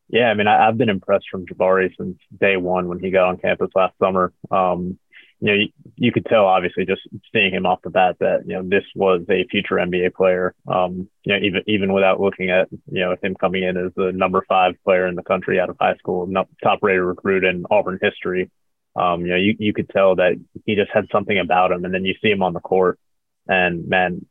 Yeah, 0.09 0.25
I 0.25 0.33
mean, 0.35 0.47
I, 0.47 0.65
have 0.65 0.77
been 0.77 0.89
impressed 0.89 1.25
from 1.31 1.45
Jabari 1.45 1.89
since 1.97 2.17
day 2.39 2.57
one 2.57 2.87
when 2.87 2.99
he 2.99 3.09
got 3.09 3.27
on 3.27 3.37
campus 3.37 3.69
last 3.75 3.97
summer. 3.99 4.33
Um, 4.51 4.99
you 5.39 5.47
know, 5.47 5.53
you, 5.53 5.67
you, 5.95 6.11
could 6.11 6.25
tell 6.25 6.45
obviously 6.45 6.85
just 6.85 7.01
seeing 7.33 7.53
him 7.53 7.65
off 7.65 7.81
the 7.83 7.89
bat 7.89 8.17
that 8.19 8.43
you 8.47 8.53
know 8.53 8.63
this 8.63 8.83
was 8.95 9.21
a 9.29 9.45
future 9.49 9.75
NBA 9.75 10.13
player. 10.13 10.53
Um, 10.67 11.09
you 11.23 11.33
know, 11.33 11.39
even 11.41 11.63
even 11.67 11.93
without 11.93 12.21
looking 12.21 12.51
at 12.51 12.69
you 12.71 13.01
know 13.01 13.15
him 13.21 13.35
coming 13.35 13.63
in 13.63 13.77
as 13.77 13.91
the 13.95 14.11
number 14.13 14.45
five 14.47 14.75
player 14.83 15.07
in 15.07 15.15
the 15.15 15.23
country 15.23 15.59
out 15.59 15.69
of 15.69 15.77
high 15.79 15.95
school, 15.95 16.31
top 16.63 16.79
rated 16.81 17.01
recruit 17.01 17.43
in 17.43 17.65
Auburn 17.69 17.99
history. 18.01 18.49
Um, 18.95 19.21
you 19.21 19.31
know, 19.31 19.35
you, 19.35 19.55
you 19.59 19.73
could 19.73 19.89
tell 19.89 20.15
that 20.15 20.39
he 20.65 20.75
just 20.75 20.91
had 20.93 21.07
something 21.11 21.37
about 21.37 21.71
him, 21.71 21.83
and 21.83 21.93
then 21.93 22.05
you 22.05 22.13
see 22.21 22.29
him 22.29 22.41
on 22.41 22.53
the 22.53 22.61
court, 22.61 22.97
and 23.45 23.89
man, 23.89 24.25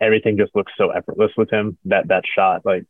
everything 0.00 0.38
just 0.38 0.56
looks 0.56 0.72
so 0.78 0.90
effortless 0.90 1.32
with 1.36 1.50
him. 1.50 1.76
That 1.84 2.08
that 2.08 2.24
shot, 2.34 2.64
like 2.64 2.84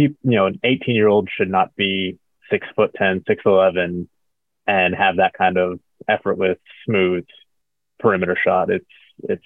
people, 0.00 0.18
you 0.22 0.36
know, 0.36 0.46
an 0.46 0.60
18 0.64 0.94
year 0.94 1.08
old 1.08 1.28
should 1.34 1.50
not 1.50 1.74
be 1.76 2.18
six 2.50 2.66
foot 2.74 2.92
10, 2.96 3.24
six 3.26 3.42
11 3.44 4.08
and 4.66 4.94
have 4.94 5.16
that 5.16 5.34
kind 5.34 5.56
of 5.56 5.80
effortless, 6.08 6.58
smooth 6.86 7.26
perimeter 7.98 8.36
shot. 8.42 8.70
It's, 8.70 8.86
it's 9.24 9.44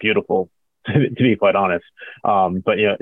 beautiful 0.00 0.50
to 0.86 1.10
be 1.16 1.36
quite 1.36 1.56
honest. 1.56 1.84
Um, 2.24 2.62
but 2.64 2.78
you 2.78 2.86
know, 2.86 2.96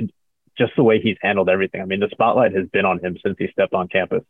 just 0.58 0.72
the 0.76 0.84
way 0.84 1.00
he's 1.00 1.16
handled 1.20 1.48
everything. 1.48 1.80
I 1.80 1.84
mean, 1.84 2.00
the 2.00 2.08
spotlight 2.10 2.54
has 2.54 2.68
been 2.68 2.84
on 2.84 3.04
him 3.04 3.16
since 3.24 3.36
he 3.38 3.48
stepped 3.50 3.74
on 3.74 3.88
campus. 3.88 4.24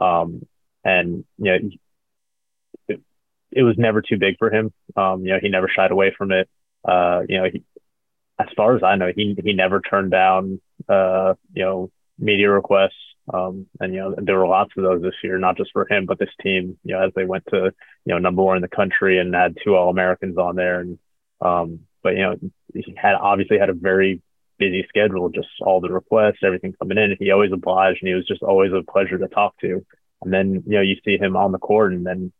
Um, 0.00 0.46
and 0.84 1.24
you 1.38 1.44
know, 1.44 1.58
it, 2.88 3.00
it 3.52 3.62
was 3.62 3.76
never 3.78 4.02
too 4.02 4.16
big 4.16 4.36
for 4.38 4.50
him. 4.50 4.72
Um, 4.96 5.24
you 5.24 5.32
know, 5.32 5.38
he 5.40 5.48
never 5.48 5.68
shied 5.68 5.90
away 5.90 6.14
from 6.16 6.32
it. 6.32 6.48
Uh, 6.84 7.22
you 7.28 7.38
know, 7.38 7.48
he, 7.52 7.62
as 8.38 8.48
far 8.56 8.74
as 8.74 8.82
I 8.82 8.96
know, 8.96 9.12
he 9.14 9.36
he 9.44 9.52
never 9.52 9.80
turned 9.80 10.10
down 10.10 10.60
uh, 10.90 11.34
you 11.54 11.64
know 11.64 11.90
media 12.18 12.50
requests. 12.50 12.94
Um, 13.32 13.66
and 13.78 13.94
you 13.94 14.00
know 14.00 14.14
there 14.18 14.38
were 14.38 14.46
lots 14.46 14.72
of 14.76 14.82
those 14.82 15.02
this 15.02 15.14
year, 15.22 15.38
not 15.38 15.56
just 15.56 15.70
for 15.72 15.86
him, 15.88 16.06
but 16.06 16.18
this 16.18 16.30
team. 16.42 16.78
You 16.84 16.94
know, 16.94 17.06
as 17.06 17.12
they 17.14 17.24
went 17.24 17.44
to 17.50 17.72
you 18.04 18.14
know 18.14 18.18
number 18.18 18.42
one 18.42 18.56
in 18.56 18.62
the 18.62 18.68
country 18.68 19.18
and 19.18 19.34
had 19.34 19.56
two 19.62 19.76
All 19.76 19.90
Americans 19.90 20.36
on 20.36 20.56
there, 20.56 20.80
and 20.80 20.98
um, 21.40 21.80
but 22.02 22.10
you 22.10 22.22
know 22.22 22.36
he 22.74 22.94
had 22.96 23.14
obviously 23.14 23.58
had 23.58 23.70
a 23.70 23.74
very 23.74 24.20
busy 24.58 24.84
schedule, 24.88 25.28
just 25.30 25.48
all 25.60 25.80
the 25.80 25.90
requests, 25.90 26.42
everything 26.42 26.74
coming 26.78 26.98
in. 26.98 27.16
He 27.18 27.30
always 27.30 27.52
obliged, 27.52 28.02
and 28.02 28.08
he 28.08 28.14
was 28.14 28.26
just 28.26 28.42
always 28.42 28.72
a 28.72 28.90
pleasure 28.90 29.18
to 29.18 29.28
talk 29.28 29.54
to. 29.60 29.84
And 30.22 30.32
then 30.32 30.64
you 30.66 30.76
know 30.76 30.82
you 30.82 30.96
see 31.04 31.16
him 31.16 31.36
on 31.36 31.52
the 31.52 31.58
court, 31.58 31.92
and 31.92 32.04
then 32.04 32.32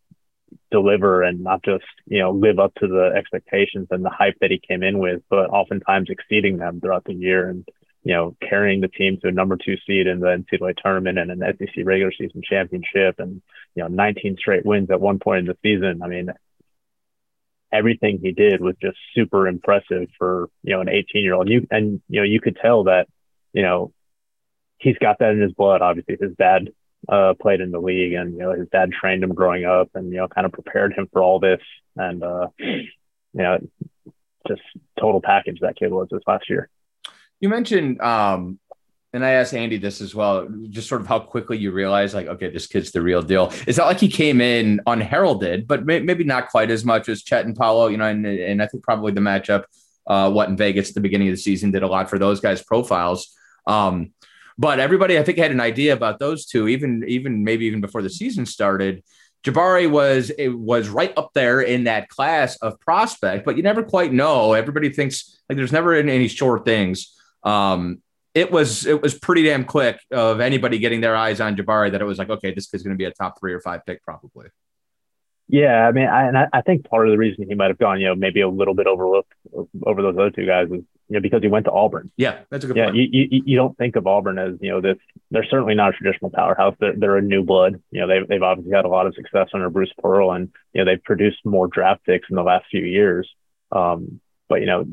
deliver 0.73 1.23
and 1.23 1.41
not 1.41 1.63
just 1.63 1.85
you 2.07 2.19
know 2.19 2.33
live 2.33 2.59
up 2.59 2.75
to 2.77 2.89
the 2.89 3.13
expectations 3.17 3.87
and 3.91 4.05
the 4.05 4.11
hype 4.11 4.37
that 4.41 4.51
he 4.51 4.59
came 4.59 4.83
in 4.83 4.99
with, 4.99 5.23
but 5.31 5.51
oftentimes 5.51 6.09
exceeding 6.11 6.57
them 6.57 6.81
throughout 6.81 7.05
the 7.05 7.15
year 7.15 7.49
and 7.49 7.69
you 8.03 8.15
know 8.15 8.37
carrying 8.49 8.81
the 8.81 8.89
team 8.89 9.19
to 9.21 9.29
a 9.29 9.33
number 9.33 9.57
two 9.57 9.77
seed 9.87 10.07
in 10.07 10.21
the 10.21 10.27
NCAA 10.27 10.77
tournament 10.83 11.19
and 11.19 11.31
an 11.31 11.43
SEC 11.59 11.85
regular 11.85 12.13
season 12.13 12.43
championship 12.43 13.17
and 13.19 13.43
you 13.75 13.83
know 13.83 13.89
19 13.89 14.37
straight 14.39 14.65
wins 14.65 14.91
at 14.91 15.01
one 15.01 15.19
point 15.19 15.41
in 15.41 15.47
the 15.47 15.57
season. 15.63 16.03
I 16.03 16.09
mean, 16.09 16.31
everything 17.73 18.19
he 18.23 18.33
did 18.33 18.61
was 18.61 18.75
just 18.81 18.97
super 19.15 19.47
impressive 19.47 20.09
for 20.19 20.49
you 20.63 20.75
know 20.75 20.81
an 20.81 20.89
18 20.89 21.23
year 21.23 21.35
old. 21.35 21.49
You 21.49 21.67
and 21.71 22.01
you 22.09 22.21
know 22.21 22.25
you 22.25 22.41
could 22.41 22.57
tell 22.61 22.85
that 22.85 23.07
you 23.53 23.63
know 23.63 23.93
he's 24.79 24.99
got 24.99 25.19
that 25.19 25.33
in 25.33 25.41
his 25.41 25.53
blood. 25.53 25.83
Obviously, 25.83 26.17
his 26.21 26.35
dad 26.37 26.71
uh, 27.09 27.35
played 27.41 27.61
in 27.61 27.71
the 27.71 27.81
league, 27.81 28.15
and 28.15 28.33
you 28.33 28.39
know 28.41 28.53
his 28.53 28.69
dad 28.71 28.91
trained 28.93 29.23
him 29.23 29.35
growing 29.35 29.65
up, 29.65 29.91
and 29.95 30.11
you 30.11 30.19
know 30.19 30.29
kind 30.29 30.47
of 30.47 30.53
prepared 30.53 30.93
him 30.93 31.09
for 31.13 31.23
all 31.23 31.39
this, 31.39 31.61
and 31.97 32.23
uh, 32.23 32.49
you 32.59 32.89
know 33.35 33.59
just 34.49 34.63
total 34.99 35.21
package 35.21 35.59
that 35.61 35.77
kid 35.77 35.93
was 35.93 36.09
this 36.11 36.23
last 36.27 36.49
year. 36.49 36.69
You 37.41 37.49
mentioned, 37.49 38.01
um, 38.01 38.59
and 39.13 39.25
I 39.25 39.31
asked 39.31 39.55
Andy 39.55 39.79
this 39.79 40.01
as 40.01 40.15
well, 40.15 40.47
just 40.69 40.89
sort 40.89 41.01
of 41.01 41.07
how 41.07 41.19
quickly 41.19 41.59
you 41.59 41.73
realize, 41.73 42.15
like, 42.15 42.29
okay, 42.29 42.51
this 42.51 42.67
kid's 42.67 42.93
the 42.93 43.03
real 43.03 43.23
deal. 43.23 43.53
It's 43.67 43.79
not 43.79 43.87
like 43.87 43.99
he 43.99 44.09
came 44.09 44.41
in 44.41 44.81
unheralded, 44.87 45.67
but 45.67 45.85
may- 45.85 46.01
maybe 46.01 46.23
not 46.23 46.51
quite 46.51 46.71
as 46.71 46.85
much 46.85 47.09
as 47.09 47.23
Chet 47.23 47.47
and 47.47 47.57
Paolo, 47.57 47.89
you 47.89 47.97
know, 47.97 48.07
and, 48.07 48.25
and 48.27 48.63
I 48.63 48.67
think 48.67 48.85
probably 48.85 49.13
the 49.13 49.21
matchup, 49.21 49.65
uh, 50.07 50.31
what 50.31 50.49
in 50.49 50.57
Vegas 50.57 50.91
at 50.91 50.95
the 50.95 51.01
beginning 51.01 51.29
of 51.29 51.35
the 51.35 51.41
season 51.41 51.71
did 51.71 51.83
a 51.83 51.89
lot 51.89 52.09
for 52.09 52.19
those 52.19 52.41
guys' 52.41 52.63
profiles. 52.63 53.35
Um, 53.67 54.13
but 54.59 54.79
everybody, 54.79 55.19
I 55.19 55.23
think, 55.23 55.39
had 55.39 55.51
an 55.51 55.61
idea 55.61 55.95
about 55.95 56.19
those 56.19 56.45
two, 56.45 56.69
even 56.69 57.03
even 57.09 57.45
maybe 57.45 57.65
even 57.65 57.81
before 57.81 58.03
the 58.03 58.11
season 58.11 58.45
started. 58.45 59.03
Jabari 59.43 59.91
was 59.91 60.31
it 60.31 60.49
was 60.49 60.91
right 60.91 61.17
up 61.17 61.31
there 61.33 61.63
in 61.63 61.85
that 61.85 62.11
class 62.11 62.57
of 62.57 62.79
prospect, 62.81 63.47
but 63.47 63.57
you 63.57 63.63
never 63.63 63.83
quite 63.83 64.13
know. 64.13 64.53
Everybody 64.53 64.91
thinks 64.91 65.41
like 65.49 65.57
there's 65.57 65.73
never 65.73 65.95
any 65.95 66.29
sure 66.29 66.59
things. 66.59 67.17
Um, 67.43 68.03
it 68.35 68.53
was 68.53 68.87
it 68.87 69.03
was 69.03 69.19
pretty 69.19 69.43
damn 69.43 69.65
quick 69.65 70.01
of 70.11 70.41
anybody 70.41 70.79
getting 70.79 71.01
their 71.01 71.17
eyes 71.17 71.41
on 71.41 71.57
Jabari 71.57 71.91
that 71.93 72.01
it 72.01 72.05
was 72.05 72.19
like, 72.19 72.31
okay, 72.31 72.55
this 72.55 72.69
kid's 72.69 72.83
going 72.83 72.95
to 72.95 72.99
be 72.99 73.05
a 73.05 73.11
top 73.13 73.41
three 73.41 73.53
or 73.53 73.61
five 73.61 73.85
pick 73.85 74.03
probably. 74.03 74.49
Yeah, 75.53 75.89
I 75.89 75.91
mean, 75.91 76.07
I, 76.07 76.29
and 76.29 76.39
I, 76.39 76.47
I 76.53 76.61
think 76.61 76.89
part 76.89 77.09
of 77.09 77.11
the 77.11 77.19
reason 77.19 77.45
he 77.49 77.57
might 77.57 77.69
have 77.69 77.79
gone, 77.79 77.99
you 77.99 78.07
know, 78.07 78.15
maybe 78.15 78.41
a 78.41 78.49
little 78.49 78.73
bit 78.73 78.87
overlooked 78.87 79.33
over 79.85 80.01
those 80.01 80.17
other 80.17 80.31
two 80.31 80.47
guys 80.47 80.69
is, 80.69 80.85
you 81.09 81.15
know, 81.17 81.21
because 81.21 81.43
he 81.43 81.49
went 81.49 81.65
to 81.65 81.73
Auburn. 81.73 82.13
Yeah, 82.17 82.39
that's 82.51 82.63
a 82.63 82.69
good 82.69 82.77
yeah, 82.77 82.85
point. 82.85 82.99
You, 82.99 83.09
you, 83.11 83.43
you 83.45 83.57
don't 83.57 83.77
think 83.77 83.97
of 83.97 84.07
Auburn 84.07 84.39
as, 84.39 84.55
you 84.61 84.71
know, 84.71 84.81
this, 84.81 84.97
they're 85.33 85.43
certainly 85.43 85.75
not 85.75 85.89
a 85.89 85.97
traditional 85.97 86.31
powerhouse. 86.31 86.77
They're, 86.79 86.95
they're 86.97 87.17
a 87.17 87.23
new 87.23 87.43
blood. 87.43 87.83
You 87.91 88.03
know, 88.03 88.07
they've, 88.07 88.29
they've 88.29 88.43
obviously 88.45 88.77
had 88.77 88.85
a 88.85 88.89
lot 88.89 89.09
of 89.09 89.17
success 89.17 89.49
under 89.53 89.71
Bruce 89.71 89.93
Pearl 90.01 90.31
and, 90.31 90.53
you 90.73 90.85
know, 90.85 90.89
they've 90.89 91.03
produced 91.03 91.39
more 91.45 91.67
draft 91.67 92.05
picks 92.05 92.31
in 92.31 92.37
the 92.37 92.45
last 92.45 92.67
few 92.71 92.85
years. 92.85 93.29
Um, 93.73 94.21
but, 94.49 94.61
you 94.61 94.67
know, 94.67 94.87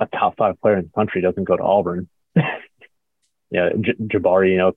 a 0.00 0.06
top 0.06 0.36
five 0.36 0.60
player 0.60 0.78
in 0.78 0.84
the 0.84 0.90
country 0.90 1.20
doesn't 1.20 1.44
go 1.44 1.56
to 1.56 1.62
Auburn. 1.62 2.08
yeah, 2.36 3.70
J- 3.80 3.94
Jabari, 4.00 4.52
you 4.52 4.58
know, 4.58 4.72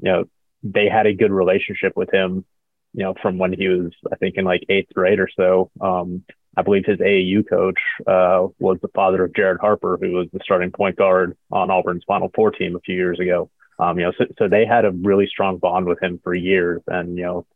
you 0.00 0.12
know, 0.12 0.24
they 0.62 0.88
had 0.88 1.06
a 1.06 1.14
good 1.14 1.32
relationship 1.32 1.96
with 1.96 2.12
him 2.12 2.44
you 2.96 3.04
know, 3.04 3.14
from 3.20 3.36
when 3.36 3.52
he 3.52 3.68
was, 3.68 3.92
I 4.10 4.16
think, 4.16 4.36
in 4.36 4.46
like 4.46 4.64
eighth 4.70 4.92
grade 4.94 5.20
or 5.20 5.28
so. 5.36 5.70
Um, 5.82 6.24
I 6.56 6.62
believe 6.62 6.86
his 6.86 6.98
AAU 6.98 7.46
coach 7.46 7.78
uh, 8.06 8.48
was 8.58 8.78
the 8.80 8.88
father 8.94 9.22
of 9.22 9.34
Jared 9.34 9.60
Harper, 9.60 9.98
who 10.00 10.12
was 10.12 10.28
the 10.32 10.40
starting 10.42 10.70
point 10.70 10.96
guard 10.96 11.36
on 11.52 11.70
Auburn's 11.70 12.04
Final 12.08 12.30
Four 12.34 12.52
team 12.52 12.74
a 12.74 12.80
few 12.80 12.94
years 12.94 13.20
ago. 13.20 13.50
Um, 13.78 13.98
you 13.98 14.06
know, 14.06 14.12
so, 14.16 14.24
so 14.38 14.48
they 14.48 14.64
had 14.64 14.86
a 14.86 14.90
really 14.90 15.26
strong 15.26 15.58
bond 15.58 15.84
with 15.84 16.02
him 16.02 16.18
for 16.24 16.34
years, 16.34 16.80
and 16.86 17.18
you 17.18 17.24
know, 17.24 17.46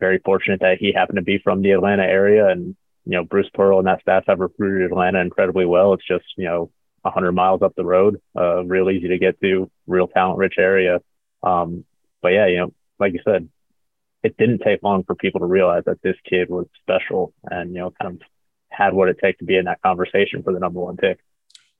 very 0.00 0.18
fortunate 0.24 0.60
that 0.60 0.78
he 0.80 0.94
happened 0.94 1.16
to 1.16 1.22
be 1.22 1.36
from 1.36 1.60
the 1.60 1.72
Atlanta 1.72 2.04
area, 2.04 2.48
and 2.48 2.74
you 3.04 3.12
know, 3.12 3.24
Bruce 3.24 3.50
Pearl 3.54 3.78
and 3.78 3.86
that 3.86 4.00
staff 4.00 4.24
have 4.26 4.40
recruited 4.40 4.90
Atlanta 4.90 5.20
incredibly 5.20 5.66
well. 5.66 5.94
It's 5.94 6.06
just 6.06 6.24
you 6.36 6.44
know, 6.44 6.70
100 7.02 7.32
miles 7.32 7.62
up 7.62 7.74
the 7.76 7.84
road, 7.84 8.20
uh, 8.36 8.64
real 8.64 8.90
easy 8.90 9.08
to 9.08 9.18
get 9.18 9.40
to, 9.40 9.70
real 9.86 10.08
talent 10.08 10.38
rich 10.38 10.54
area. 10.58 11.00
Um, 11.42 11.84
but 12.20 12.28
yeah, 12.28 12.46
you 12.46 12.58
know, 12.58 12.74
like 12.98 13.12
you 13.12 13.20
said, 13.24 13.48
it 14.22 14.36
didn't 14.36 14.60
take 14.60 14.82
long 14.82 15.02
for 15.04 15.14
people 15.14 15.40
to 15.40 15.46
realize 15.46 15.82
that 15.86 16.00
this 16.02 16.16
kid 16.28 16.48
was 16.48 16.66
special 16.80 17.34
and 17.50 17.72
you 17.72 17.80
know 17.80 17.92
kind 18.00 18.14
of 18.14 18.22
had 18.68 18.94
what 18.94 19.08
it 19.08 19.18
takes 19.22 19.38
to 19.38 19.44
be 19.44 19.56
in 19.56 19.66
that 19.66 19.82
conversation 19.82 20.42
for 20.42 20.52
the 20.52 20.60
number 20.60 20.80
one 20.80 20.96
pick. 20.96 21.18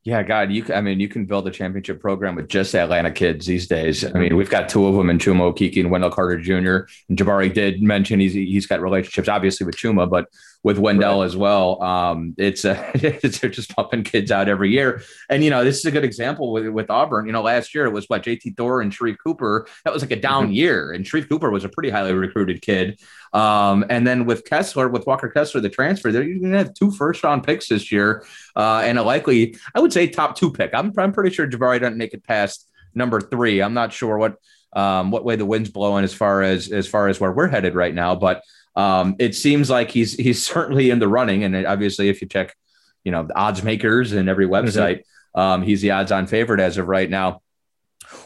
Yeah, 0.04 0.24
God, 0.24 0.50
you. 0.50 0.64
I 0.74 0.80
mean, 0.80 0.98
you 0.98 1.08
can 1.08 1.26
build 1.26 1.46
a 1.46 1.52
championship 1.52 2.00
program 2.00 2.34
with 2.34 2.48
just 2.48 2.74
Atlanta 2.74 3.12
kids 3.12 3.46
these 3.46 3.68
days. 3.68 4.04
I 4.04 4.18
mean, 4.18 4.36
we've 4.36 4.50
got 4.50 4.68
two 4.68 4.84
of 4.86 4.96
them 4.96 5.08
in 5.08 5.18
Chuma 5.18 5.54
Okeke 5.54 5.78
and 5.78 5.92
Wendell 5.92 6.10
Carter 6.10 6.38
Jr. 6.38 6.88
And 7.08 7.16
Jabari 7.16 7.54
did 7.54 7.80
mention 7.82 8.18
he's 8.18 8.32
he's 8.32 8.66
got 8.66 8.82
relationships, 8.82 9.28
obviously 9.28 9.64
with 9.64 9.76
Chuma, 9.76 10.10
but 10.10 10.26
with 10.64 10.78
Wendell 10.78 11.20
right. 11.20 11.26
as 11.26 11.36
well. 11.36 11.82
Um, 11.82 12.34
it's 12.38 12.64
a, 12.64 12.90
it's 12.94 13.38
they're 13.40 13.50
just 13.50 13.74
pumping 13.74 14.04
kids 14.04 14.30
out 14.30 14.48
every 14.48 14.70
year. 14.70 15.02
And 15.28 15.42
you 15.42 15.50
know, 15.50 15.64
this 15.64 15.78
is 15.78 15.84
a 15.84 15.90
good 15.90 16.04
example 16.04 16.52
with 16.52 16.68
with 16.68 16.90
Auburn. 16.90 17.26
You 17.26 17.32
know, 17.32 17.42
last 17.42 17.74
year 17.74 17.86
it 17.86 17.92
was 17.92 18.06
what 18.06 18.22
JT 18.22 18.56
Thor 18.56 18.80
and 18.80 18.92
Sharife 18.92 19.18
Cooper. 19.24 19.66
That 19.84 19.92
was 19.92 20.02
like 20.02 20.12
a 20.12 20.16
down 20.16 20.44
mm-hmm. 20.44 20.52
year, 20.52 20.92
and 20.92 21.04
Sharife 21.04 21.28
Cooper 21.28 21.50
was 21.50 21.64
a 21.64 21.68
pretty 21.68 21.90
highly 21.90 22.12
recruited 22.12 22.62
kid. 22.62 23.00
Um, 23.32 23.84
and 23.88 24.06
then 24.06 24.26
with 24.26 24.44
Kessler, 24.44 24.88
with 24.88 25.06
Walker 25.06 25.28
Kessler, 25.28 25.60
the 25.60 25.70
transfer, 25.70 26.12
they're 26.12 26.24
going 26.24 26.52
to 26.52 26.58
have 26.58 26.74
two 26.74 26.90
first 26.90 27.24
round 27.24 27.44
picks 27.44 27.68
this 27.68 27.90
year, 27.90 28.24
uh, 28.56 28.82
and 28.84 28.98
a 28.98 29.02
likely, 29.02 29.56
I 29.74 29.80
would 29.80 29.92
say, 29.92 30.06
top 30.06 30.36
two 30.36 30.52
pick. 30.52 30.74
I'm, 30.74 30.92
I'm 30.98 31.12
pretty 31.12 31.34
sure 31.34 31.48
Jabari 31.48 31.80
doesn't 31.80 31.96
make 31.96 32.12
it 32.14 32.24
past 32.24 32.68
number 32.94 33.20
three. 33.20 33.62
I'm 33.62 33.74
not 33.74 33.92
sure 33.92 34.18
what 34.18 34.36
um, 34.74 35.10
what 35.10 35.24
way 35.24 35.36
the 35.36 35.44
wind's 35.44 35.70
blowing 35.70 36.04
as 36.04 36.14
far 36.14 36.42
as 36.42 36.70
as 36.70 36.86
far 36.86 37.08
as 37.08 37.20
where 37.20 37.32
we're 37.32 37.48
headed 37.48 37.74
right 37.74 37.94
now, 37.94 38.14
but 38.14 38.42
um, 38.76 39.16
it 39.18 39.34
seems 39.34 39.70
like 39.70 39.90
he's 39.90 40.14
he's 40.14 40.44
certainly 40.46 40.90
in 40.90 40.98
the 40.98 41.08
running. 41.08 41.44
And 41.44 41.66
obviously, 41.66 42.08
if 42.08 42.20
you 42.22 42.28
check, 42.28 42.56
you 43.04 43.12
know, 43.12 43.24
the 43.24 43.36
odds 43.36 43.62
makers 43.62 44.12
and 44.12 44.28
every 44.28 44.46
mm-hmm. 44.46 44.66
website. 44.66 45.02
um, 45.34 45.62
he's 45.62 45.80
the 45.80 45.90
odds-on 45.92 46.26
favorite 46.26 46.60
as 46.60 46.76
of 46.76 46.86
right 46.86 47.08
now. 47.08 47.40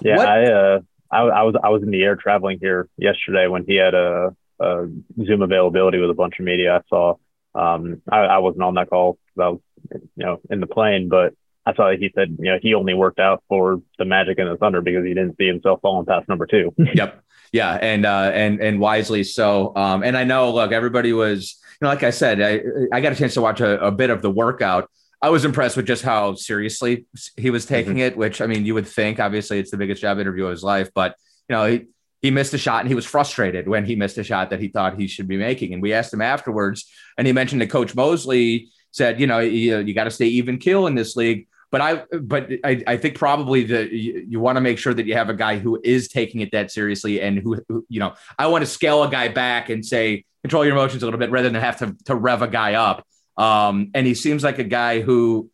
Yeah, 0.01 0.17
what? 0.17 0.29
I, 0.29 0.45
uh, 0.53 0.81
I, 1.11 1.21
I 1.21 1.43
was 1.43 1.55
I 1.63 1.69
was 1.69 1.83
in 1.83 1.91
the 1.91 2.03
air 2.03 2.17
traveling 2.17 2.59
here 2.61 2.89
yesterday 2.97 3.47
when 3.47 3.65
he 3.65 3.77
had 3.77 3.95
a, 3.95 4.35
a 4.61 4.87
Zoom 5.25 5.43
availability 5.43 5.99
with 5.99 6.11
a 6.11 6.15
bunch 6.15 6.39
of 6.39 6.45
media. 6.45 6.77
I 6.77 6.81
saw. 6.89 7.15
Um, 7.55 8.03
I, 8.11 8.19
I 8.19 8.39
wasn't 8.39 8.65
on 8.65 8.75
that 8.75 8.91
call. 8.91 9.19
I 9.41 9.49
was, 9.49 9.61
you 9.91 10.01
know, 10.17 10.41
in 10.51 10.61
the 10.61 10.67
plane, 10.67 11.09
but 11.09 11.33
I 11.65 11.75
saw 11.75 11.89
that 11.89 11.99
he 11.99 12.13
said, 12.15 12.37
you 12.39 12.53
know, 12.53 12.59
he 12.63 12.75
only 12.75 12.95
worked 12.95 13.19
out 13.19 13.43
for 13.49 13.83
the 13.99 14.05
Magic 14.05 14.39
and 14.39 14.49
the 14.49 14.57
Thunder 14.57 14.81
because 14.81 15.05
he 15.05 15.15
didn't 15.15 15.37
see 15.37 15.47
himself 15.47 15.81
falling 15.81 16.07
past 16.07 16.29
number 16.29 16.47
two. 16.47 16.73
yep. 16.95 17.23
Yeah, 17.53 17.73
and 17.75 18.05
uh, 18.05 18.31
and 18.35 18.61
and 18.61 18.81
wisely 18.81 19.25
so. 19.25 19.75
Um, 19.77 20.03
and 20.03 20.17
I 20.17 20.25
know, 20.25 20.53
look, 20.53 20.73
everybody 20.73 21.13
was, 21.13 21.59
you 21.81 21.87
know, 21.87 21.89
like 21.89 22.03
I 22.03 22.11
said, 22.11 22.41
I 22.41 22.61
I 22.93 23.01
got 23.01 23.13
a 23.13 23.17
chance 23.17 23.35
to 23.35 23.41
watch 23.41 23.61
a, 23.61 23.85
a 23.85 23.91
bit 23.91 24.11
of 24.11 24.23
the 24.23 24.31
workout. 24.31 24.91
I 25.23 25.31
was 25.31 25.45
impressed 25.45 25.77
with 25.77 25.87
just 25.87 26.03
how 26.03 26.35
seriously 26.35 27.07
he 27.37 27.51
was 27.51 27.65
taking 27.65 27.95
mm-hmm. 27.95 28.01
it, 28.01 28.17
which 28.17 28.41
I 28.41 28.47
mean, 28.47 28.67
you 28.67 28.75
would 28.75 28.87
think 28.87 29.19
obviously 29.19 29.59
it's 29.59 29.71
the 29.71 29.77
biggest 29.77 30.03
job 30.03 30.19
interview 30.19 30.45
of 30.45 30.51
his 30.51 30.63
life, 30.63 30.91
but 30.95 31.15
you 31.49 31.57
know, 31.57 31.67
he, 31.67 31.87
he 32.23 32.31
missed 32.31 32.55
a 32.55 32.59
shot 32.59 32.81
and 32.81 32.89
he 32.89 32.95
was 32.95 33.07
frustrated 33.07 33.69
when 33.69 33.85
he 33.85 33.97
missed 33.97 34.19
a 34.19 34.25
shot 34.25 34.51
that 34.51 34.61
he 34.61 34.69
thought 34.69 34.99
he 34.99 35.07
should 35.07 35.29
be 35.29 35.37
making. 35.37 35.73
And 35.73 35.83
we 35.83 35.93
asked 35.93 36.13
him 36.13 36.23
afterwards, 36.23 36.91
and 37.17 37.27
he 37.27 37.33
mentioned 37.33 37.61
that 37.63 37.71
Coach 37.71 37.95
Mosley 37.95 38.69
said, 38.91 39.21
you 39.21 39.27
know, 39.27 39.39
you, 39.39 39.79
you 39.79 39.95
got 39.95 40.05
to 40.05 40.11
stay 40.11 40.27
even 40.27 40.59
kill 40.59 40.87
in 40.87 40.95
this 40.95 41.17
league. 41.17 41.47
But 41.71 41.81
I, 41.81 42.03
but 42.21 42.51
I, 42.65 42.83
I 42.87 42.97
think 42.97 43.17
probably 43.17 43.65
that 43.65 43.91
you, 43.91 44.25
you 44.29 44.41
want 44.41 44.57
to 44.57 44.61
make 44.61 44.79
sure 44.79 44.95
that 44.95 45.05
you 45.05 45.15
have 45.15 45.29
a 45.29 45.35
guy 45.35 45.59
who 45.59 45.81
is 45.83 46.09
taking 46.09 46.41
it 46.41 46.53
that 46.53 46.71
seriously 46.71 47.21
and 47.21 47.39
who, 47.39 47.61
who, 47.69 47.85
you 47.89 47.99
know, 47.99 48.15
I 48.39 48.47
want 48.47 48.63
to 48.63 48.71
scale 48.71 49.03
a 49.03 49.11
guy 49.11 49.29
back 49.29 49.69
and 49.69 49.85
say 49.85 50.25
control 50.43 50.65
your 50.65 50.75
emotions 50.75 51.03
a 51.03 51.07
little 51.07 51.19
bit 51.19 51.31
rather 51.31 51.51
than 51.51 51.61
have 51.61 51.79
to 51.79 51.97
to 52.05 52.15
rev 52.15 52.43
a 52.43 52.49
guy 52.49 52.75
up. 52.75 53.05
Um, 53.37 53.91
and 53.95 54.07
he 54.07 54.15
seems 54.15 54.45
like 54.45 54.59
a 54.59 54.65
guy 54.65 55.01
who 55.01 55.51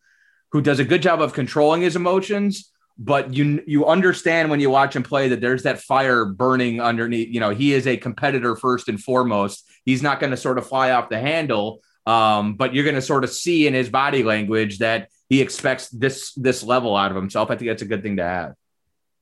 who 0.51 0.61
does 0.61 0.79
a 0.79 0.85
good 0.85 1.01
job 1.01 1.19
of 1.19 1.33
controlling 1.33 1.81
his 1.81 1.95
emotions, 1.95 2.71
but 2.97 3.33
you 3.33 3.63
you 3.65 3.87
understand 3.87 4.51
when 4.51 4.59
you 4.59 4.69
watch 4.69 4.95
him 4.95 5.01
play 5.01 5.29
that 5.29 5.41
there's 5.41 5.63
that 5.63 5.81
fire 5.81 6.25
burning 6.25 6.79
underneath. 6.79 7.29
You 7.33 7.39
know, 7.39 7.49
he 7.49 7.73
is 7.73 7.87
a 7.87 7.97
competitor 7.97 8.55
first 8.55 8.87
and 8.87 9.01
foremost. 9.01 9.67
He's 9.83 10.03
not 10.03 10.19
going 10.19 10.31
to 10.31 10.37
sort 10.37 10.59
of 10.59 10.67
fly 10.67 10.91
off 10.91 11.09
the 11.09 11.19
handle, 11.19 11.81
um, 12.05 12.53
but 12.53 12.73
you're 12.75 12.83
going 12.83 12.95
to 12.95 13.01
sort 13.01 13.23
of 13.23 13.31
see 13.31 13.65
in 13.65 13.73
his 13.73 13.89
body 13.89 14.23
language 14.23 14.77
that 14.77 15.09
he 15.33 15.41
expects 15.41 15.89
this 15.89 16.31
this 16.35 16.61
level 16.61 16.95
out 16.95 17.09
of 17.09 17.17
himself. 17.17 17.49
I 17.49 17.55
think 17.55 17.69
that's 17.71 17.81
a 17.81 17.87
good 17.87 18.03
thing 18.03 18.17
to 18.17 18.23
have. 18.23 18.53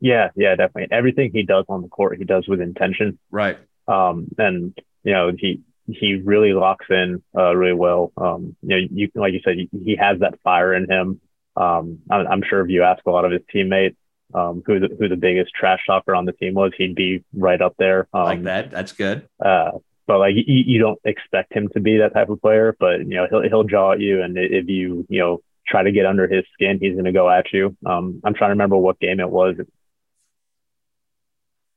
Yeah, 0.01 0.29
yeah, 0.35 0.55
definitely. 0.57 0.89
Everything 0.91 1.31
he 1.33 1.43
does 1.43 1.63
on 1.69 1.81
the 1.81 1.87
court, 1.87 2.17
he 2.17 2.25
does 2.25 2.47
with 2.49 2.59
intention. 2.59 3.17
Right. 3.29 3.57
Um, 3.87 4.27
and 4.37 4.77
you 5.05 5.13
know, 5.13 5.31
he 5.37 5.61
he 5.87 6.15
really 6.15 6.51
locks 6.51 6.87
in 6.89 7.23
uh, 7.33 7.55
really 7.55 7.73
well. 7.73 8.11
Um, 8.17 8.57
you 8.61 8.69
know, 8.69 8.87
you 8.91 9.09
like 9.15 9.31
you 9.31 9.39
said, 9.45 9.55
he, 9.55 9.69
he 9.71 9.95
has 9.95 10.19
that 10.19 10.37
fire 10.43 10.73
in 10.73 10.91
him. 10.91 11.21
Um, 11.55 11.99
I'm, 12.09 12.27
I'm, 12.27 12.43
sure 12.43 12.61
if 12.61 12.69
you 12.69 12.83
ask 12.83 13.05
a 13.05 13.11
lot 13.11 13.25
of 13.25 13.31
his 13.31 13.41
teammates 13.51 13.97
um, 14.33 14.63
who 14.65 14.79
the, 14.79 14.89
who 14.97 15.07
the 15.07 15.17
biggest 15.17 15.53
trash 15.53 15.81
talker 15.85 16.15
on 16.15 16.25
the 16.25 16.31
team 16.33 16.55
was, 16.55 16.71
he'd 16.77 16.95
be 16.95 17.23
right 17.33 17.61
up 17.61 17.75
there. 17.77 18.07
Um, 18.13 18.23
like 18.23 18.43
that. 18.43 18.71
That's 18.71 18.93
good. 18.93 19.27
Uh, 19.43 19.71
but 20.07 20.19
like 20.19 20.35
you, 20.35 20.43
you 20.45 20.79
don't 20.79 20.99
expect 21.05 21.53
him 21.53 21.69
to 21.69 21.79
be 21.79 21.97
that 21.97 22.13
type 22.13 22.29
of 22.29 22.41
player, 22.41 22.75
but 22.79 22.99
you 22.99 23.15
know 23.15 23.27
he'll 23.29 23.43
he'll 23.43 23.63
jaw 23.63 23.93
at 23.93 24.01
you, 24.01 24.21
and 24.21 24.37
if 24.37 24.67
you 24.67 25.05
you 25.09 25.19
know 25.19 25.41
try 25.71 25.83
to 25.83 25.91
get 25.91 26.05
under 26.05 26.27
his 26.27 26.43
skin, 26.53 26.79
he's 26.79 26.93
going 26.93 27.05
to 27.05 27.11
go 27.11 27.29
at 27.29 27.45
you. 27.53 27.75
Um, 27.85 28.21
I'm 28.23 28.33
trying 28.33 28.49
to 28.49 28.53
remember 28.53 28.77
what 28.77 28.99
game 28.99 29.19
it 29.19 29.29
was 29.29 29.55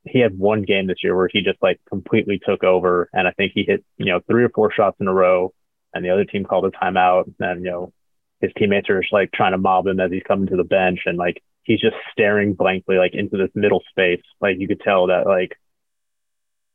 he 0.04 0.20
had 0.20 0.38
one 0.38 0.62
game 0.62 0.86
this 0.86 1.02
year 1.02 1.16
where 1.16 1.28
he 1.32 1.42
just 1.42 1.62
like 1.62 1.80
completely 1.88 2.40
took 2.44 2.62
over, 2.62 3.08
and 3.12 3.26
I 3.26 3.32
think 3.32 3.52
he 3.54 3.64
hit 3.64 3.84
you 3.96 4.06
know 4.06 4.20
three 4.28 4.44
or 4.44 4.50
four 4.50 4.70
shots 4.70 4.96
in 5.00 5.08
a 5.08 5.12
row, 5.12 5.52
and 5.92 6.04
the 6.04 6.10
other 6.10 6.24
team 6.24 6.44
called 6.44 6.66
a 6.66 6.70
timeout, 6.70 7.32
and 7.40 7.64
you 7.64 7.70
know 7.70 7.92
his 8.40 8.52
teammates 8.56 8.90
are 8.90 9.00
just 9.00 9.12
like 9.12 9.32
trying 9.32 9.52
to 9.52 9.58
mob 9.58 9.86
him 9.86 10.00
as 10.00 10.10
he's 10.10 10.22
coming 10.22 10.46
to 10.48 10.56
the 10.56 10.64
bench, 10.64 11.00
and 11.06 11.16
like 11.16 11.42
he's 11.62 11.80
just 11.80 11.96
staring 12.12 12.54
blankly 12.54 12.96
like 12.96 13.14
into 13.14 13.36
this 13.36 13.50
middle 13.54 13.82
space, 13.88 14.22
like 14.40 14.56
you 14.58 14.68
could 14.68 14.80
tell 14.80 15.06
that 15.06 15.26
like 15.26 15.56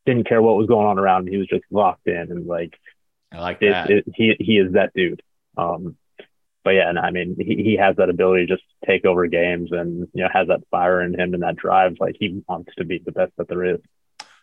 didn't 0.05 0.27
care 0.27 0.41
what 0.41 0.57
was 0.57 0.67
going 0.67 0.87
on 0.87 0.97
around 0.97 1.27
him, 1.27 1.33
he 1.33 1.37
was 1.37 1.47
just 1.47 1.65
locked 1.69 2.07
in, 2.07 2.31
and 2.31 2.47
like 2.47 2.73
I 3.31 3.39
like 3.39 3.59
that. 3.59 3.91
It, 3.91 4.07
it, 4.07 4.13
he 4.15 4.35
he 4.39 4.57
is 4.57 4.73
that 4.73 4.91
dude. 4.95 5.21
Um, 5.55 5.97
but 6.69 6.75
yeah, 6.75 6.87
and 6.87 6.99
I 6.99 7.09
mean, 7.09 7.35
he, 7.39 7.63
he 7.63 7.77
has 7.77 7.95
that 7.95 8.11
ability 8.11 8.45
to 8.45 8.55
just 8.55 8.63
take 8.85 9.03
over 9.03 9.25
games 9.25 9.71
and, 9.71 10.07
you 10.13 10.21
know, 10.21 10.29
has 10.31 10.49
that 10.49 10.59
fire 10.69 11.01
in 11.01 11.19
him 11.19 11.33
and 11.33 11.41
that 11.41 11.55
drive. 11.55 11.95
Like 11.99 12.15
he 12.19 12.43
wants 12.47 12.69
to 12.77 12.85
be 12.85 13.01
the 13.03 13.11
best 13.11 13.31
that 13.37 13.47
there 13.47 13.65
is. 13.65 13.79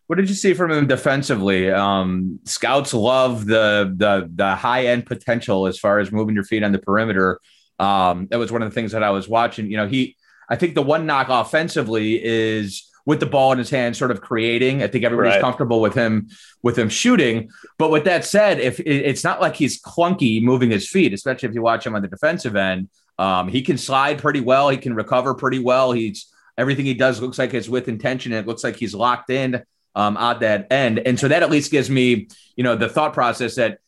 What 0.09 0.17
did 0.17 0.29
you 0.29 0.35
see 0.35 0.53
from 0.53 0.73
him 0.73 0.89
defensively? 0.89 1.71
Um, 1.71 2.41
scouts 2.43 2.93
love 2.93 3.47
the 3.47 3.95
the 3.97 4.29
the 4.35 4.57
high 4.57 4.87
end 4.87 5.07
potential 5.07 5.69
as 5.69 5.79
far 5.79 6.01
as 6.01 6.11
moving 6.11 6.35
your 6.35 6.43
feet 6.43 6.65
on 6.65 6.73
the 6.73 6.81
perimeter. 6.81 7.39
Um, 7.79 8.27
that 8.33 8.41
was 8.41 8.51
one 8.51 8.63
of 8.63 8.71
the 8.71 8.75
things 8.75 8.91
that 8.91 9.05
I 9.05 9.11
was 9.11 9.29
watching. 9.29 9.71
You 9.71 9.77
know, 9.77 9.87
he 9.87 10.17
I 10.51 10.57
think 10.57 10.75
the 10.75 10.83
one 10.83 11.07
knock 11.07 11.29
offensively 11.31 12.21
is 12.21 12.91
with 13.07 13.21
the 13.21 13.27
ball 13.27 13.53
in 13.53 13.59
his 13.59 13.71
hand, 13.71 13.97
sort 13.97 14.11
of 14.11 14.21
creating. 14.21 14.83
I 14.83 14.89
think 14.89 15.05
everybody's 15.05 15.35
right. 15.35 15.41
comfortable 15.41 15.81
with 15.81 15.95
him 15.95 16.29
with 16.63 16.77
him 16.77 16.89
shooting. 16.89 17.49
But 17.79 17.91
with 17.91 18.05
that 18.05 18.25
said, 18.25 18.59
if 18.59 18.81
it's 18.81 19.25
not 19.25 19.41
like 19.41 19.55
he's 19.55 19.81
clunky 19.81 20.43
moving 20.43 20.71
his 20.71 20.89
feet, 20.89 21.15
especially 21.15 21.49
if 21.49 21.55
you 21.55 21.63
watch 21.63 21.87
him 21.87 21.95
on 21.95 22.03
the 22.03 22.09
defensive 22.09 22.57
end, 22.57 22.91
um, 23.19 23.49
he 23.49 23.63
can 23.63 23.79
slide 23.79 24.19
pretty 24.19 24.41
well. 24.41 24.69
He 24.69 24.77
can 24.77 24.95
recover 24.95 25.35
pretty 25.35 25.61
well. 25.61 25.93
He's 25.93 26.27
everything 26.59 26.85
he 26.85 26.95
does 26.95 27.21
looks 27.21 27.39
like 27.39 27.55
it's 27.55 27.69
with 27.69 27.89
intention. 27.89 28.33
It 28.33 28.47
looks 28.47 28.65
like 28.65 28.77
he's 28.77 28.95
locked 28.95 29.31
in 29.31 29.63
um, 29.95 30.17
at 30.17 30.41
that 30.41 30.67
end, 30.71 30.99
and 30.99 31.19
so 31.19 31.29
that 31.29 31.43
at 31.43 31.51
least 31.51 31.71
gives 31.71 31.89
me, 31.89 32.29
you 32.57 32.65
know, 32.65 32.75
the 32.75 32.89
thought 32.89 33.15
process 33.15 33.55
that 33.55 33.79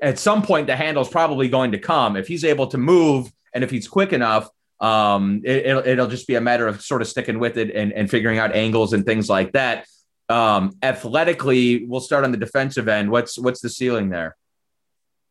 at 0.00 0.18
some 0.18 0.42
point 0.42 0.66
the 0.66 0.76
handle's 0.76 1.08
probably 1.08 1.48
going 1.48 1.72
to 1.72 1.78
come 1.78 2.16
if 2.16 2.26
he's 2.26 2.44
able 2.44 2.68
to 2.68 2.78
move 2.78 3.30
and 3.52 3.62
if 3.62 3.70
he's 3.70 3.86
quick 3.86 4.12
enough 4.12 4.48
um, 4.80 5.42
it, 5.44 5.66
will 5.66 5.86
it'll 5.86 6.06
just 6.06 6.26
be 6.26 6.34
a 6.34 6.40
matter 6.40 6.66
of 6.66 6.82
sort 6.82 7.02
of 7.02 7.08
sticking 7.08 7.38
with 7.38 7.56
it 7.56 7.74
and, 7.74 7.92
and 7.92 8.10
figuring 8.10 8.38
out 8.38 8.54
angles 8.54 8.92
and 8.92 9.04
things 9.04 9.28
like 9.28 9.52
that. 9.52 9.86
Um, 10.28 10.76
athletically, 10.82 11.86
we'll 11.86 12.00
start 12.00 12.24
on 12.24 12.32
the 12.32 12.38
defensive 12.38 12.88
end. 12.88 13.10
What's 13.10 13.38
what's 13.38 13.60
the 13.60 13.70
ceiling 13.70 14.10
there? 14.10 14.36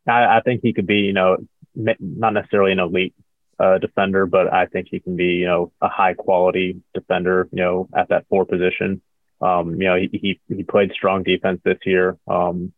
I, 0.08 0.38
I 0.38 0.42
think 0.42 0.62
he 0.64 0.74
could 0.74 0.88
be, 0.88 1.00
you 1.00 1.14
know, 1.14 1.38
not 1.76 2.34
necessarily 2.34 2.72
an 2.72 2.80
elite 2.80 3.14
uh, 3.60 3.78
defender, 3.78 4.26
but 4.26 4.52
I 4.52 4.66
think 4.66 4.88
he 4.90 5.00
can 5.00 5.16
be, 5.16 5.26
you 5.26 5.46
know, 5.46 5.72
a 5.82 5.90
high 5.90 6.14
quality 6.14 6.82
defender, 6.94 7.48
you 7.52 7.64
know, 7.64 7.90
at 7.96 8.10
that 8.10 8.26
four 8.30 8.46
position. 8.46 9.02
Um, 9.42 9.74
you 9.74 9.88
know, 9.88 9.96
he, 9.96 10.10
he, 10.12 10.40
he 10.54 10.64
played 10.64 10.92
strong 10.94 11.24
defense 11.24 11.62
this 11.64 11.80
year. 11.86 12.18
Um, 12.28 12.74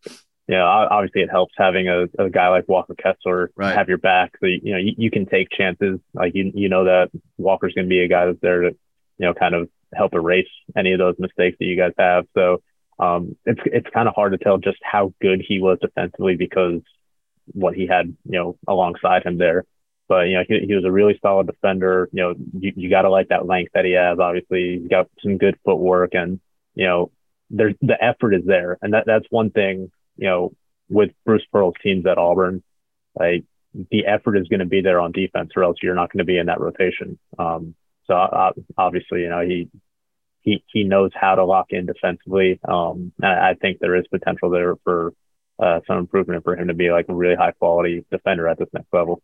you 0.48 0.56
know, 0.56 0.66
obviously 0.66 1.22
it 1.22 1.30
helps 1.30 1.54
having 1.58 1.90
a, 1.90 2.06
a 2.18 2.30
guy 2.30 2.48
like 2.48 2.70
Walker 2.70 2.96
Kessler 2.96 3.52
right. 3.56 3.76
have 3.76 3.90
your 3.90 3.98
back. 3.98 4.32
So, 4.40 4.46
you, 4.46 4.72
know, 4.72 4.78
you, 4.78 4.94
you 4.98 5.12
can 5.12 5.26
take 5.26 5.50
chances. 5.50 6.00
Like, 6.14 6.36
you, 6.36 6.52
you 6.56 6.70
know 6.70 6.86
that 6.86 7.10
Walker's 7.38 7.74
going 7.74 7.86
to 7.86 7.90
be 7.90 8.00
a 8.00 8.08
guy 8.08 8.26
that's 8.26 8.40
there 8.42 8.62
to, 8.62 8.70
you 8.70 9.26
know, 9.26 9.34
kind 9.34 9.56
of 9.56 9.70
help 9.94 10.14
erase 10.14 10.48
any 10.76 10.94
of 10.94 11.00
those 11.00 11.16
mistakes 11.20 11.58
that 11.60 11.66
you 11.66 11.76
guys 11.76 11.92
have. 11.98 12.26
So, 12.34 12.62
um, 12.98 13.36
it's, 13.46 13.60
it's 13.66 13.90
kind 13.94 14.08
of 14.08 14.16
hard 14.16 14.32
to 14.32 14.38
tell 14.38 14.58
just 14.58 14.78
how 14.82 15.14
good 15.22 15.44
he 15.46 15.62
was 15.62 15.80
defensively 15.82 16.36
because 16.36 16.82
what 17.48 17.76
he 17.76 17.86
had, 17.86 18.08
you 18.08 18.40
know, 18.40 18.58
alongside 18.68 19.24
him 19.24 19.38
there. 19.38 19.66
But, 20.08 20.30
you 20.30 20.36
know, 20.36 20.44
he, 20.48 20.66
he 20.66 20.74
was 20.74 20.86
a 20.86 20.92
really 20.92 21.20
solid 21.22 21.48
defender. 21.48 22.08
You 22.14 22.24
know, 22.24 22.36
you, 22.58 22.72
you 22.76 22.90
got 22.90 23.02
to 23.02 23.10
like 23.10 23.28
that 23.30 23.46
length 23.46 23.74
that 23.74 23.84
he 23.84 23.92
has. 23.92 24.18
Obviously, 24.18 24.80
he's 24.80 24.88
got 24.88 25.10
some 25.22 25.38
good 25.38 25.58
footwork 25.66 26.14
and, 26.14 26.40
you 26.74 26.86
know, 26.86 27.12
there's 27.50 27.76
the 27.82 28.02
effort 28.02 28.34
is 28.34 28.46
there. 28.46 28.78
And 28.82 28.94
that, 28.94 29.06
that's 29.06 29.26
one 29.30 29.52
thing 29.52 29.92
you 30.18 30.28
know, 30.28 30.54
with 30.90 31.12
Bruce 31.26 31.46
Pearl's 31.52 31.76
teams 31.82 32.06
at 32.06 32.18
Auburn, 32.18 32.64
like 33.18 33.44
the 33.92 34.06
effort 34.06 34.38
is 34.38 34.48
going 34.48 34.60
to 34.60 34.66
be 34.66 34.82
there 34.82 35.00
on 35.00 35.12
defense, 35.12 35.52
or 35.56 35.64
else 35.64 35.78
you're 35.82 35.96
not 35.96 36.12
going 36.12 36.20
to 36.20 36.26
be 36.26 36.38
in 36.38 36.48
that 36.48 36.60
rotation. 36.60 37.20
Um, 37.38 37.76
so 38.06 38.16
uh, 38.16 38.52
obviously, 38.78 39.22
you 39.22 39.30
know, 39.30 39.42
he 39.42 39.70
he 40.42 40.64
he 40.72 40.84
knows 40.84 41.12
how 41.14 41.36
to 41.36 41.46
lock 41.46 41.68
in 41.72 41.86
defensively. 41.86 42.60
Um, 42.68 43.12
I, 43.22 43.50
I 43.50 43.54
think 43.62 43.80
there 43.80 43.96
is 43.96 44.08
potential 44.08 44.50
there 44.50 44.76
for 44.84 45.14
uh, 45.60 45.82
some 45.88 45.98
improvement 45.98 46.44
for 46.44 46.56
him 46.56 46.68
to 46.68 46.74
be 46.74 46.92
like 46.92 47.08
a 47.10 47.16
really 47.16 47.36
high 47.36 47.52
quality 47.52 48.06
defender 48.12 48.48
at 48.48 48.58
this 48.58 48.70
next 48.74 48.94
level. 48.94 49.22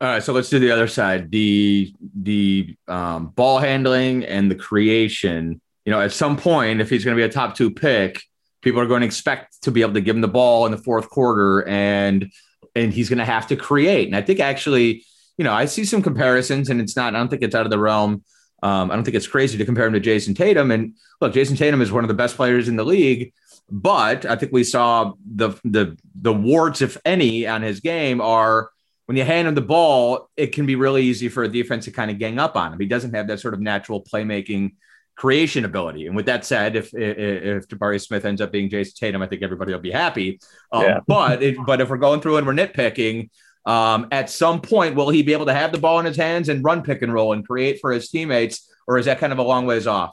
All 0.00 0.08
right, 0.08 0.22
so 0.22 0.32
let's 0.32 0.50
do 0.50 0.58
the 0.58 0.70
other 0.70 0.88
side. 0.88 1.30
The 1.30 1.94
the 2.20 2.76
um, 2.88 3.28
ball 3.28 3.58
handling 3.58 4.24
and 4.24 4.50
the 4.50 4.56
creation. 4.56 5.60
You 5.84 5.92
know, 5.92 6.00
at 6.00 6.12
some 6.12 6.36
point, 6.36 6.80
if 6.80 6.90
he's 6.90 7.04
going 7.04 7.16
to 7.16 7.20
be 7.20 7.24
a 7.24 7.32
top 7.32 7.54
two 7.54 7.70
pick, 7.70 8.22
people 8.64 8.80
are 8.80 8.86
going 8.86 9.02
to 9.02 9.06
expect 9.06 9.62
to 9.62 9.70
be 9.70 9.82
able 9.82 9.92
to 9.92 10.00
give 10.00 10.16
him 10.16 10.22
the 10.22 10.28
ball 10.28 10.64
in 10.66 10.72
the 10.72 10.78
fourth 10.78 11.10
quarter 11.10 11.66
and 11.68 12.32
and 12.74 12.92
he's 12.92 13.08
going 13.08 13.18
to 13.20 13.24
have 13.24 13.46
to 13.46 13.56
create. 13.56 14.08
And 14.08 14.16
i 14.16 14.22
think 14.22 14.40
actually 14.40 15.04
you 15.36 15.44
know 15.44 15.52
i 15.52 15.66
see 15.66 15.84
some 15.84 16.02
comparisons 16.02 16.70
and 16.70 16.80
it's 16.80 16.96
not 16.96 17.14
i 17.14 17.18
don't 17.18 17.28
think 17.28 17.42
it's 17.42 17.54
out 17.54 17.66
of 17.66 17.70
the 17.70 17.78
realm 17.78 18.24
um, 18.62 18.90
i 18.90 18.94
don't 18.94 19.04
think 19.04 19.16
it's 19.16 19.28
crazy 19.28 19.58
to 19.58 19.64
compare 19.64 19.86
him 19.86 19.92
to 19.92 20.00
Jayson 20.00 20.34
Tatum. 20.34 20.70
And 20.70 20.94
look 21.20 21.34
Jayson 21.34 21.56
Tatum 21.56 21.82
is 21.82 21.92
one 21.92 22.02
of 22.02 22.08
the 22.08 22.14
best 22.14 22.36
players 22.36 22.68
in 22.68 22.76
the 22.76 22.84
league 22.84 23.32
but 23.70 24.26
i 24.26 24.36
think 24.36 24.52
we 24.52 24.64
saw 24.64 25.12
the 25.24 25.50
the 25.64 25.96
the 26.20 26.32
warts 26.32 26.82
if 26.82 26.96
any 27.04 27.46
on 27.46 27.62
his 27.62 27.80
game 27.80 28.20
are 28.20 28.70
when 29.06 29.16
you 29.16 29.24
hand 29.24 29.48
him 29.48 29.54
the 29.54 29.60
ball 29.60 30.30
it 30.36 30.48
can 30.48 30.66
be 30.66 30.76
really 30.76 31.02
easy 31.02 31.28
for 31.28 31.44
a 31.44 31.48
defense 31.48 31.84
to 31.84 31.90
kind 31.90 32.10
of 32.10 32.18
gang 32.18 32.38
up 32.38 32.56
on 32.56 32.72
him. 32.72 32.80
He 32.80 32.86
doesn't 32.86 33.14
have 33.14 33.26
that 33.28 33.40
sort 33.40 33.54
of 33.54 33.60
natural 33.60 34.02
playmaking 34.02 34.72
creation 35.16 35.64
ability. 35.64 36.06
And 36.06 36.16
with 36.16 36.26
that 36.26 36.44
said, 36.44 36.76
if 36.76 36.92
if, 36.94 37.18
if 37.64 37.68
Jabari 37.68 38.00
Smith 38.00 38.24
ends 38.24 38.40
up 38.40 38.50
being 38.52 38.68
Jayson 38.68 38.94
Tatum, 38.94 39.22
I 39.22 39.26
think 39.26 39.42
everybody 39.42 39.72
will 39.72 39.80
be 39.80 39.92
happy. 39.92 40.40
Um, 40.72 40.82
yeah. 40.82 41.00
but 41.06 41.42
it, 41.42 41.56
but 41.66 41.80
if 41.80 41.88
we're 41.88 41.98
going 41.98 42.20
through 42.20 42.36
and 42.38 42.46
we're 42.46 42.54
nitpicking, 42.54 43.30
Um, 43.66 44.08
at 44.12 44.28
some 44.28 44.60
point, 44.60 44.94
will 44.94 45.08
he 45.08 45.22
be 45.22 45.32
able 45.32 45.46
to 45.46 45.54
have 45.54 45.72
the 45.72 45.78
ball 45.78 45.98
in 45.98 46.04
his 46.04 46.18
hands 46.18 46.50
and 46.50 46.62
run 46.62 46.82
pick 46.82 47.00
and 47.00 47.12
roll 47.14 47.32
and 47.32 47.46
create 47.46 47.78
for 47.80 47.92
his 47.92 48.10
teammates, 48.10 48.68
or 48.86 48.98
is 48.98 49.06
that 49.06 49.18
kind 49.18 49.32
of 49.32 49.38
a 49.38 49.42
long 49.42 49.64
ways 49.64 49.86
off? 49.86 50.12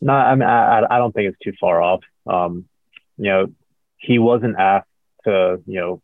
No, 0.00 0.14
I 0.14 0.34
mean, 0.34 0.48
I, 0.48 0.86
I 0.88 0.96
don't 0.96 1.12
think 1.12 1.28
it's 1.28 1.38
too 1.44 1.52
far 1.60 1.82
off. 1.82 2.00
Um, 2.26 2.64
you 3.18 3.30
know, 3.30 3.46
he 3.98 4.18
wasn't 4.18 4.58
asked 4.58 4.88
to, 5.24 5.60
you 5.66 5.78
know, 5.78 6.02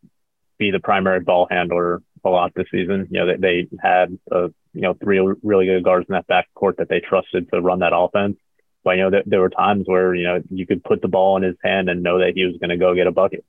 be 0.59 0.69
the 0.69 0.79
primary 0.79 1.19
ball 1.19 1.47
handler 1.49 2.03
a 2.23 2.29
lot 2.29 2.53
this 2.53 2.67
season. 2.69 3.07
You 3.09 3.19
know, 3.19 3.25
they, 3.25 3.37
they 3.37 3.67
had, 3.81 4.15
uh, 4.31 4.49
you 4.77 4.83
know, 4.83 4.93
three 4.93 5.19
really 5.41 5.65
good 5.65 5.83
guards 5.83 6.05
in 6.07 6.13
that 6.13 6.27
back 6.27 6.47
court 6.53 6.77
that 6.77 6.87
they 6.87 6.99
trusted 6.99 7.49
to 7.51 7.61
run 7.61 7.79
that 7.79 7.95
offense. 7.95 8.37
But, 8.83 8.91
you 8.91 9.03
know, 9.03 9.09
there, 9.09 9.23
there 9.25 9.41
were 9.41 9.49
times 9.49 9.85
where, 9.87 10.13
you 10.13 10.25
know, 10.27 10.41
you 10.51 10.67
could 10.67 10.83
put 10.83 11.01
the 11.01 11.07
ball 11.07 11.35
in 11.35 11.43
his 11.43 11.55
hand 11.63 11.89
and 11.89 12.03
know 12.03 12.19
that 12.19 12.33
he 12.35 12.45
was 12.45 12.57
going 12.59 12.69
to 12.69 12.77
go 12.77 12.93
get 12.93 13.07
a 13.07 13.11
bucket. 13.11 13.43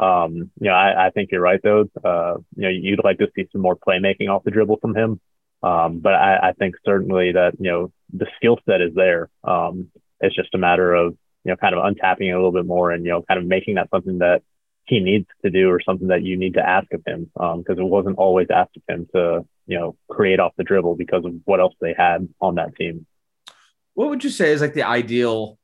Um, 0.00 0.50
you 0.60 0.68
know, 0.68 0.72
I, 0.72 1.06
I 1.06 1.10
think 1.10 1.30
you're 1.30 1.40
right, 1.40 1.60
though. 1.62 1.88
Uh, 2.04 2.34
you 2.56 2.62
know, 2.62 2.68
you'd 2.68 3.04
like 3.04 3.18
to 3.18 3.30
see 3.36 3.46
some 3.52 3.62
more 3.62 3.76
playmaking 3.76 4.28
off 4.28 4.42
the 4.42 4.50
dribble 4.50 4.78
from 4.82 4.96
him. 4.96 5.20
Um, 5.62 6.00
but 6.00 6.14
I, 6.14 6.48
I 6.48 6.52
think 6.58 6.74
certainly 6.84 7.32
that, 7.32 7.54
you 7.60 7.70
know, 7.70 7.92
the 8.12 8.26
skill 8.36 8.58
set 8.66 8.80
is 8.80 8.94
there. 8.94 9.30
Um, 9.44 9.88
it's 10.20 10.34
just 10.34 10.54
a 10.54 10.58
matter 10.58 10.92
of, 10.92 11.16
you 11.44 11.52
know, 11.52 11.56
kind 11.56 11.74
of 11.74 11.84
untapping 11.84 12.28
it 12.28 12.32
a 12.32 12.36
little 12.36 12.52
bit 12.52 12.66
more 12.66 12.90
and, 12.90 13.04
you 13.04 13.12
know, 13.12 13.22
kind 13.22 13.40
of 13.40 13.46
making 13.46 13.76
that 13.76 13.90
something 13.90 14.18
that 14.18 14.42
he 14.88 15.00
needs 15.00 15.26
to 15.44 15.50
do 15.50 15.68
or 15.68 15.80
something 15.80 16.08
that 16.08 16.22
you 16.22 16.36
need 16.36 16.54
to 16.54 16.66
ask 16.66 16.92
of 16.94 17.02
him. 17.06 17.30
Um, 17.38 17.62
cause 17.62 17.78
it 17.78 17.82
wasn't 17.82 18.16
always 18.16 18.48
asked 18.50 18.76
of 18.76 18.82
him 18.88 19.06
to, 19.14 19.44
you 19.66 19.78
know, 19.78 19.96
create 20.08 20.40
off 20.40 20.52
the 20.56 20.64
dribble 20.64 20.96
because 20.96 21.24
of 21.24 21.34
what 21.44 21.60
else 21.60 21.74
they 21.80 21.94
had 21.96 22.28
on 22.40 22.54
that 22.54 22.74
team. 22.74 23.06
What 23.94 24.08
would 24.08 24.24
you 24.24 24.30
say 24.30 24.50
is 24.50 24.60
like 24.60 24.74
the 24.74 24.84
ideal 24.84 25.58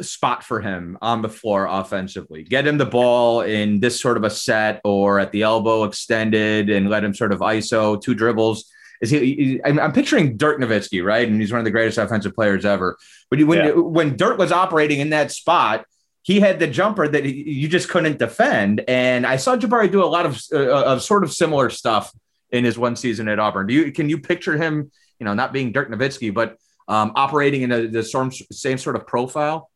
spot 0.00 0.44
for 0.44 0.60
him 0.60 0.98
on 1.00 1.22
the 1.22 1.28
floor 1.28 1.66
offensively. 1.66 2.42
Get 2.42 2.66
him 2.66 2.78
the 2.78 2.86
ball 2.86 3.40
in 3.40 3.80
this 3.80 4.00
sort 4.00 4.16
of 4.16 4.24
a 4.24 4.30
set 4.30 4.80
or 4.84 5.18
at 5.18 5.32
the 5.32 5.42
elbow 5.42 5.84
extended 5.84 6.70
and 6.70 6.90
let 6.90 7.02
him 7.02 7.14
sort 7.14 7.32
of 7.32 7.40
ISO 7.40 8.00
two 8.00 8.14
dribbles. 8.14 8.70
Is 9.00 9.08
he? 9.08 9.60
I'm, 9.64 9.92
picturing 9.92 10.36
Dirk 10.36 10.60
Nowitzki, 10.60 11.02
right? 11.02 11.26
And 11.26 11.40
he's 11.40 11.50
one 11.50 11.58
of 11.58 11.64
the 11.64 11.70
greatest 11.70 11.96
offensive 11.96 12.34
players 12.34 12.66
ever. 12.66 12.98
But 13.30 13.42
when 13.44 13.58
yeah. 13.64 13.70
when 13.70 14.16
Dirk 14.16 14.36
was 14.36 14.52
operating 14.52 15.00
in 15.00 15.10
that 15.10 15.32
spot, 15.32 15.86
he 16.22 16.40
had 16.40 16.58
the 16.58 16.66
jumper 16.66 17.08
that 17.08 17.24
you 17.24 17.68
just 17.68 17.88
couldn't 17.88 18.18
defend. 18.18 18.82
And 18.86 19.26
I 19.26 19.36
saw 19.36 19.56
Jabari 19.56 19.90
do 19.90 20.04
a 20.04 20.06
lot 20.06 20.26
of 20.26 20.40
uh, 20.52 20.84
of 20.84 21.02
sort 21.02 21.24
of 21.24 21.32
similar 21.32 21.70
stuff 21.70 22.12
in 22.50 22.64
his 22.64 22.78
one 22.78 22.96
season 22.96 23.28
at 23.28 23.38
Auburn. 23.38 23.66
Do 23.66 23.74
you 23.74 23.92
can 23.92 24.08
you 24.08 24.18
picture 24.18 24.56
him? 24.56 24.90
You 25.18 25.24
know, 25.24 25.34
not 25.34 25.52
being 25.52 25.72
Dirk 25.72 25.90
Nowitzki, 25.90 26.32
but 26.32 26.56
um, 26.88 27.12
operating 27.14 27.62
in 27.62 27.72
a, 27.72 27.86
the 27.86 28.02
same 28.02 28.78
sort 28.78 28.96
of 28.96 29.06
profile. 29.06 29.70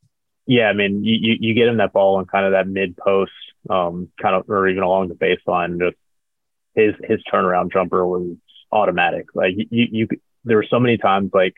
Yeah, 0.47 0.69
I 0.69 0.73
mean, 0.75 1.05
you, 1.05 1.37
you 1.41 1.55
get 1.55 1.69
him 1.69 1.79
that 1.79 1.93
ball 1.93 2.17
on 2.17 2.27
kind 2.27 2.45
of 2.45 2.53
that 2.53 2.69
mid 2.69 2.97
post, 2.97 3.33
um, 3.71 4.11
kind 4.21 4.35
of, 4.35 4.49
or 4.49 4.69
even 4.69 4.83
along 4.83 5.09
the 5.09 5.15
baseline. 5.15 5.79
Just 5.79 5.97
his 6.75 6.95
his 7.09 7.21
turnaround 7.33 7.73
jumper 7.73 8.07
was 8.07 8.37
automatic. 8.71 9.27
Like 9.35 9.55
you, 9.57 9.67
you, 9.71 10.09
there 10.45 10.57
were 10.57 10.67
so 10.69 10.81
many 10.81 10.99
times 10.99 11.31
like 11.33 11.55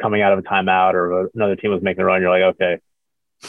coming 0.00 0.22
out 0.22 0.32
of 0.32 0.40
a 0.40 0.42
timeout 0.42 0.94
or 0.94 1.30
another 1.34 1.56
team 1.56 1.70
was 1.70 1.82
making 1.82 2.02
a 2.02 2.04
run. 2.04 2.20
You're 2.20 2.30
like, 2.30 2.54
okay, 2.54 2.80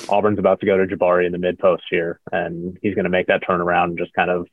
Auburn's 0.10 0.40
about 0.40 0.60
to 0.60 0.66
go 0.66 0.78
to 0.78 0.86
Jabari 0.86 1.26
in 1.26 1.32
the 1.32 1.38
mid 1.38 1.60
post 1.60 1.84
here, 1.90 2.20
and 2.32 2.78
he's 2.82 2.96
going 2.96 3.06
to 3.06 3.10
make 3.10 3.28
that 3.28 3.44
turnaround 3.44 3.86
and 3.86 3.98
just 3.98 4.14
kind 4.14 4.30
of, 4.30 4.48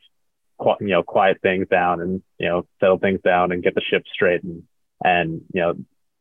you 0.79 0.87
know, 0.87 1.03
quiet 1.03 1.41
things 1.41 1.67
down 1.67 2.01
and 2.01 2.23
you 2.39 2.47
know 2.47 2.65
settle 2.79 2.97
things 2.97 3.21
down 3.23 3.51
and 3.51 3.63
get 3.63 3.75
the 3.75 3.81
ship 3.81 4.03
straight. 4.11 4.43
And 4.43 4.63
and 5.03 5.41
you 5.53 5.61
know 5.61 5.73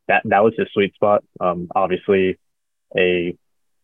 that 0.09 0.23
that 0.25 0.45
was 0.45 0.55
his 0.57 0.69
sweet 0.73 0.95
spot. 0.95 1.25
Um, 1.41 1.69
obviously, 1.75 2.39
a 2.97 3.37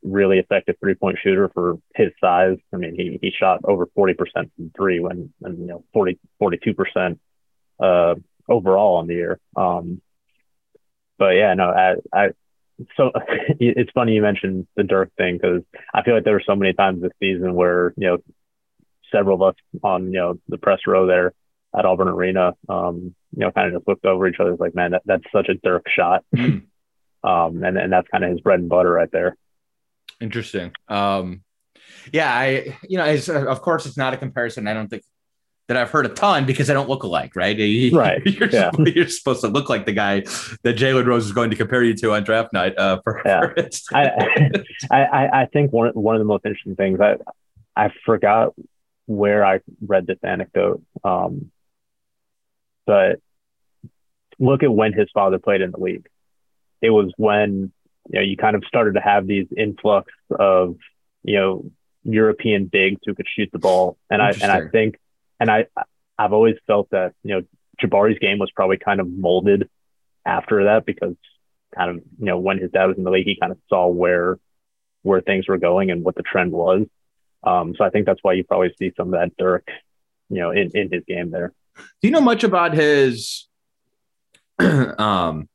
really 0.02 0.38
effective 0.38 0.76
three 0.80 0.94
point 0.94 1.18
shooter 1.22 1.50
for 1.52 1.78
his 1.94 2.10
size. 2.20 2.56
I 2.72 2.76
mean, 2.76 2.94
he, 2.94 3.18
he 3.20 3.30
shot 3.30 3.60
over 3.64 3.86
40% 3.86 4.16
from 4.34 4.70
three 4.76 5.00
when, 5.00 5.32
and, 5.42 5.58
you 5.58 5.66
know, 5.66 5.84
40, 5.92 6.18
42%, 6.40 7.18
uh, 7.80 8.14
overall 8.48 8.96
on 8.96 9.06
the 9.06 9.14
year. 9.14 9.40
Um, 9.56 10.00
but 11.18 11.30
yeah, 11.30 11.54
no, 11.54 11.70
I, 11.70 11.94
I, 12.12 12.28
so 12.96 13.10
it's 13.60 13.90
funny 13.92 14.14
you 14.14 14.22
mentioned 14.22 14.66
the 14.76 14.82
Dirk 14.82 15.10
thing 15.16 15.38
because 15.40 15.62
I 15.94 16.02
feel 16.02 16.14
like 16.14 16.24
there 16.24 16.34
were 16.34 16.42
so 16.44 16.56
many 16.56 16.72
times 16.72 17.02
this 17.02 17.12
season 17.20 17.54
where, 17.54 17.94
you 17.96 18.08
know, 18.08 18.18
several 19.12 19.42
of 19.42 19.54
us 19.54 19.54
on, 19.82 20.12
you 20.12 20.18
know, 20.18 20.38
the 20.48 20.58
press 20.58 20.80
row 20.86 21.06
there 21.06 21.32
at 21.76 21.84
Auburn 21.84 22.08
Arena, 22.08 22.54
um, 22.68 23.14
you 23.32 23.40
know, 23.40 23.50
kind 23.50 23.68
of 23.68 23.74
just 23.74 23.88
looked 23.88 24.04
over 24.04 24.26
each 24.26 24.40
other 24.40 24.56
like, 24.56 24.74
man, 24.74 24.92
that, 24.92 25.02
that's 25.04 25.24
such 25.32 25.48
a 25.48 25.54
Dirk 25.54 25.86
shot. 25.88 26.24
Hmm. 26.34 26.58
um, 27.24 27.62
and, 27.62 27.76
and 27.76 27.92
that's 27.92 28.08
kind 28.08 28.24
of 28.24 28.30
his 28.30 28.40
bread 28.40 28.60
and 28.60 28.68
butter 28.68 28.90
right 28.90 29.10
there. 29.12 29.36
Interesting. 30.20 30.72
Um, 30.88 31.42
yeah, 32.12 32.32
I, 32.32 32.78
you 32.88 32.98
know, 32.98 33.04
it's 33.04 33.28
of 33.28 33.62
course, 33.62 33.86
it's 33.86 33.96
not 33.96 34.14
a 34.14 34.16
comparison. 34.16 34.68
I 34.68 34.74
don't 34.74 34.88
think 34.88 35.02
that 35.70 35.76
I've 35.76 35.90
heard 35.90 36.04
a 36.04 36.08
ton 36.08 36.46
because 36.46 36.68
I 36.68 36.74
don't 36.74 36.88
look 36.88 37.04
alike, 37.04 37.36
right? 37.36 37.56
Right. 37.92 38.20
You're, 38.26 38.48
yeah. 38.50 38.72
supposed, 38.72 38.88
you're 38.96 39.08
supposed 39.08 39.40
to 39.42 39.48
look 39.48 39.68
like 39.68 39.86
the 39.86 39.92
guy 39.92 40.20
that 40.62 40.76
Jalen 40.76 41.06
Rose 41.06 41.26
is 41.26 41.32
going 41.32 41.50
to 41.50 41.56
compare 41.56 41.84
you 41.84 41.94
to 41.94 42.12
on 42.12 42.24
draft 42.24 42.52
night. 42.52 42.76
Uh, 42.76 43.00
for, 43.04 43.22
yeah. 43.24 43.40
For 43.40 43.96
I, 43.96 45.04
I, 45.04 45.42
I 45.42 45.46
think 45.46 45.72
one 45.72 45.90
one 45.90 46.16
of 46.16 46.18
the 46.18 46.24
most 46.24 46.44
interesting 46.44 46.74
things 46.74 46.98
I 47.00 47.18
I 47.76 47.92
forgot 48.04 48.54
where 49.06 49.46
I 49.46 49.60
read 49.80 50.08
this 50.08 50.18
anecdote, 50.24 50.82
um, 51.04 51.52
but 52.84 53.20
look 54.40 54.64
at 54.64 54.72
when 54.72 54.92
his 54.92 55.08
father 55.14 55.38
played 55.38 55.60
in 55.60 55.70
the 55.70 55.78
league. 55.78 56.08
It 56.82 56.90
was 56.90 57.12
when 57.16 57.72
you 58.08 58.18
know, 58.18 58.22
you 58.22 58.36
kind 58.36 58.56
of 58.56 58.64
started 58.64 58.94
to 58.94 59.00
have 59.00 59.28
these 59.28 59.46
influx 59.56 60.12
of, 60.36 60.76
you 61.22 61.36
know, 61.36 61.70
European 62.02 62.64
bigs 62.66 63.00
who 63.06 63.14
could 63.14 63.26
shoot 63.28 63.50
the 63.52 63.60
ball. 63.60 63.98
And 64.10 64.20
I 64.20 64.30
and 64.30 64.50
I 64.50 64.68
think 64.68 64.96
and 65.40 65.50
I 65.50 65.66
I've 66.18 66.32
always 66.34 66.56
felt 66.66 66.90
that, 66.90 67.14
you 67.22 67.34
know, 67.34 67.42
Jabari's 67.80 68.18
game 68.18 68.38
was 68.38 68.50
probably 68.54 68.76
kind 68.76 69.00
of 69.00 69.10
molded 69.10 69.68
after 70.26 70.64
that 70.64 70.84
because 70.84 71.16
kind 71.74 71.90
of, 71.90 71.96
you 72.18 72.26
know, 72.26 72.38
when 72.38 72.58
his 72.58 72.70
dad 72.70 72.86
was 72.86 72.98
in 72.98 73.04
the 73.04 73.10
league, 73.10 73.26
he 73.26 73.36
kind 73.40 73.52
of 73.52 73.58
saw 73.68 73.88
where 73.88 74.38
where 75.02 75.22
things 75.22 75.48
were 75.48 75.56
going 75.56 75.90
and 75.90 76.04
what 76.04 76.14
the 76.14 76.22
trend 76.22 76.52
was. 76.52 76.86
Um, 77.42 77.74
so 77.76 77.84
I 77.84 77.90
think 77.90 78.04
that's 78.04 78.20
why 78.22 78.34
you 78.34 78.44
probably 78.44 78.74
see 78.78 78.92
some 78.98 79.14
of 79.14 79.18
that 79.18 79.34
Dirk, 79.38 79.66
you 80.28 80.40
know, 80.40 80.50
in, 80.50 80.70
in 80.74 80.92
his 80.92 81.04
game 81.08 81.30
there. 81.30 81.54
Do 81.76 82.08
you 82.08 82.10
know 82.10 82.20
much 82.20 82.44
about 82.44 82.74
his 82.74 83.48
um 84.98 85.48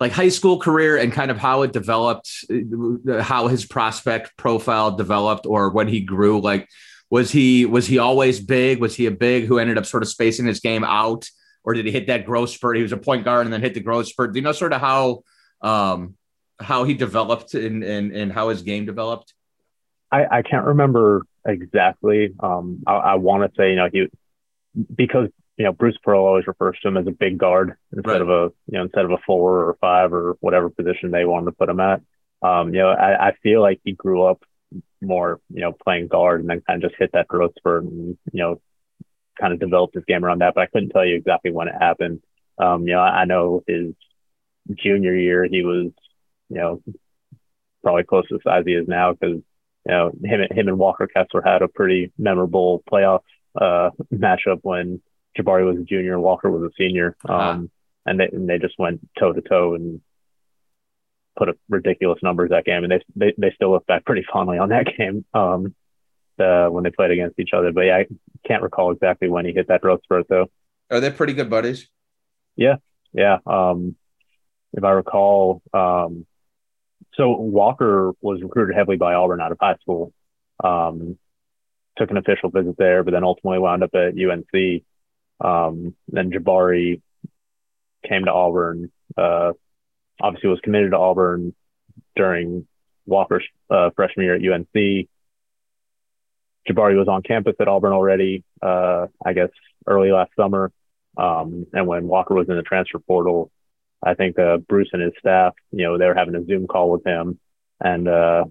like 0.00 0.12
high 0.12 0.28
school 0.28 0.58
career 0.58 0.96
and 0.96 1.12
kind 1.12 1.30
of 1.30 1.38
how 1.38 1.62
it 1.62 1.72
developed, 1.72 2.44
uh, 2.50 3.22
how 3.22 3.48
his 3.48 3.66
prospect 3.66 4.36
profile 4.36 4.92
developed, 4.92 5.44
or 5.44 5.70
when 5.70 5.88
he 5.88 6.00
grew. 6.00 6.40
Like, 6.40 6.68
was 7.10 7.30
he 7.30 7.64
was 7.64 7.86
he 7.86 7.98
always 7.98 8.40
big? 8.40 8.80
Was 8.80 8.94
he 8.94 9.06
a 9.06 9.10
big 9.10 9.46
who 9.46 9.58
ended 9.58 9.78
up 9.78 9.86
sort 9.86 10.02
of 10.02 10.08
spacing 10.08 10.46
his 10.46 10.60
game 10.60 10.84
out, 10.84 11.28
or 11.64 11.74
did 11.74 11.86
he 11.86 11.92
hit 11.92 12.06
that 12.08 12.26
growth 12.26 12.50
spurt? 12.50 12.76
He 12.76 12.82
was 12.82 12.92
a 12.92 12.98
point 12.98 13.24
guard 13.24 13.46
and 13.46 13.52
then 13.52 13.62
hit 13.62 13.74
the 13.74 13.80
growth 13.80 14.08
spurt. 14.08 14.32
Do 14.32 14.38
you 14.38 14.44
know 14.44 14.52
sort 14.52 14.72
of 14.72 14.80
how 14.80 15.22
um, 15.62 16.14
how 16.60 16.84
he 16.84 16.94
developed 16.94 17.54
and 17.54 17.82
and 17.82 18.12
and 18.12 18.32
how 18.32 18.50
his 18.50 18.62
game 18.62 18.84
developed? 18.84 19.32
I, 20.10 20.38
I 20.38 20.42
can't 20.42 20.66
remember 20.66 21.22
exactly. 21.46 22.34
Um, 22.40 22.82
I, 22.86 22.94
I 22.94 23.14
want 23.16 23.50
to 23.50 23.56
say 23.56 23.70
you 23.70 23.76
know 23.76 23.88
he 23.92 24.06
because 24.94 25.28
you 25.58 25.64
know, 25.64 25.72
Bruce 25.72 25.98
Pearl 26.02 26.24
always 26.24 26.46
refers 26.46 26.78
to 26.80 26.88
him 26.88 26.96
as 26.96 27.06
a 27.08 27.10
big 27.10 27.36
guard 27.36 27.74
instead 27.92 28.12
right. 28.12 28.20
of 28.22 28.30
a, 28.30 28.52
you 28.68 28.78
know, 28.78 28.84
instead 28.84 29.04
of 29.04 29.10
a 29.10 29.18
four 29.26 29.68
or 29.68 29.76
five 29.80 30.12
or 30.12 30.36
whatever 30.40 30.70
position 30.70 31.10
they 31.10 31.24
wanted 31.24 31.46
to 31.46 31.52
put 31.52 31.68
him 31.68 31.80
at. 31.80 32.00
Um, 32.40 32.72
you 32.72 32.80
know, 32.80 32.90
I, 32.90 33.28
I 33.28 33.32
feel 33.42 33.60
like 33.60 33.80
he 33.82 33.92
grew 33.92 34.22
up 34.22 34.40
more, 35.00 35.40
you 35.50 35.60
know, 35.60 35.72
playing 35.72 36.08
guard 36.08 36.40
and 36.40 36.50
then 36.50 36.62
kind 36.66 36.82
of 36.82 36.90
just 36.90 37.00
hit 37.00 37.10
that 37.12 37.28
growth 37.28 37.52
spurt 37.56 37.84
and, 37.84 38.18
you 38.32 38.40
know, 38.40 38.60
kind 39.40 39.52
of 39.52 39.60
developed 39.60 39.94
his 39.94 40.04
game 40.04 40.24
around 40.24 40.40
that. 40.40 40.54
But 40.54 40.62
I 40.62 40.66
couldn't 40.66 40.90
tell 40.90 41.04
you 41.04 41.16
exactly 41.16 41.50
when 41.50 41.68
it 41.68 41.74
happened. 41.78 42.22
Um, 42.58 42.86
you 42.86 42.94
know, 42.94 43.00
I, 43.00 43.20
I 43.20 43.24
know 43.24 43.62
his 43.66 43.94
junior 44.74 45.14
year, 45.14 45.44
he 45.44 45.62
was, 45.62 45.92
you 46.48 46.56
know, 46.56 46.82
probably 47.82 48.04
close 48.04 48.26
to 48.28 48.34
the 48.34 48.40
size 48.42 48.64
he 48.66 48.72
is 48.72 48.88
now 48.88 49.12
because, 49.12 49.36
you 49.86 49.92
know, 49.92 50.10
him, 50.22 50.40
him 50.50 50.68
and 50.68 50.78
Walker 50.78 51.06
Kessler 51.06 51.42
had 51.42 51.62
a 51.62 51.68
pretty 51.68 52.12
memorable 52.18 52.82
playoff 52.90 53.20
uh, 53.60 53.90
matchup 54.12 54.58
when 54.62 55.00
Jabari 55.38 55.64
was 55.64 55.78
a 55.80 55.84
junior 55.84 56.14
and 56.14 56.22
Walker 56.22 56.50
was 56.50 56.62
a 56.62 56.74
senior. 56.76 57.16
Uh-huh. 57.28 57.50
Um, 57.50 57.70
and 58.06 58.18
they 58.18 58.28
and 58.32 58.48
they 58.48 58.58
just 58.58 58.78
went 58.78 59.00
toe 59.18 59.32
to 59.32 59.40
toe 59.42 59.74
and 59.74 60.00
put 61.38 61.48
up 61.48 61.56
ridiculous 61.68 62.18
numbers 62.22 62.50
that 62.50 62.64
game. 62.64 62.84
And 62.84 62.92
they 62.92 63.00
they 63.16 63.34
they 63.38 63.52
still 63.54 63.70
look 63.70 63.86
back 63.86 64.04
pretty 64.04 64.26
fondly 64.30 64.58
on 64.58 64.70
that 64.70 64.86
game. 64.98 65.24
Um, 65.32 65.74
uh, 66.38 66.68
when 66.68 66.84
they 66.84 66.90
played 66.90 67.10
against 67.10 67.38
each 67.38 67.50
other. 67.52 67.72
But 67.72 67.82
yeah, 67.82 67.96
I 67.96 68.06
can't 68.46 68.62
recall 68.62 68.92
exactly 68.92 69.28
when 69.28 69.44
he 69.44 69.52
hit 69.52 69.68
that 69.68 69.80
growth 69.80 70.02
spurt 70.04 70.26
though. 70.28 70.46
Are 70.90 71.00
they 71.00 71.10
pretty 71.10 71.32
good 71.32 71.50
buddies? 71.50 71.88
Yeah, 72.56 72.76
yeah. 73.12 73.38
Um, 73.46 73.96
if 74.72 74.84
I 74.84 74.90
recall, 74.90 75.62
um, 75.72 76.26
so 77.14 77.30
Walker 77.30 78.12
was 78.20 78.42
recruited 78.42 78.76
heavily 78.76 78.96
by 78.96 79.14
Auburn 79.14 79.40
out 79.40 79.52
of 79.52 79.58
high 79.60 79.76
school. 79.80 80.12
Um, 80.62 81.18
took 81.96 82.10
an 82.10 82.16
official 82.16 82.50
visit 82.50 82.76
there, 82.78 83.02
but 83.02 83.10
then 83.12 83.24
ultimately 83.24 83.58
wound 83.58 83.82
up 83.82 83.94
at 83.94 84.14
UNC. 84.14 84.82
Um, 85.40 85.94
then 86.08 86.30
Jabari 86.30 87.00
came 88.08 88.24
to 88.24 88.32
Auburn. 88.32 88.90
Uh, 89.16 89.52
obviously, 90.20 90.50
was 90.50 90.60
committed 90.60 90.92
to 90.92 90.98
Auburn 90.98 91.54
during 92.16 92.66
Walker's 93.06 93.44
uh, 93.70 93.90
freshman 93.96 94.26
year 94.26 94.34
at 94.34 94.42
UNC. 94.42 95.08
Jabari 96.68 96.98
was 96.98 97.08
on 97.08 97.22
campus 97.22 97.56
at 97.60 97.68
Auburn 97.68 97.92
already, 97.92 98.44
uh, 98.62 99.06
I 99.24 99.32
guess 99.32 99.50
early 99.86 100.12
last 100.12 100.32
summer. 100.36 100.70
Um, 101.16 101.66
and 101.72 101.86
when 101.86 102.06
Walker 102.06 102.34
was 102.34 102.48
in 102.48 102.56
the 102.56 102.62
transfer 102.62 102.98
portal, 102.98 103.50
I 104.02 104.14
think 104.14 104.38
uh, 104.38 104.58
Bruce 104.58 104.90
and 104.92 105.02
his 105.02 105.14
staff, 105.18 105.54
you 105.72 105.84
know, 105.84 105.98
they 105.98 106.06
were 106.06 106.14
having 106.14 106.34
a 106.34 106.44
Zoom 106.44 106.66
call 106.66 106.90
with 106.90 107.04
him, 107.04 107.40
and 107.80 108.06
uh, 108.06 108.44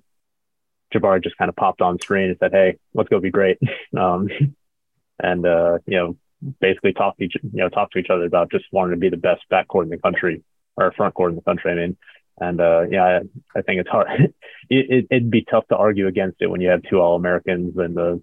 Jabari 0.93 1.24
just 1.24 1.38
kind 1.38 1.49
of 1.49 1.55
popped 1.55 1.82
on 1.82 1.99
screen 2.01 2.30
and 2.30 2.38
said, 2.39 2.51
"Hey, 2.51 2.78
let's 2.93 3.07
go 3.07 3.20
be 3.22 3.32
great," 3.32 3.57
um, 3.97 4.28
and 5.20 5.45
uh, 5.45 5.78
you 5.86 5.97
know, 5.97 6.18
basically 6.59 6.91
talked 6.91 7.20
to 7.20 7.26
you 7.26 7.39
know, 7.53 7.70
to 7.70 7.97
each 7.97 8.09
other 8.09 8.26
about 8.26 8.51
just 8.51 8.65
wanting 8.74 8.91
to 8.91 8.99
be 8.99 9.09
the 9.09 9.15
best 9.15 9.43
backcourt 9.49 9.84
in 9.84 9.89
the 9.89 9.97
country 9.97 10.43
or 10.78 10.91
front 10.93 11.13
court 11.13 11.32
in 11.32 11.36
the 11.36 11.41
country. 11.41 11.71
I 11.71 11.75
mean, 11.75 11.97
and 12.39 12.61
uh, 12.61 12.84
yeah, 12.89 13.03
I, 13.03 13.59
I, 13.59 13.61
think 13.63 13.82
it's 13.82 13.89
hard. 13.89 14.34
it, 14.69 15.07
would 15.11 15.23
it, 15.23 15.30
be 15.30 15.43
tough 15.43 15.67
to 15.69 15.75
argue 15.75 16.07
against 16.07 16.38
it 16.41 16.47
when 16.47 16.61
you 16.61 16.69
have 16.69 16.84
two 16.84 16.99
All 16.99 17.15
Americans 17.15 17.75
and 17.78 17.95
the 17.95 18.21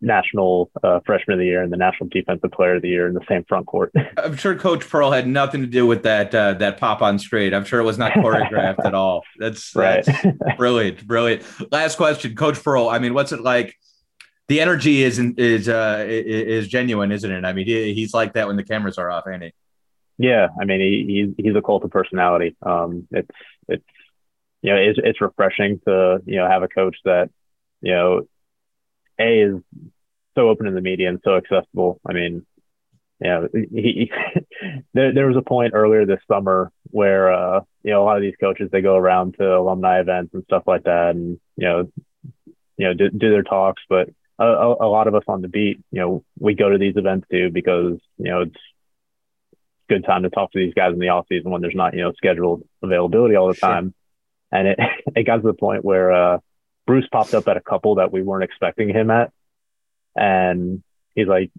national 0.00 0.70
uh, 0.82 1.00
freshman 1.04 1.34
of 1.34 1.40
the 1.40 1.44
year 1.44 1.62
and 1.62 1.72
the 1.72 1.76
national 1.76 2.08
defensive 2.08 2.50
player 2.52 2.76
of 2.76 2.82
the 2.82 2.88
year 2.88 3.06
in 3.06 3.14
the 3.14 3.24
same 3.28 3.44
front 3.44 3.66
court. 3.66 3.92
I'm 4.16 4.36
sure 4.36 4.56
Coach 4.56 4.88
Pearl 4.88 5.10
had 5.10 5.26
nothing 5.26 5.60
to 5.60 5.66
do 5.66 5.86
with 5.86 6.02
that 6.04 6.34
uh, 6.34 6.54
that 6.54 6.78
pop 6.78 7.02
on 7.02 7.18
straight. 7.18 7.52
I'm 7.52 7.64
sure 7.64 7.80
it 7.80 7.84
was 7.84 7.98
not 7.98 8.12
choreographed 8.12 8.84
at 8.84 8.94
all. 8.94 9.24
That's 9.38 9.74
right. 9.76 10.04
That's 10.04 10.56
brilliant, 10.56 11.06
brilliant. 11.06 11.44
Last 11.70 11.96
question, 11.96 12.34
Coach 12.34 12.62
Pearl. 12.62 12.88
I 12.88 12.98
mean, 12.98 13.14
what's 13.14 13.32
it 13.32 13.40
like? 13.40 13.76
The 14.48 14.60
energy 14.60 15.02
is 15.02 15.18
is 15.18 15.68
uh, 15.68 16.04
is 16.08 16.66
genuine, 16.66 17.12
isn't 17.12 17.30
it? 17.30 17.44
I 17.44 17.52
mean, 17.52 17.66
he's 17.66 18.12
like 18.12 18.32
that 18.32 18.48
when 18.48 18.56
the 18.56 18.64
cameras 18.64 18.98
are 18.98 19.08
off, 19.08 19.24
ain't 19.28 19.44
he? 19.44 19.52
Yeah, 20.18 20.48
I 20.60 20.64
mean, 20.64 20.80
he, 20.80 21.34
he's 21.36 21.44
he's 21.46 21.56
a 21.56 21.62
cult 21.62 21.84
of 21.84 21.90
personality. 21.90 22.56
Um, 22.62 23.08
it's 23.10 23.30
it's 23.68 23.84
you 24.62 24.72
know 24.72 24.78
it's 24.78 24.98
it's 25.02 25.20
refreshing 25.20 25.80
to 25.86 26.20
you 26.26 26.36
know 26.36 26.48
have 26.48 26.62
a 26.62 26.68
coach 26.68 26.96
that 27.04 27.30
you 27.80 27.92
know 27.92 28.22
a 29.18 29.42
is 29.42 29.62
so 30.34 30.48
open 30.48 30.66
in 30.66 30.74
the 30.74 30.80
media 30.80 31.08
and 31.08 31.20
so 31.24 31.36
accessible. 31.36 32.00
I 32.06 32.12
mean, 32.12 32.46
yeah, 33.20 33.46
he, 33.52 33.68
he 33.72 34.12
there 34.94 35.14
there 35.14 35.26
was 35.26 35.36
a 35.36 35.42
point 35.42 35.72
earlier 35.74 36.04
this 36.04 36.20
summer 36.28 36.70
where 36.84 37.32
uh, 37.32 37.60
you 37.82 37.92
know 37.92 38.02
a 38.02 38.04
lot 38.04 38.16
of 38.16 38.22
these 38.22 38.36
coaches 38.40 38.68
they 38.70 38.82
go 38.82 38.96
around 38.96 39.36
to 39.38 39.56
alumni 39.56 40.00
events 40.00 40.34
and 40.34 40.44
stuff 40.44 40.64
like 40.66 40.84
that, 40.84 41.10
and 41.10 41.40
you 41.56 41.66
know 41.66 41.90
you 42.76 42.86
know 42.86 42.94
do, 42.94 43.08
do 43.10 43.30
their 43.30 43.42
talks, 43.42 43.82
but 43.88 44.10
a, 44.40 44.74
a, 44.80 44.88
lot 44.88 45.06
of 45.06 45.14
us 45.14 45.24
on 45.28 45.42
the 45.42 45.48
beat, 45.48 45.80
you 45.90 46.00
know, 46.00 46.24
we 46.38 46.54
go 46.54 46.70
to 46.70 46.78
these 46.78 46.96
events 46.96 47.26
too 47.30 47.50
because 47.50 47.98
you 48.16 48.30
know 48.30 48.42
it's 48.42 48.56
good 49.90 50.04
time 50.04 50.22
to 50.22 50.30
talk 50.30 50.52
to 50.52 50.58
these 50.58 50.72
guys 50.72 50.92
in 50.92 51.00
the 51.00 51.08
off 51.08 51.26
season 51.28 51.50
when 51.50 51.60
there's 51.60 51.74
not, 51.74 51.94
you 51.94 52.00
know, 52.00 52.12
scheduled 52.16 52.62
availability 52.80 53.34
all 53.34 53.48
the 53.48 53.54
sure. 53.54 53.68
time. 53.68 53.94
And 54.52 54.68
it, 54.68 54.78
it 55.16 55.24
got 55.24 55.36
to 55.36 55.42
the 55.42 55.52
point 55.52 55.84
where 55.84 56.12
uh, 56.12 56.38
Bruce 56.86 57.08
popped 57.10 57.34
up 57.34 57.48
at 57.48 57.56
a 57.56 57.60
couple 57.60 57.96
that 57.96 58.12
we 58.12 58.22
weren't 58.22 58.44
expecting 58.44 58.88
him 58.88 59.10
at. 59.10 59.32
And 60.16 60.82
he's 61.14 61.26
like, 61.26 61.50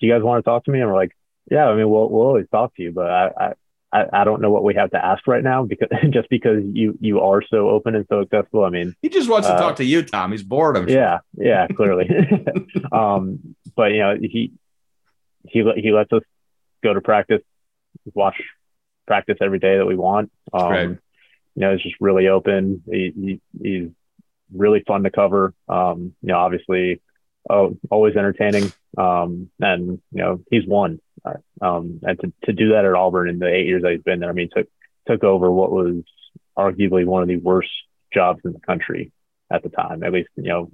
Do 0.00 0.06
you 0.06 0.12
guys 0.12 0.22
want 0.22 0.42
to 0.44 0.50
talk 0.50 0.64
to 0.64 0.70
me? 0.70 0.80
And 0.80 0.88
we're 0.88 0.96
like, 0.96 1.12
Yeah, 1.50 1.66
I 1.66 1.76
mean, 1.76 1.88
we'll, 1.88 2.08
we'll 2.08 2.26
always 2.26 2.48
talk 2.50 2.74
to 2.76 2.82
you, 2.82 2.92
but 2.92 3.10
I, 3.10 3.54
I, 3.92 4.04
I 4.12 4.24
don't 4.24 4.40
know 4.40 4.50
what 4.50 4.64
we 4.64 4.74
have 4.74 4.90
to 4.92 5.04
ask 5.04 5.26
right 5.26 5.44
now 5.44 5.64
because 5.64 5.88
just 6.10 6.28
because 6.30 6.62
you 6.72 6.98
you 7.00 7.20
are 7.20 7.42
so 7.42 7.68
open 7.68 7.94
and 7.94 8.06
so 8.08 8.22
accessible. 8.22 8.64
I 8.64 8.70
mean, 8.70 8.94
he 9.02 9.08
just 9.10 9.28
wants 9.28 9.48
uh, 9.48 9.54
to 9.54 9.58
talk 9.58 9.76
to 9.76 9.84
you, 9.84 10.02
Tom. 10.02 10.32
He's 10.32 10.42
bored. 10.42 10.76
I'm 10.76 10.88
yeah, 10.88 11.18
sure. 11.36 11.46
yeah, 11.46 11.66
clearly. 11.68 12.10
um, 12.92 13.54
but 13.74 13.92
you 13.92 14.00
know, 14.00 14.16
he 14.20 14.52
he 15.44 15.72
he 15.76 15.92
lets 15.92 16.12
us 16.12 16.22
go 16.82 16.92
to 16.92 17.00
practice 17.00 17.42
watch 18.14 18.40
practice 19.06 19.38
every 19.40 19.58
day 19.58 19.76
that 19.78 19.86
we 19.86 19.96
want. 19.96 20.30
Um, 20.52 20.70
right. 20.70 20.88
You 20.88 21.60
know, 21.62 21.72
it's 21.72 21.82
just 21.82 21.96
really 22.00 22.28
open. 22.28 22.82
He, 22.90 23.12
he, 23.14 23.40
he's 23.62 23.90
really 24.52 24.82
fun 24.86 25.04
to 25.04 25.10
cover. 25.10 25.54
Um, 25.68 26.14
you 26.22 26.28
know, 26.28 26.38
obviously, 26.38 27.00
oh, 27.48 27.76
always 27.90 28.16
entertaining. 28.16 28.72
Um, 28.96 29.50
and 29.60 29.88
you 29.88 30.22
know, 30.22 30.44
he's 30.50 30.66
won. 30.66 31.00
Uh, 31.24 31.34
um, 31.60 32.00
and 32.02 32.20
to, 32.20 32.32
to 32.44 32.52
do 32.52 32.70
that 32.70 32.84
at 32.84 32.94
Auburn 32.94 33.28
in 33.28 33.38
the 33.38 33.52
eight 33.52 33.66
years 33.66 33.82
that 33.82 33.92
he's 33.92 34.02
been 34.02 34.20
there, 34.20 34.30
I 34.30 34.34
mean, 34.34 34.50
took 34.54 34.68
took 35.06 35.24
over 35.24 35.50
what 35.50 35.70
was 35.70 36.02
arguably 36.58 37.04
one 37.04 37.22
of 37.22 37.28
the 37.28 37.36
worst 37.36 37.70
jobs 38.12 38.40
in 38.44 38.52
the 38.52 38.60
country 38.60 39.12
at 39.50 39.62
the 39.62 39.68
time. 39.68 40.02
At 40.02 40.12
least, 40.12 40.28
you 40.36 40.44
know, 40.44 40.70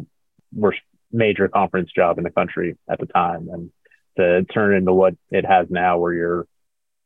worst 0.54 0.80
major 1.12 1.48
conference 1.48 1.90
job 1.94 2.18
in 2.18 2.24
the 2.24 2.30
country 2.30 2.76
at 2.88 2.98
the 2.98 3.06
time, 3.06 3.48
and 3.52 3.70
to 4.16 4.44
turn 4.52 4.74
into 4.74 4.92
what 4.92 5.14
it 5.30 5.44
has 5.44 5.68
now, 5.70 5.98
where 5.98 6.12
you're 6.12 6.46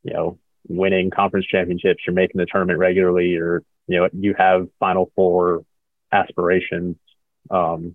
you 0.07 0.14
know, 0.14 0.38
winning 0.68 1.11
conference 1.11 1.46
championships, 1.46 2.02
you're 2.07 2.14
making 2.14 2.38
the 2.38 2.46
tournament 2.46 2.78
regularly, 2.78 3.36
or 3.36 3.62
you 3.88 4.00
know, 4.00 4.09
you 4.12 4.34
have 4.38 4.68
Final 4.78 5.11
Four 5.14 5.64
aspirations, 6.12 6.96
um, 7.50 7.94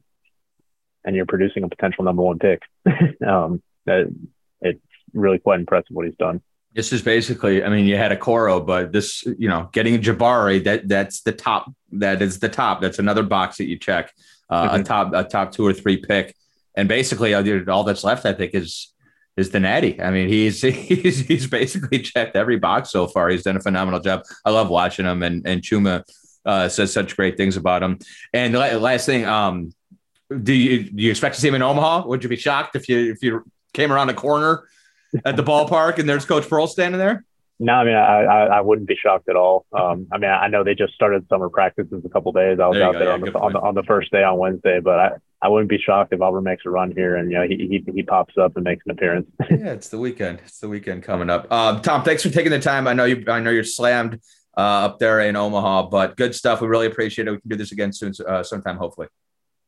and 1.03 1.15
you're 1.15 1.25
producing 1.25 1.63
a 1.63 1.69
potential 1.69 2.03
number 2.03 2.21
one 2.21 2.37
pick. 2.37 2.61
um, 3.27 3.61
that 3.85 4.13
it's 4.61 4.81
really 5.13 5.39
quite 5.39 5.59
impressive 5.59 5.91
what 5.91 6.05
he's 6.05 6.15
done. 6.15 6.41
This 6.73 6.93
is 6.93 7.01
basically, 7.01 7.63
I 7.63 7.69
mean, 7.69 7.85
you 7.85 7.97
had 7.97 8.17
Okoro, 8.17 8.65
but 8.65 8.93
this, 8.93 9.25
you 9.25 9.49
know, 9.49 9.69
getting 9.73 9.99
Jabari, 10.01 10.63
that 10.63 10.87
that's 10.87 11.21
the 11.21 11.33
top. 11.33 11.71
That 11.93 12.21
is 12.21 12.39
the 12.39 12.49
top. 12.49 12.81
That's 12.81 12.99
another 12.99 13.23
box 13.23 13.57
that 13.57 13.65
you 13.65 13.77
check. 13.77 14.13
Uh, 14.49 14.69
mm-hmm. 14.69 14.81
A 14.81 14.83
top, 14.83 15.13
a 15.13 15.23
top 15.23 15.51
two 15.51 15.65
or 15.65 15.73
three 15.73 15.97
pick, 15.97 16.35
and 16.75 16.87
basically 16.87 17.33
all 17.33 17.83
that's 17.83 18.03
left, 18.03 18.25
I 18.25 18.33
think, 18.33 18.53
is 18.53 18.90
is 19.37 19.51
the 19.51 19.59
natty. 19.59 20.01
I 20.01 20.11
mean, 20.11 20.27
he's 20.27 20.61
he's 20.61 21.19
he's 21.19 21.47
basically 21.47 21.99
checked 21.99 22.35
every 22.35 22.57
box 22.57 22.91
so 22.91 23.07
far. 23.07 23.29
He's 23.29 23.43
done 23.43 23.57
a 23.57 23.61
phenomenal 23.61 23.99
job. 23.99 24.23
I 24.45 24.51
love 24.51 24.69
watching 24.69 25.05
him, 25.05 25.23
and 25.23 25.45
and 25.45 25.61
Chuma 25.61 26.03
uh, 26.45 26.69
says 26.69 26.91
such 26.93 27.15
great 27.15 27.37
things 27.37 27.57
about 27.57 27.83
him. 27.83 27.99
And 28.33 28.53
the 28.53 28.79
last 28.79 29.05
thing, 29.05 29.25
um, 29.25 29.73
do 30.43 30.53
you 30.53 30.89
do 30.89 31.03
you 31.03 31.11
expect 31.11 31.35
to 31.35 31.41
see 31.41 31.47
him 31.47 31.55
in 31.55 31.61
Omaha? 31.61 32.07
Would 32.07 32.23
you 32.23 32.29
be 32.29 32.37
shocked 32.37 32.75
if 32.75 32.87
you 32.89 33.11
if 33.11 33.23
you 33.23 33.43
came 33.73 33.91
around 33.91 34.09
a 34.09 34.13
corner 34.13 34.67
at 35.25 35.35
the 35.35 35.43
ballpark 35.43 35.99
and 35.99 36.07
there's 36.07 36.25
Coach 36.25 36.47
Pearl 36.49 36.67
standing 36.67 36.99
there? 36.99 37.25
No, 37.59 37.73
I 37.73 37.83
mean 37.83 37.95
I, 37.95 38.23
I, 38.23 38.45
I 38.45 38.61
wouldn't 38.61 38.87
be 38.87 38.95
shocked 38.95 39.29
at 39.29 39.35
all. 39.35 39.65
Um, 39.71 40.07
I 40.11 40.17
mean 40.17 40.31
I 40.31 40.47
know 40.47 40.63
they 40.63 40.73
just 40.73 40.93
started 40.93 41.27
summer 41.29 41.49
practices 41.49 42.01
a 42.03 42.09
couple 42.09 42.31
days. 42.31 42.59
I 42.59 42.67
was 42.67 42.77
there 42.77 42.87
out 42.87 42.93
go. 42.93 42.99
there 42.99 43.07
yeah, 43.09 43.13
on, 43.13 43.21
the, 43.21 43.39
on, 43.39 43.53
the, 43.53 43.59
on 43.59 43.75
the 43.75 43.83
first 43.83 44.11
day 44.11 44.23
on 44.23 44.37
Wednesday, 44.37 44.79
but 44.79 44.99
I 44.99 45.11
I 45.41 45.47
wouldn't 45.47 45.69
be 45.69 45.79
shocked 45.79 46.13
if 46.13 46.21
Auburn 46.21 46.43
makes 46.43 46.65
a 46.65 46.69
run 46.69 46.91
here 46.91 47.15
and 47.15 47.31
you 47.31 47.37
know 47.37 47.47
he 47.47 47.55
he, 47.85 47.91
he 47.93 48.03
pops 48.03 48.37
up 48.37 48.55
and 48.55 48.63
makes 48.63 48.85
an 48.85 48.91
appearance. 48.91 49.27
yeah, 49.49 49.71
it's 49.73 49.89
the 49.89 49.97
weekend. 49.97 50.39
It's 50.45 50.59
the 50.59 50.69
weekend 50.69 51.03
coming 51.03 51.29
up. 51.29 51.47
Uh, 51.49 51.79
Tom, 51.79 52.03
thanks 52.03 52.21
for 52.23 52.29
taking 52.29 52.51
the 52.51 52.59
time. 52.59 52.87
I 52.87 52.93
know 52.93 53.05
you 53.05 53.23
I 53.27 53.39
know 53.39 53.49
you're 53.49 53.63
slammed 53.63 54.19
uh, 54.55 54.85
up 54.85 54.99
there 54.99 55.19
in 55.21 55.35
Omaha, 55.35 55.89
but 55.89 56.15
good 56.15 56.35
stuff. 56.35 56.61
We 56.61 56.67
really 56.67 56.87
appreciate 56.87 57.27
it. 57.27 57.31
We 57.31 57.39
can 57.39 57.49
do 57.49 57.55
this 57.55 57.71
again 57.71 57.91
soon, 57.91 58.13
uh, 58.27 58.43
sometime 58.43 58.77
hopefully. 58.77 59.07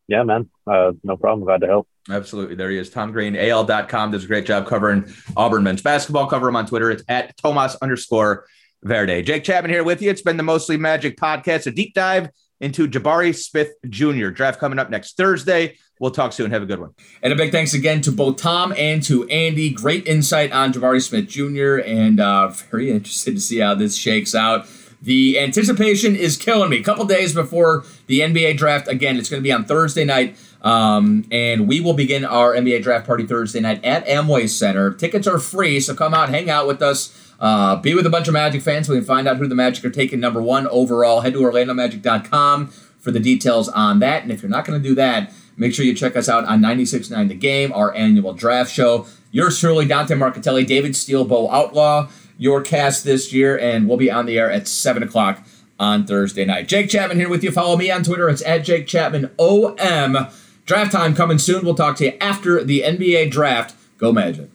Yeah, 0.08 0.24
man. 0.24 0.50
Uh, 0.68 0.92
no 1.04 1.18
problem. 1.18 1.46
Glad 1.46 1.62
to 1.62 1.68
help. 1.68 1.88
Absolutely. 2.10 2.56
There 2.56 2.70
he 2.70 2.78
is. 2.78 2.90
Tom 2.90 3.12
Green, 3.12 3.36
AL.com 3.36 4.12
does 4.12 4.26
a 4.26 4.28
great 4.28 4.46
job 4.46 4.68
covering 4.68 5.12
Auburn 5.38 5.64
men's 5.64 5.82
basketball. 5.82 6.28
Cover 6.28 6.50
him 6.50 6.58
on 6.58 6.66
Twitter. 6.68 6.92
It's 6.92 7.04
at 7.08 7.38
Tomas 7.38 7.78
underscore 7.82 8.46
Verde. 8.84 9.22
Jake 9.22 9.46
Chapman 9.46 9.72
here 9.72 9.86
with 9.86 10.02
you. 10.02 10.10
It's 10.10 10.22
been 10.22 10.36
the 10.36 10.44
Mostly 10.44 10.76
Magic 10.76 11.16
podcast, 11.18 11.68
a 11.68 11.72
deep 11.72 11.94
dive 11.94 12.30
into 12.64 12.88
Jabari 12.88 13.36
Smith 13.36 13.74
Jr. 13.90 14.30
Draft 14.30 14.60
coming 14.60 14.80
up 14.80 14.90
next 14.90 15.18
Thursday. 15.18 15.78
We'll 16.00 16.12
talk 16.12 16.34
soon. 16.34 16.52
Have 16.52 16.64
a 16.64 16.66
good 16.66 16.80
one. 16.80 16.92
And 17.22 17.32
a 17.32 17.36
big 17.36 17.52
thanks 17.52 17.74
again 17.74 18.02
to 18.02 18.12
both 18.12 18.38
Tom 18.38 18.74
and 18.78 19.04
to 19.04 19.28
Andy. 19.30 19.70
Great 19.70 20.08
insight 20.08 20.52
on 20.52 20.74
Jabari 20.74 21.02
Smith 21.02 21.28
Jr. 21.28 21.86
and 21.86 22.20
uh, 22.20 22.48
very 22.48 22.90
interested 22.90 23.36
to 23.36 23.42
see 23.42 23.60
how 23.60 23.76
this 23.76 23.96
shakes 23.96 24.34
out. 24.34 24.66
The 25.02 25.38
anticipation 25.38 26.16
is 26.16 26.38
killing 26.38 26.70
me. 26.70 26.80
A 26.80 26.84
couple 26.84 27.04
days 27.06 27.34
before 27.34 27.84
the 28.08 28.22
NBA 28.22 28.58
draft, 28.58 28.88
again, 28.88 29.18
it's 29.18 29.30
going 29.30 29.42
to 29.42 29.44
be 29.44 29.52
on 29.52 29.66
Thursday 29.66 30.06
night. 30.06 30.38
Um, 30.62 31.26
and 31.30 31.68
we 31.68 31.82
will 31.82 31.94
begin 31.94 32.24
our 32.24 32.54
NBA 32.54 32.84
draft 32.84 33.06
party 33.06 33.28
Thursday 33.28 33.60
night 33.60 33.84
at 33.84 34.06
Amway 34.08 34.48
Center. 34.48 34.94
Tickets 34.94 35.28
are 35.28 35.40
free, 35.40 35.82
so 35.82 35.94
come 35.94 36.14
out, 36.14 36.30
hang 36.30 36.50
out 36.50 36.68
with 36.68 36.82
us. 36.82 37.23
Uh, 37.44 37.76
be 37.76 37.94
with 37.94 38.06
a 38.06 38.10
bunch 38.10 38.30
of 38.30 38.34
Magic 38.34 38.62
fans. 38.62 38.88
We 38.88 38.96
can 38.96 39.04
find 39.04 39.28
out 39.28 39.36
who 39.36 39.48
the 39.50 39.54
Magic 39.54 39.84
are 39.84 39.90
taking 39.90 40.22
number 40.22 40.42
one 40.42 40.66
overall. 40.68 41.20
Head 41.20 41.34
to 41.34 41.40
OrlandoMagic.com 41.40 42.68
for 42.68 43.12
the 43.12 43.20
details 43.20 43.68
on 43.68 44.00
that. 44.00 44.24
And 44.24 44.32
if 44.32 44.42
you're 44.42 44.50
not 44.50 44.64
going 44.64 44.82
to 44.82 44.90
do 44.90 44.96
that, 44.96 45.34
make 45.58 45.74
sure 45.74 45.84
you 45.84 45.94
check 45.94 46.16
us 46.16 46.30
out 46.30 46.46
on 46.46 46.62
96.9 46.62 47.28
The 47.28 47.36
Game, 47.36 47.74
our 47.74 47.94
annual 47.94 48.34
draft 48.34 48.72
show. 48.72 49.08
Yours 49.32 49.60
truly, 49.60 49.86
Dante 49.86 50.16
Marchitelli, 50.16 50.66
David 50.66 50.96
Steele, 50.96 51.26
Bo 51.26 51.52
Outlaw, 51.52 52.08
your 52.38 52.62
cast 52.62 53.04
this 53.04 53.34
year, 53.34 53.60
and 53.60 53.90
we'll 53.90 53.98
be 53.98 54.10
on 54.10 54.26
the 54.26 54.40
air 54.40 54.50
at 54.50 54.66
7 54.66 55.04
o'clock 55.04 55.46
on 55.78 56.06
Thursday 56.06 56.46
night. 56.46 56.70
Jake 56.70 56.90
Chapman 56.90 57.18
here 57.18 57.30
with 57.30 57.44
you. 57.44 57.52
Follow 57.52 57.76
me 57.76 57.92
on 57.92 58.04
Twitter. 58.04 58.30
It's 58.30 58.46
at 58.46 58.64
Jake 58.64 58.88
Chapman 58.88 59.32
OM. 59.38 60.28
Draft 60.66 60.94
time 60.94 61.14
coming 61.14 61.40
soon. 61.40 61.66
We'll 61.66 61.76
talk 61.76 61.98
to 61.98 62.06
you 62.06 62.14
after 62.22 62.64
the 62.64 62.84
NBA 62.84 63.32
draft. 63.32 63.76
Go 63.98 64.14
Magic. 64.14 64.53